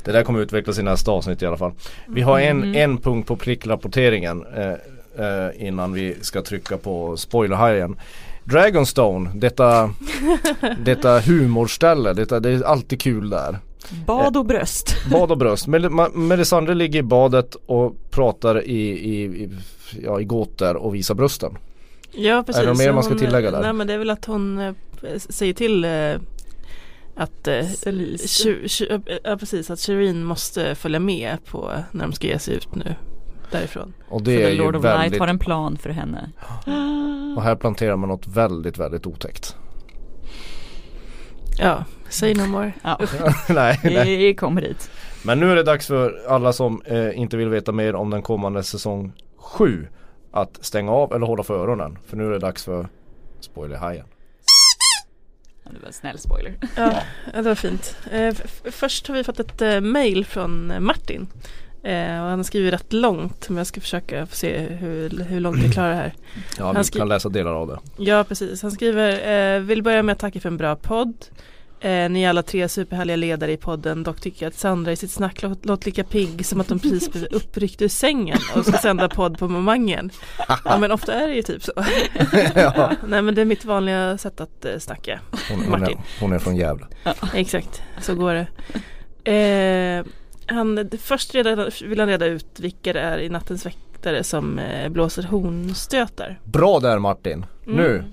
Det 0.03 0.11
där 0.11 0.23
kommer 0.23 0.39
utvecklas 0.39 0.79
i 0.79 0.83
nästa 0.83 1.11
avsnitt 1.11 1.41
i 1.41 1.45
alla 1.45 1.57
fall. 1.57 1.71
Vi 2.07 2.21
har 2.21 2.39
en, 2.39 2.63
Mm. 2.63 2.75
en 2.75 2.97
punkt 2.97 3.27
på 3.27 3.35
prickrapporteringen 3.35 4.45
eh, 4.55 5.25
eh, 5.25 5.67
innan 5.67 5.93
vi 5.93 6.15
ska 6.21 6.41
trycka 6.41 6.77
på 6.77 7.17
spoilerhajen. 7.17 7.95
Dragonstone, 8.43 9.29
detta, 9.35 9.93
detta 10.85 11.19
humorställe, 11.19 12.13
detta, 12.13 12.39
det 12.39 12.49
är 12.49 12.63
alltid 12.63 13.01
kul 13.01 13.29
där. 13.29 13.59
Bad 13.89 14.37
och 14.37 14.45
bröst. 14.45 14.95
Bad 15.11 15.31
och 15.31 15.37
bröst. 15.37 15.67
Melisandre 16.13 16.75
ligger 16.75 16.99
i 16.99 17.03
badet 17.03 17.55
och 17.65 17.95
pratar 18.11 18.63
i, 18.63 18.89
i, 18.89 19.23
i, 19.23 19.49
ja, 20.03 20.21
i 20.21 20.23
gåtor 20.23 20.75
och 20.75 20.95
visar 20.95 21.15
brösten. 21.15 21.57
ja 22.11 22.43
precis. 22.45 22.61
Är 22.61 22.65
det 22.65 22.71
något 22.71 22.77
mer 22.79 22.91
man 22.93 23.03
ska 23.03 23.15
tillägga 23.15 23.51
där? 23.51 23.61
Nej 23.61 23.73
men 23.73 23.87
det 23.87 23.93
är 23.93 23.97
väl 23.97 24.09
att 24.09 24.25
hon 24.25 24.59
eh, 24.59 24.73
säger 25.17 25.53
till 25.53 25.85
eh, 25.85 26.13
att 27.15 27.47
eh, 27.47 27.65
ja, 29.23 29.37
precis, 29.37 29.69
att 29.71 29.79
Shireen 29.79 30.23
måste 30.23 30.75
följa 30.75 30.99
med 30.99 31.37
på 31.45 31.71
när 31.91 32.05
de 32.05 32.13
ska 32.13 32.27
ge 32.27 32.39
sig 32.39 32.55
ut 32.55 32.75
nu 32.75 32.95
därifrån. 33.51 33.93
Och 34.09 34.21
Det 34.21 34.43
är 34.43 34.55
Lord 34.55 34.75
of 34.75 34.83
Light 34.83 34.99
väldigt, 34.99 35.19
har 35.19 35.27
en 35.27 35.39
plan 35.39 35.77
för 35.77 35.89
henne. 35.89 36.29
och 37.35 37.43
här 37.43 37.55
planterar 37.55 37.95
man 37.95 38.09
något 38.09 38.27
väldigt, 38.27 38.77
väldigt 38.77 39.07
otäckt. 39.07 39.55
Ja, 41.59 41.85
say 42.11 42.33
no 42.33 42.47
more. 42.47 42.73
Ja, 42.83 42.99
nej, 43.49 43.79
nej. 43.83 44.17
vi 44.17 44.33
kommer 44.35 44.61
dit. 44.61 44.91
Men 45.25 45.39
nu 45.39 45.51
är 45.51 45.55
det 45.55 45.63
dags 45.63 45.87
för 45.87 46.21
alla 46.27 46.53
som 46.53 46.81
eh, 46.85 47.19
inte 47.19 47.37
vill 47.37 47.49
veta 47.49 47.71
mer 47.71 47.95
om 47.95 48.09
den 48.09 48.21
kommande 48.21 48.63
säsong 48.63 49.13
7 49.37 49.87
att 50.31 50.65
stänga 50.65 50.91
av 50.91 51.13
eller 51.13 51.25
hålla 51.25 51.43
för 51.43 51.53
öronen. 51.63 51.97
För 52.07 52.17
nu 52.17 52.27
är 52.27 52.31
det 52.31 52.39
dags 52.39 52.63
för 52.65 52.87
spoilerhajen. 53.39 54.05
Det 55.63 55.79
var 55.79 55.87
en 55.87 55.93
snäll 55.93 56.17
spoiler. 56.17 56.55
Ja, 56.75 56.93
det 57.33 57.41
var 57.41 57.55
fint. 57.55 57.95
Eh, 58.11 58.35
först 58.71 59.07
har 59.07 59.15
vi 59.15 59.23
fått 59.23 59.39
ett 59.39 59.61
eh, 59.61 59.81
mail 59.81 60.25
från 60.25 60.71
eh, 60.71 60.79
Martin. 60.79 61.27
Eh, 61.83 62.21
och 62.21 62.29
han 62.29 62.39
har 62.39 62.43
skrivit 62.43 62.73
rätt 62.73 62.93
långt 62.93 63.49
men 63.49 63.57
jag 63.57 63.67
ska 63.67 63.81
försöka 63.81 64.25
få 64.25 64.35
se 64.35 64.59
hur, 64.59 65.23
hur 65.23 65.39
långt 65.39 65.57
vi 65.57 65.71
klarar 65.71 65.89
det 65.89 65.95
här. 65.95 66.13
Ja, 66.57 66.65
Han 66.65 66.75
vi 66.93 66.99
kan 66.99 67.07
läsa 67.07 67.29
delar 67.29 67.51
av 67.53 67.67
det. 67.67 67.79
Ja 67.97 68.23
precis, 68.23 68.61
han 68.61 68.71
skriver 68.71 69.55
eh, 69.55 69.59
Vill 69.61 69.83
börja 69.83 70.03
med 70.03 70.13
att 70.13 70.19
tacka 70.19 70.39
för 70.39 70.49
en 70.49 70.57
bra 70.57 70.75
podd 70.75 71.13
eh, 71.81 72.09
Ni 72.09 72.23
är 72.23 72.29
alla 72.29 72.43
tre 72.43 72.69
superhärliga 72.69 73.15
ledare 73.15 73.51
i 73.51 73.57
podden 73.57 74.03
Dock 74.03 74.21
tycker 74.21 74.45
jag 74.45 74.49
att 74.49 74.57
Sandra 74.57 74.91
i 74.91 74.95
sitt 74.95 75.11
snack 75.11 75.41
låt, 75.41 75.65
låter 75.65 75.85
lika 75.85 76.03
pigg 76.03 76.45
som 76.45 76.61
att 76.61 76.67
de 76.67 76.79
precis 76.79 77.11
blivit 77.11 77.33
uppryckt 77.33 77.81
ur 77.81 77.87
sängen 77.87 78.37
och 78.55 78.65
ska 78.65 78.77
sända 78.77 79.09
podd 79.09 79.37
på 79.37 79.47
momangen 79.47 80.11
Ja 80.65 80.77
men 80.77 80.91
ofta 80.91 81.13
är 81.13 81.27
det 81.27 81.33
ju 81.33 81.41
typ 81.41 81.63
så 81.63 81.73
ja. 82.55 82.91
Nej 83.07 83.21
men 83.21 83.35
det 83.35 83.41
är 83.41 83.45
mitt 83.45 83.65
vanliga 83.65 84.17
sätt 84.17 84.41
att 84.41 84.65
eh, 84.65 84.77
snacka 84.79 85.19
hon, 85.49 85.59
hon, 85.59 85.73
är, 85.73 85.79
Martin. 85.79 85.97
hon 86.19 86.33
är 86.33 86.39
från 86.39 86.55
Gävle. 86.55 86.85
Exakt, 87.33 87.81
så 88.01 88.15
går 88.15 88.33
det 88.33 88.47
eh, 89.23 90.05
han, 90.45 90.89
Först 91.01 91.35
reda, 91.35 91.69
vill 91.83 91.99
han 91.99 92.09
reda 92.09 92.25
ut 92.25 92.59
vilka 92.59 92.93
det 92.93 92.99
är 92.99 93.17
i 93.17 93.29
Nattens 93.29 93.65
väktare 93.65 94.23
som 94.23 94.59
eh, 94.59 94.89
blåser 94.89 95.23
hornstötar 95.23 96.39
Bra 96.43 96.79
där 96.79 96.99
Martin. 96.99 97.45
Nu, 97.65 98.03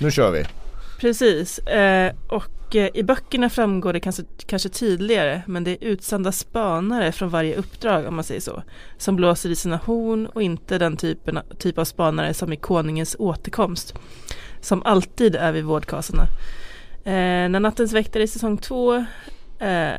nu 0.00 0.10
kör 0.10 0.30
vi. 0.30 0.44
Precis, 0.98 1.58
eh, 1.58 2.14
och 2.28 2.76
eh, 2.76 2.88
i 2.94 3.02
böckerna 3.02 3.50
framgår 3.50 3.92
det 3.92 4.00
kanske, 4.00 4.22
kanske 4.46 4.68
tydligare 4.68 5.42
men 5.46 5.64
det 5.64 5.70
är 5.70 5.88
utsända 5.88 6.32
spanare 6.32 7.12
från 7.12 7.28
varje 7.28 7.56
uppdrag 7.56 8.06
om 8.06 8.14
man 8.14 8.24
säger 8.24 8.40
så 8.40 8.62
som 8.98 9.16
blåser 9.16 9.50
i 9.50 9.56
sina 9.56 9.76
horn 9.76 10.26
och 10.26 10.42
inte 10.42 10.78
den 10.78 10.96
typen, 10.96 11.38
typ 11.58 11.78
av 11.78 11.84
spanare 11.84 12.34
som 12.34 12.52
i 12.52 12.56
konungens 12.56 13.16
återkomst 13.18 13.94
som 14.60 14.82
alltid 14.82 15.36
är 15.36 15.52
vid 15.52 15.64
vårdkaserna. 15.64 16.22
Eh, 17.04 17.48
när 17.48 17.60
Nattens 17.60 17.92
väktare 17.92 18.22
i 18.22 18.28
säsong 18.28 18.58
två 18.58 18.94
eh, 19.58 19.92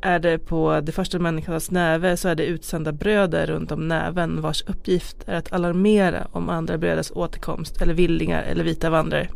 är 0.00 0.18
det 0.18 0.38
på 0.38 0.80
det 0.80 0.92
första 0.92 1.18
människans 1.18 1.70
näve 1.70 2.16
så 2.16 2.28
är 2.28 2.34
det 2.34 2.46
utsända 2.46 2.92
bröder 2.92 3.46
runt 3.46 3.72
om 3.72 3.88
näven 3.88 4.40
vars 4.40 4.62
uppgift 4.62 5.16
är 5.26 5.36
att 5.36 5.52
alarmera 5.52 6.26
om 6.32 6.48
andra 6.48 6.78
bröders 6.78 7.10
återkomst 7.14 7.82
eller 7.82 7.94
villingar 7.94 8.42
eller 8.42 8.64
vita 8.64 8.90
vandrare. 8.90 9.28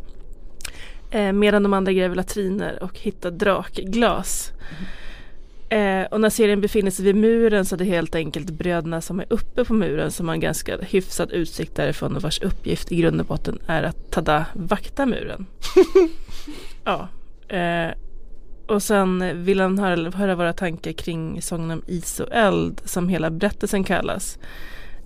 Eh, 1.13 1.31
medan 1.31 1.63
de 1.63 1.73
andra 1.73 1.93
gräver 1.93 2.15
latriner 2.15 2.83
och 2.83 2.99
hittar 2.99 3.31
drakglas. 3.31 4.51
Eh, 5.69 6.03
och 6.11 6.21
när 6.21 6.29
serien 6.29 6.61
befinner 6.61 6.91
sig 6.91 7.05
vid 7.05 7.15
muren 7.15 7.65
så 7.65 7.75
är 7.75 7.79
det 7.79 7.85
helt 7.85 8.15
enkelt 8.15 8.49
bröderna 8.49 9.01
som 9.01 9.19
är 9.19 9.25
uppe 9.29 9.65
på 9.65 9.73
muren 9.73 10.11
som 10.11 10.27
har 10.27 10.35
en 10.35 10.39
ganska 10.39 10.77
hyfsad 10.77 11.31
utsikt 11.31 11.75
därifrån 11.75 12.15
och 12.15 12.21
vars 12.21 12.41
uppgift 12.41 12.91
i 12.91 12.95
grund 12.95 13.21
och 13.21 13.27
botten 13.27 13.59
är 13.67 13.83
att 13.83 14.11
tada 14.11 14.45
vakta 14.53 15.05
muren. 15.05 15.45
ja. 16.83 17.07
Eh, 17.57 17.91
och 18.67 18.83
sen 18.83 19.43
vill 19.43 19.59
han 19.59 19.79
höra, 19.79 20.11
höra 20.11 20.35
våra 20.35 20.53
tankar 20.53 20.91
kring 20.91 21.41
sången 21.41 21.71
om 21.71 21.81
is 21.87 22.19
och 22.19 22.31
eld 22.31 22.81
som 22.85 23.09
hela 23.09 23.29
berättelsen 23.29 23.83
kallas. 23.83 24.37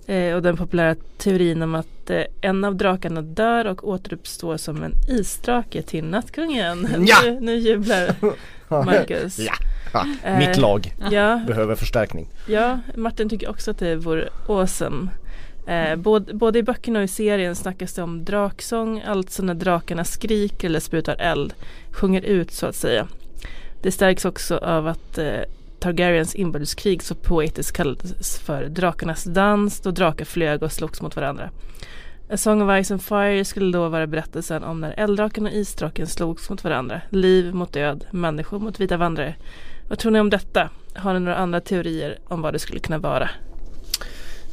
Eh, 0.08 0.34
och 0.34 0.42
den 0.42 0.56
populära 0.56 0.96
teorin 1.18 1.62
om 1.62 1.74
att 1.74 2.10
eh, 2.10 2.22
en 2.40 2.64
av 2.64 2.76
drakarna 2.76 3.22
dör 3.22 3.64
och 3.66 3.88
återuppstår 3.88 4.56
som 4.56 4.82
en 4.82 4.94
isdrake 5.08 5.82
till 5.82 6.04
nattkungen. 6.04 6.88
Ja! 7.06 7.16
Nu, 7.24 7.40
nu 7.40 7.56
jublar 7.56 8.14
Marcus. 8.68 9.38
Ja. 9.38 9.52
Eh, 10.24 10.38
Mitt 10.38 10.56
lag 10.56 10.94
Ja, 11.10 11.40
behöver 11.46 11.74
förstärkning. 11.74 12.28
ja, 12.46 12.80
Martin 12.96 13.28
tycker 13.28 13.50
också 13.50 13.70
att 13.70 13.78
det 13.78 13.96
vore 13.96 14.28
awesome. 14.48 15.08
Eh, 15.66 15.96
både, 15.96 16.34
både 16.34 16.58
i 16.58 16.62
böckerna 16.62 16.98
och 16.98 17.04
i 17.04 17.08
serien 17.08 17.54
snackas 17.56 17.92
det 17.94 18.02
om 18.02 18.24
draksång, 18.24 19.02
alltså 19.06 19.42
när 19.42 19.54
drakarna 19.54 20.04
skriker 20.04 20.68
eller 20.68 20.80
sprutar 20.80 21.16
eld, 21.16 21.54
sjunger 21.92 22.22
ut 22.22 22.52
så 22.52 22.66
att 22.66 22.76
säga. 22.76 23.08
Det 23.82 23.92
stärks 23.92 24.24
också 24.24 24.56
av 24.56 24.86
att 24.86 25.18
eh, 25.18 25.40
Targaryens 25.78 26.34
inbördeskrig 26.34 27.02
så 27.02 27.14
poetiskt 27.14 27.76
kallades 27.76 28.38
för 28.38 28.64
drakarnas 28.64 29.24
dans 29.24 29.80
då 29.80 29.90
drakar 29.90 30.24
flög 30.24 30.62
och 30.62 30.72
slogs 30.72 31.02
mot 31.02 31.16
varandra. 31.16 31.50
A 32.30 32.36
Song 32.36 32.62
of 32.62 32.84
Ice 32.84 32.90
and 32.90 33.02
Fire 33.02 33.44
skulle 33.44 33.72
då 33.72 33.88
vara 33.88 34.06
berättelsen 34.06 34.64
om 34.64 34.80
när 34.80 34.90
elddraken 34.90 35.46
och 35.46 35.52
isdraken 35.52 36.06
slogs 36.06 36.50
mot 36.50 36.64
varandra. 36.64 37.00
Liv 37.10 37.54
mot 37.54 37.72
död, 37.72 38.04
människor 38.10 38.58
mot 38.58 38.80
vita 38.80 38.96
vandrare. 38.96 39.34
Vad 39.88 39.98
tror 39.98 40.12
ni 40.12 40.20
om 40.20 40.30
detta? 40.30 40.70
Har 40.94 41.14
ni 41.14 41.20
några 41.20 41.36
andra 41.36 41.60
teorier 41.60 42.18
om 42.28 42.42
vad 42.42 42.52
det 42.52 42.58
skulle 42.58 42.80
kunna 42.80 42.98
vara? 42.98 43.30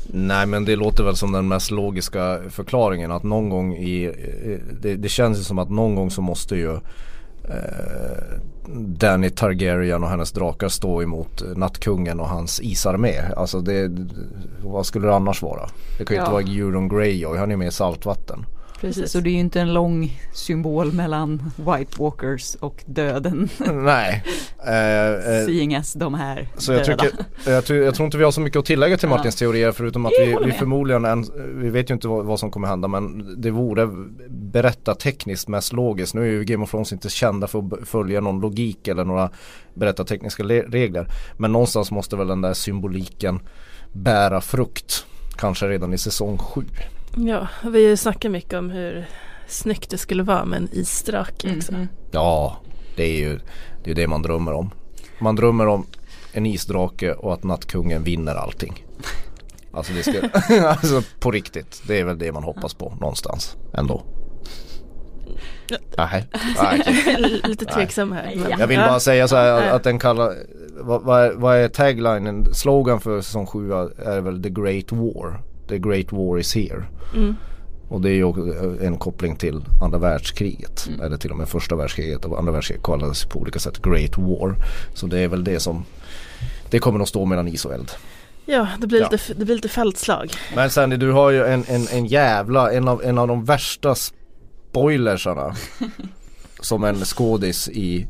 Nej 0.07 0.45
men 0.45 0.65
det 0.65 0.75
låter 0.75 1.03
väl 1.03 1.15
som 1.15 1.31
den 1.31 1.47
mest 1.47 1.71
logiska 1.71 2.39
förklaringen 2.49 3.11
att 3.11 3.23
någon 3.23 3.49
gång 3.49 3.75
i 3.75 4.05
eh, 4.05 4.75
Det, 4.81 4.95
det 4.95 5.09
känns 5.09 5.39
ju 5.39 5.43
som 5.43 5.59
att 5.59 5.69
någon 5.69 5.95
gång 5.95 6.11
så 6.11 6.21
måste 6.21 6.55
ju 6.55 6.79
eh, 7.49 8.39
Danny 8.77 9.29
Targaryen 9.29 10.03
och 10.03 10.09
hennes 10.09 10.31
drakar 10.31 10.67
stå 10.67 11.01
emot 11.01 11.43
Nattkungen 11.55 12.19
och 12.19 12.27
hans 12.27 12.61
isarmé. 12.61 13.13
Alltså 13.37 13.59
det, 13.61 13.91
vad 14.63 14.85
skulle 14.85 15.07
det 15.07 15.15
annars 15.15 15.41
vara? 15.41 15.69
Det 15.97 16.05
kan 16.05 16.15
ju 16.15 16.21
Ja. 16.21 16.23
inte 16.23 16.31
vara 16.33 16.43
Euron 16.65 16.89
Greyjoy, 16.89 17.37
han 17.37 17.51
är 17.51 17.55
med 17.57 17.67
i 17.67 17.71
saltvatten. 17.71 18.45
Precis, 18.81 19.11
så 19.11 19.19
det 19.19 19.29
är 19.29 19.31
ju 19.31 19.39
inte 19.39 19.61
en 19.61 19.73
lång 19.73 20.19
symbol 20.33 20.91
mellan 20.91 21.51
White 21.55 21.95
Walkers 22.01 22.55
och 22.55 22.83
döden. 22.85 23.49
Nej. 23.73 24.23
Eh, 24.67 25.09
eh, 25.09 25.45
Seeing 25.45 25.75
as 25.75 25.93
de 25.93 26.13
här 26.13 26.47
Så 26.57 26.73
jag, 26.73 26.85
döda. 26.85 27.03
tycker, 27.03 27.25
jag, 27.45 27.65
tror- 27.65 27.83
jag 27.83 27.95
tror 27.95 28.05
inte 28.05 28.17
vi 28.17 28.23
har 28.23 28.31
så 28.31 28.41
mycket 28.41 28.59
att 28.59 28.65
tillägga 28.65 28.97
till. 28.97 29.09
Martins 29.09 29.35
teorier 29.35 29.71
förutom 29.71 30.05
att 30.05 30.11
vi, 30.19 30.37
vi 30.45 30.51
förmodligen, 30.51 31.05
en, 31.05 31.25
vi 31.61 31.69
vet 31.69 31.89
ju 31.89 31.93
inte 31.93 32.07
vad, 32.07 32.25
vad 32.25 32.39
som 32.39 32.51
kommer 32.51 32.67
hända 32.67 32.87
men 32.87 33.35
det 33.41 33.51
vore 33.51 33.87
berättartekniskt 34.29 35.47
mest 35.47 35.73
logiskt. 35.73 36.13
Nu 36.13 36.21
är 36.21 36.25
ju 36.31 36.43
Game 36.43 36.63
of 36.63 36.71
Thrones 36.71 36.93
inte 36.93 37.09
kända 37.09 37.47
för 37.47 37.59
att 37.59 37.87
följa 37.87 38.21
någon 38.21 38.39
logik 38.41 38.87
eller 38.87 39.05
några 39.05 39.29
berättartekniska 39.73 40.43
le- 40.43 40.61
regler. 40.67 41.07
Men 41.37 41.51
någonstans 41.51 41.91
måste 41.91 42.15
väl 42.15 42.27
den 42.27 42.41
där 42.41 42.53
symboliken 42.53 43.39
bära 43.93 44.41
frukt. 44.41 45.05
Kanske 45.37 45.67
redan 45.67 45.93
i 45.93 45.97
säsong 45.97 46.37
7. 46.37 46.61
Ja, 47.17 47.47
vi 47.63 47.83
har 47.83 47.89
ju 47.89 47.97
snackat 47.97 48.31
mycket 48.31 48.53
om 48.53 48.69
hur 48.69 49.05
snyggt 49.47 49.89
det 49.89 49.97
skulle 49.97 50.23
vara 50.23 50.45
med 50.45 50.57
en 50.57 50.69
isdrake 50.71 51.55
också. 51.57 51.71
Mhm. 51.73 51.87
Ja, 52.11 52.57
det 52.95 53.03
är 53.03 53.17
ju 53.19 53.39
det, 53.83 53.91
är 53.91 53.95
det 53.95 54.07
man 54.07 54.21
drömmer 54.21 54.53
om. 54.53 54.69
Man 55.19 55.35
drömmer 55.35 55.67
om 55.67 55.85
en 56.33 56.45
isdrake 56.45 57.13
och 57.13 57.33
att 57.33 57.43
nattkungen 57.43 58.03
vinner 58.03 58.35
allting. 58.35 58.85
Alltså 59.73 59.93
det 59.93 60.03
ska, 60.03 60.29
alltså 60.67 61.01
på 61.19 61.31
riktigt. 61.31 61.81
Det 61.87 61.99
är 61.99 62.05
väl 62.05 62.17
det 62.19 62.31
man 62.31 62.43
hoppas 62.43 62.73
på 62.73 62.93
någonstans 63.01 63.55
ändå. 63.73 64.03
Nej, 65.97 66.27
nej, 66.61 66.81
okej. 66.87 67.41
Lite 67.43 67.65
tveksam 67.65 68.11
här. 68.11 68.33
men- 68.35 68.59
Jag 68.59 68.67
vill 68.67 68.79
bara 68.79 68.99
säga 68.99 69.27
så 69.27 69.35
här 69.35 69.69
att 69.69 69.83
den 69.83 69.99
kallar, 69.99 70.33
vad, 70.81 71.03
vad, 71.03 71.23
är, 71.23 71.33
vad 71.33 71.57
är 71.57 71.67
taglinen, 71.67 72.53
slogan 72.53 72.99
för 72.99 73.21
säsong 73.21 73.45
7 73.47 73.71
är 73.73 74.21
väl 74.21 74.43
The 74.43 74.49
Great 74.49 74.91
War. 74.91 75.41
The 75.67 75.77
Great 75.77 76.11
War 76.11 76.39
is 76.39 76.55
here. 76.55 76.83
Mm. 77.15 77.35
Och 77.89 78.01
det 78.01 78.09
är 78.09 78.13
ju 78.13 78.85
en 78.85 78.97
koppling 78.97 79.35
till 79.35 79.61
andra 79.81 79.97
världskriget. 79.97 80.89
Eller 81.03 81.17
till 81.17 81.31
och 81.31 81.37
med 81.37 81.49
första 81.49 81.75
världskriget 81.75 82.25
och 82.25 82.39
andra 82.39 82.51
världskriget 82.51 82.83
kallades 82.83 83.25
på 83.25 83.39
olika 83.39 83.59
sätt 83.59 83.81
Great 83.81 84.17
War. 84.17 84.55
Så 84.93 85.07
det 85.07 85.19
är 85.19 85.27
väl 85.27 85.43
det 85.43 85.59
som 85.59 85.85
Det 86.69 86.79
kommer 86.79 86.99
att 86.99 87.09
stå 87.09 87.25
mellan 87.25 87.47
is 87.47 87.65
och 87.65 87.73
eld. 87.73 87.91
Ja, 88.45 88.67
det 88.79 88.87
blir, 88.87 88.99
Ja. 88.99 89.09
Lite, 89.11 89.33
det 89.33 89.45
blir 89.45 89.55
lite 89.55 89.69
fältslag. 89.69 90.31
Men 90.55 90.69
Sandy 90.69 90.97
du 90.97 91.11
har 91.11 91.31
ju 91.31 91.45
en, 91.45 91.63
en, 91.67 91.87
en 91.87 92.05
jävla, 92.05 92.71
en 92.71 92.87
av, 92.87 93.03
en 93.03 93.17
av 93.17 93.27
de 93.27 93.45
värsta 93.45 93.95
spoilersarna 93.95 95.55
Som 96.59 96.83
en 96.83 96.95
skådis 96.95 97.69
i 97.69 98.07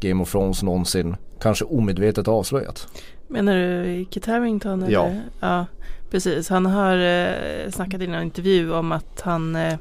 Game 0.00 0.22
of 0.22 0.30
Thrones 0.30 0.62
någonsin 0.62 1.16
kanske 1.40 1.64
omedvetet 1.64 2.28
avslöjat. 2.28 2.88
Menar 3.28 3.56
du 3.56 4.04
Kit 4.10 4.26
Harington? 4.26 4.82
Eller? 4.82 4.92
Ja. 4.92 5.10
ja. 5.40 5.66
Precis, 6.10 6.48
han 6.48 6.66
har 6.66 6.96
eh, 6.96 7.70
snackat 7.70 8.00
i 8.00 8.04
en 8.04 8.22
intervju 8.22 8.72
om 8.72 8.92
att 8.92 9.20
han 9.20 9.56
eh, 9.56 9.74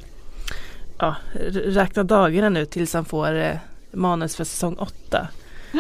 ja, 0.98 1.16
räknar 1.52 2.04
dagarna 2.04 2.50
nu 2.50 2.66
tills 2.66 2.94
han 2.94 3.06
får 3.06 3.36
eh, 3.36 3.56
manus 3.92 4.36
för 4.36 4.44
säsong 4.44 4.76
8. 4.76 5.28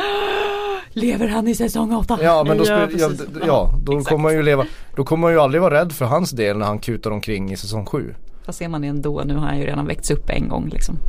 Lever 0.89 1.27
han 1.27 1.47
i 1.47 1.55
säsong 1.55 1.95
8? 1.95 2.19
Ja 2.21 2.43
men 2.47 2.57
då, 2.57 2.63
Ja, 2.67 2.87
skulle, 2.87 3.27
ja, 3.39 3.45
ja, 3.45 3.73
då 3.85 4.01
kommer 4.01 4.23
man 4.23 4.33
ju 4.33 4.43
leva 4.43 4.65
Då 4.95 5.03
kommer 5.03 5.21
man 5.21 5.31
ju 5.31 5.39
aldrig 5.39 5.61
vara 5.61 5.79
rädd 5.81 5.91
för 5.91 6.05
hans 6.05 6.31
del 6.31 6.57
när 6.57 6.65
han 6.65 6.79
kutar 6.79 7.11
omkring 7.11 7.51
i 7.51 7.57
säsong 7.57 7.85
7 7.85 8.15
Vad 8.45 8.55
ser 8.55 8.67
man 8.67 8.81
det 8.81 8.87
ändå? 8.87 9.21
Nu 9.25 9.35
har 9.35 9.45
han 9.47 9.59
ju 9.59 9.65
redan 9.65 9.85
väckts 9.87 10.11
upp 10.11 10.29
en 10.29 10.49
gång 10.49 10.69
liksom. 10.69 10.99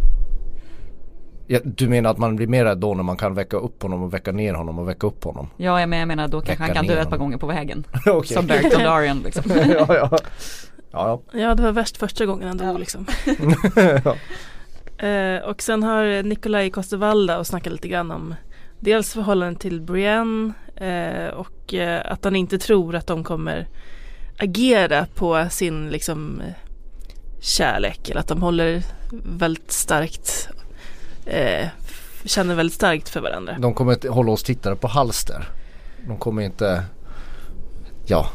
Ja, 1.50 1.58
du 1.64 1.88
menar 1.88 2.10
att 2.10 2.18
man 2.18 2.36
blir 2.36 2.46
mer 2.46 2.64
rädd 2.64 2.78
då 2.78 2.94
när 2.94 3.02
man 3.02 3.16
kan 3.16 3.34
väcka 3.34 3.56
upp 3.56 3.82
honom 3.82 4.02
och 4.02 4.14
väcka 4.14 4.32
ner 4.32 4.54
honom 4.54 4.78
och 4.78 4.88
väcka 4.88 5.06
upp 5.06 5.24
honom? 5.24 5.48
Ja 5.56 5.86
men 5.86 5.98
jag 5.98 6.08
menar 6.08 6.28
då 6.28 6.40
kanske 6.40 6.64
han 6.64 6.74
kan 6.74 6.86
dö 6.86 6.92
ett 6.92 6.98
par 6.98 7.04
honom. 7.04 7.18
gånger 7.18 7.38
på 7.38 7.46
vägen. 7.46 7.84
Okej. 8.06 8.36
Som 8.36 8.46
Derek 8.46 8.72
Dondarrion 8.72 9.20
liksom. 9.24 9.42
ja, 9.56 9.86
ja. 9.88 10.18
Ja, 10.90 11.20
Ja 11.32 11.54
det 11.54 11.62
var 11.62 11.72
värst 11.72 11.96
första 11.96 12.26
gången 12.26 12.48
han 12.48 12.56
dog 12.56 12.68
Ja. 12.68 12.78
liksom. 12.78 13.06
ja. 14.04 14.16
Eh, 15.06 15.42
och 15.44 15.62
sen 15.62 15.82
har 15.82 16.22
Nikolaj 16.22 16.70
Coster-Waldau 16.70 17.44
snackat 17.44 17.72
lite 17.72 17.88
grann 17.88 18.10
om 18.10 18.34
dels 18.80 19.12
förhållandet 19.12 19.60
till 19.60 19.80
Brienne 19.80 20.52
eh, 20.76 21.34
och 21.34 21.74
eh, 21.74 22.12
att 22.12 22.24
han 22.24 22.36
inte 22.36 22.58
tror 22.58 22.96
att 22.96 23.06
de 23.06 23.24
kommer 23.24 23.68
agera 24.38 25.06
på 25.14 25.46
sin 25.50 25.88
liksom 25.90 26.42
kärlek 27.40 28.10
eller 28.10 28.20
att 28.20 28.28
de 28.28 28.42
håller 28.42 28.82
väldigt 29.38 29.72
starkt 29.72 30.48
eh, 31.28 31.68
känner 32.24 32.54
väldigt 32.54 32.74
starkt 32.74 33.08
för 33.08 33.20
varandra. 33.20 33.56
De 33.58 33.74
kommer 33.74 33.92
inte 33.92 34.08
hålla 34.08 34.32
oss 34.32 34.42
tittare 34.42 34.76
på 34.76 34.88
halster. 34.88 35.48
De 36.06 36.16
kommer 36.18 36.42
inte 36.42 36.84
Ja, 38.06 38.26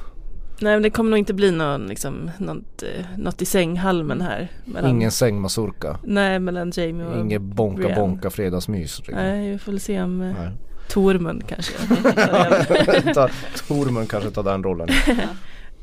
Nej 0.60 0.74
men 0.76 0.82
det 0.84 0.89
kommer 0.89 1.10
nog 1.10 1.20
inte 1.20 1.34
bli 1.34 1.52
någon, 1.52 1.88
liksom, 1.88 2.32
något, 2.38 2.84
eh, 2.84 3.06
något 3.18 3.41
i 3.41 3.46
sänghalmen 3.46 4.22
här. 4.22 4.48
Mellan, 4.66 4.89
ingen 4.89 5.12
sängmazurka. 5.12 6.00
Nej 6.04 6.39
mellan 6.39 6.72
Jamie 6.76 7.06
och 7.06 7.20
Inget 7.20 7.41
bonka 7.41 7.78
Brienne. 7.78 7.96
bonka 7.96 8.30
fredagsmys. 8.30 8.98
liksom. 9.00 9.16
Nej 9.16 9.52
vi 9.52 9.58
får 9.58 9.72
väl 9.72 9.82
se 9.82 10.02
om 10.02 10.22
eh, 10.22 10.34
Nej. 10.39 10.52
Tormund 10.89 11.48
kanske. 11.48 11.74
Tormund 13.68 14.10
kanske 14.10 14.32
tar 14.32 14.44
den 14.44 14.64
rollen. 14.64 14.89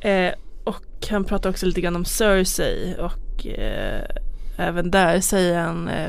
Eh, 0.03 0.33
och 0.65 1.07
han 1.11 1.25
pratar 1.25 1.51
också 1.51 1.67
lite 1.67 1.81
grann 1.81 1.97
om 1.97 2.05
Cersei 2.05 2.97
och 2.99 3.47
eh, 3.47 4.05
även 4.61 4.91
där 4.91 5.21
säger 5.21 5.59
han, 5.61 5.89
eh, 5.89 6.09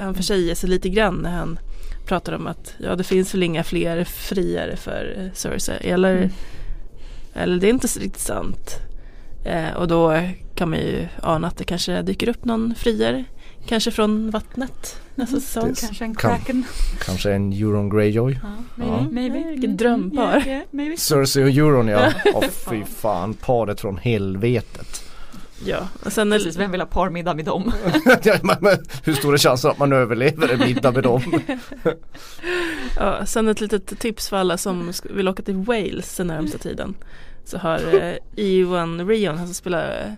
han 0.00 0.14
försäger 0.14 0.54
sig 0.54 0.68
lite 0.70 0.88
grann 0.88 1.14
när 1.14 1.30
han 1.30 1.58
pratar 2.06 2.32
om 2.32 2.46
att 2.46 2.74
ja 2.78 2.96
det 2.96 3.04
finns 3.04 3.34
väl 3.34 3.42
inga 3.42 3.64
fler 3.64 4.04
friare 4.04 4.76
för 4.76 5.14
eh, 5.18 5.32
Cersei 5.34 5.88
eller, 5.90 6.16
Mm. 6.16 6.30
eller 7.34 7.60
det 7.60 7.66
är 7.66 7.70
inte 7.70 7.88
så 7.88 8.00
riktigt 8.00 8.20
sant. 8.22 8.76
Eh, 9.44 9.72
och 9.76 9.88
då 9.88 10.20
kan 10.54 10.70
man 10.70 10.78
ju 10.78 11.08
ana 11.22 11.48
att 11.48 11.56
det 11.56 11.64
kanske 11.64 12.02
dyker 12.02 12.28
upp 12.28 12.44
någon 12.44 12.74
friare, 12.74 13.24
kanske 13.66 13.90
från 13.90 14.30
vattnet 14.30 15.00
nästa 15.14 15.40
säsong. 15.40 15.68
Det- 15.74 15.80
Kanske 15.80 16.04
en 16.04 16.14
Kan- 16.14 16.30
kraken. 16.36 16.64
Kanske 17.06 17.32
en 17.32 17.52
Euron 17.52 17.88
Greyjoy. 17.88 18.38
Ja, 18.42 18.48
maybe, 18.74 18.92
Ja. 18.96 19.06
maybe. 19.10 19.38
Vilket 19.38 19.64
Mm, 19.64 19.76
drömpar. 19.76 20.36
yeah, 20.36 20.48
yeah, 20.48 20.62
maybe. 20.70 20.96
Cersei 20.96 21.44
och 21.44 21.48
Euron 21.50 21.88
ja. 21.88 22.12
Åh 22.34 22.44
fy 22.70 22.84
fan, 22.84 23.34
paret 23.34 23.80
från 23.80 23.98
helvetet. 23.98 25.02
Ja, 25.64 25.88
och 26.04 26.12
sen 26.12 26.30
Precis, 26.30 26.56
vem 26.56 26.70
vill 26.70 26.80
ha 26.80 26.86
parmiddag 26.86 27.34
med 27.34 27.44
dem? 27.44 27.72
Hur 29.04 29.12
stor 29.12 29.34
är 29.34 29.38
chansen 29.38 29.70
att 29.70 29.78
man 29.78 29.92
överlever 29.92 30.48
en 30.48 30.58
middag 30.58 30.92
med 30.92 31.02
dem? 31.02 31.22
Ja, 32.96 33.26
sen 33.26 33.48
ett 33.48 33.60
litet 33.60 33.98
tips 33.98 34.28
för 34.28 34.36
alla 34.36 34.58
som 34.58 34.92
vill 35.02 35.28
åka 35.28 35.42
till 35.42 35.54
Wales 35.54 36.16
den 36.16 36.26
närmsta 36.26 36.58
tiden. 36.58 36.94
Så 37.44 37.58
har 37.58 37.94
eh, 37.94 38.14
Ewan 38.36 39.08
Rion, 39.08 39.38
han 39.38 39.46
som 39.46 39.54
spelar 39.54 40.16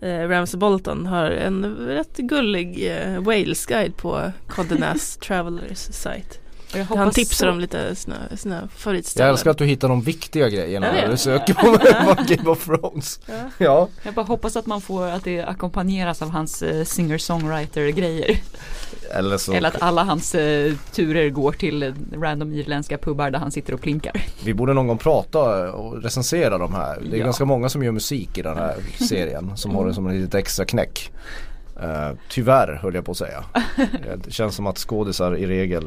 eh, 0.00 0.28
Ramsey 0.28 0.58
Bolton, 0.58 1.06
har 1.06 1.30
en 1.30 1.64
rätt 1.76 2.16
gullig 2.16 2.92
eh, 2.92 3.20
Wales-guide 3.22 3.96
på 3.96 4.32
Condé 4.48 4.74
Nast 4.74 5.20
Travelers 5.20 5.78
site. 5.78 6.38
Jag 6.74 6.84
Han 6.84 7.10
tipsar 7.10 7.46
så- 7.46 7.50
om 7.52 7.60
lite 7.60 7.94
sina, 7.96 8.16
sina 8.36 8.68
favoritställen. 8.76 9.26
Jag 9.26 9.32
älskar 9.32 9.50
att 9.50 9.58
du 9.58 9.64
hittar 9.66 9.88
de 9.88 10.00
viktiga 10.02 10.48
grejerna 10.48 10.86
Jag 10.86 10.94
när 10.94 11.08
du 11.08 11.16
söker 11.16 11.54
på, 11.54 11.60
på 12.16 12.22
Game 12.34 12.50
of 12.50 12.64
Thrones. 12.64 13.20
Ja. 13.26 13.34
Ja, 13.58 13.88
Jag 14.02 14.14
bara 14.14 14.24
hoppas 14.26 14.56
att 14.56 14.66
man 14.66 14.80
får 14.80 15.06
att 15.06 15.24
det 15.24 15.42
ackompanjeras 15.42 16.22
av 16.22 16.30
hans 16.30 16.62
eh, 16.62 16.84
singer-songwriter 16.84 17.88
grejer. 17.88 18.36
eller 19.14 19.38
så. 19.38 19.52
Eller 19.52 19.68
att 19.68 19.82
alla 19.82 20.04
hans 20.04 20.34
eh, 20.34 20.72
turer 20.92 21.28
går 21.30 21.52
till 21.52 21.82
eh, 21.82 21.92
random 22.20 22.52
irländska 22.52 22.98
pubbar 22.98 23.30
där 23.30 23.38
han 23.38 23.50
sitter 23.50 23.74
och 23.74 23.80
plinkar. 23.80 24.24
Vi 24.44 24.54
borde 24.54 24.74
någon 24.74 24.86
gång 24.86 24.98
prata 24.98 25.72
och 25.72 26.02
recensera 26.02 26.58
de 26.58 26.74
här. 26.74 27.00
Det 27.10 27.16
är 27.16 27.18
Ja. 27.18 27.24
ganska 27.24 27.44
många 27.44 27.68
som 27.68 27.82
gör 27.82 27.92
musik 27.92 28.38
i 28.38 28.42
den 28.42 28.56
här 28.56 28.76
serien 29.08 29.56
som 29.56 29.74
har 29.74 29.86
det 29.86 29.94
som 29.94 30.06
en 30.06 30.20
litet 30.20 30.34
extra 30.34 30.64
knäck. 30.64 31.10
Uh, 31.82 32.18
tyvärr 32.28 32.78
höll 32.82 32.94
jag 32.94 33.04
på 33.04 33.10
att 33.10 33.16
säga. 33.16 33.44
Det 34.24 34.30
känns 34.32 34.54
som 34.56 34.66
att 34.66 34.78
skådisar 34.78 35.36
i 35.36 35.46
regel 35.46 35.84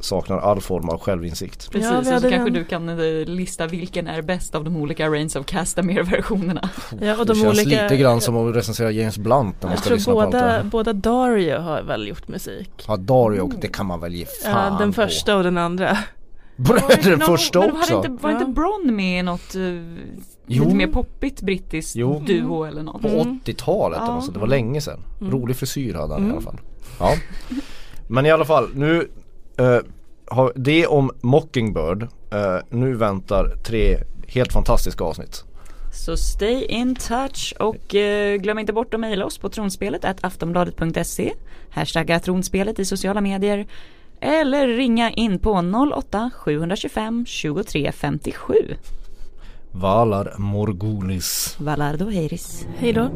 saknar 0.00 0.38
all 0.38 0.60
form 0.60 0.88
av 0.88 0.98
självinsikt. 1.00 1.70
Precis, 1.70 1.90
vi 1.90 1.96
och 2.00 2.04
så 2.04 2.12
hade 2.12 2.30
kanske 2.30 2.50
den. 2.50 2.52
du 2.52 2.64
kan 2.64 2.88
eh, 2.88 3.24
lista 3.26 3.66
vilken 3.66 4.06
är 4.06 4.22
bäst 4.22 4.54
av 4.54 4.64
de 4.64 4.76
olika 4.76 5.08
Reigns 5.08 5.36
of 5.36 5.46
Castamere-versionerna. 5.46 6.68
Ja, 7.00 7.16
och 7.18 7.26
Det 7.26 7.32
de 7.32 7.40
känns 7.40 7.58
olika, 7.64 7.82
lite 7.82 7.96
grann 7.96 8.20
som 8.20 8.36
att 8.36 8.56
recensera 8.56 8.90
James 8.90 9.18
Blunt 9.18 9.56
när 9.62 9.68
man 9.68 9.70
jag 9.70 9.78
ska 9.78 9.86
tror 9.88 9.96
lyssna 9.96 10.12
på 10.12 10.20
allt 10.20 10.32
det 10.32 10.38
båda, 10.38 10.50
här. 10.50 10.62
båda 10.64 10.92
Dario 10.92 11.58
har 11.58 11.82
väl 11.82 12.08
gjort 12.08 12.28
musik. 12.28 12.70
Ja 12.88 12.96
Dario, 12.96 13.52
det 13.60 13.68
kan 13.68 13.86
man 13.86 14.00
väl 14.00 14.14
ge 14.14 14.26
fan 14.26 14.72
Ja, 14.72 14.78
den 14.78 14.92
på. 14.92 15.02
första 15.02 15.36
och 15.36 15.42
den 15.42 15.58
andra. 15.58 15.98
Den 16.56 17.18
Nå, 17.18 17.24
första 17.26 17.60
men 17.60 17.70
också. 17.70 17.94
Var 17.96 18.04
inte, 18.06 18.22
var 18.22 18.30
inte. 18.30 18.44
Bron 18.44 18.96
med 18.96 19.18
i 19.20 19.22
något 19.22 19.54
eh, 19.54 19.62
Jo. 20.46 20.64
lite 20.64 20.76
mer 20.76 20.86
poppigt 20.86 21.40
brittiskt 21.42 21.96
Jo. 21.96 22.22
duo 22.26 22.64
eller 22.64 22.82
något? 22.82 23.02
På 23.02 23.08
Mm. 23.08 23.40
80-talet 23.44 23.96
eller 23.98 24.06
Ja. 24.08 24.14
något 24.14 24.24
sånt. 24.24 24.34
det 24.34 24.40
var 24.40 24.46
länge 24.46 24.80
sedan. 24.80 25.00
Mm. 25.20 25.32
Rolig 25.32 25.56
frisyr 25.56 25.94
hade 25.94 26.12
han 26.14 26.22
i 26.22 26.24
Mm. 26.24 26.32
alla 26.36 26.40
fall. 26.44 26.60
Ja. 26.98 27.14
Men 28.06 28.26
i 28.26 28.30
alla 28.30 28.44
fall 28.44 28.68
nu 28.74 29.08
eh, 29.58 29.78
har 30.26 30.52
det 30.56 30.86
om 30.86 31.10
Mockingbird. 31.20 32.02
Eh, 32.02 32.56
nu 32.70 32.94
väntar 32.94 33.56
tre 33.64 33.98
helt 34.28 34.52
fantastiska 34.52 35.04
avsnitt. 35.04 35.44
Så 35.92 36.16
stay 36.16 36.64
in 36.64 36.94
touch 36.96 37.54
och 37.60 37.94
eh, 37.94 38.36
glöm 38.36 38.58
inte 38.58 38.72
bort 38.72 38.94
att 38.94 39.00
mejla 39.00 39.24
oss 39.26 39.38
på 39.38 39.48
tronspelet 39.48 40.24
aftonbladet.se 40.24 41.32
Hashtagga 41.70 42.20
tronspelet 42.20 42.78
i 42.78 42.84
sociala 42.84 43.20
medier 43.20 43.66
eller 44.24 44.68
ringa 44.68 45.10
in 45.10 45.38
på 45.38 45.54
08-725 45.54 47.24
23 47.26 47.92
57 47.92 48.54
Valar 49.70 50.34
Morgulis. 50.38 51.56
Valardo 51.60 52.08
Heiris 52.10 52.66
Hej 52.78 52.92
då. 52.92 53.10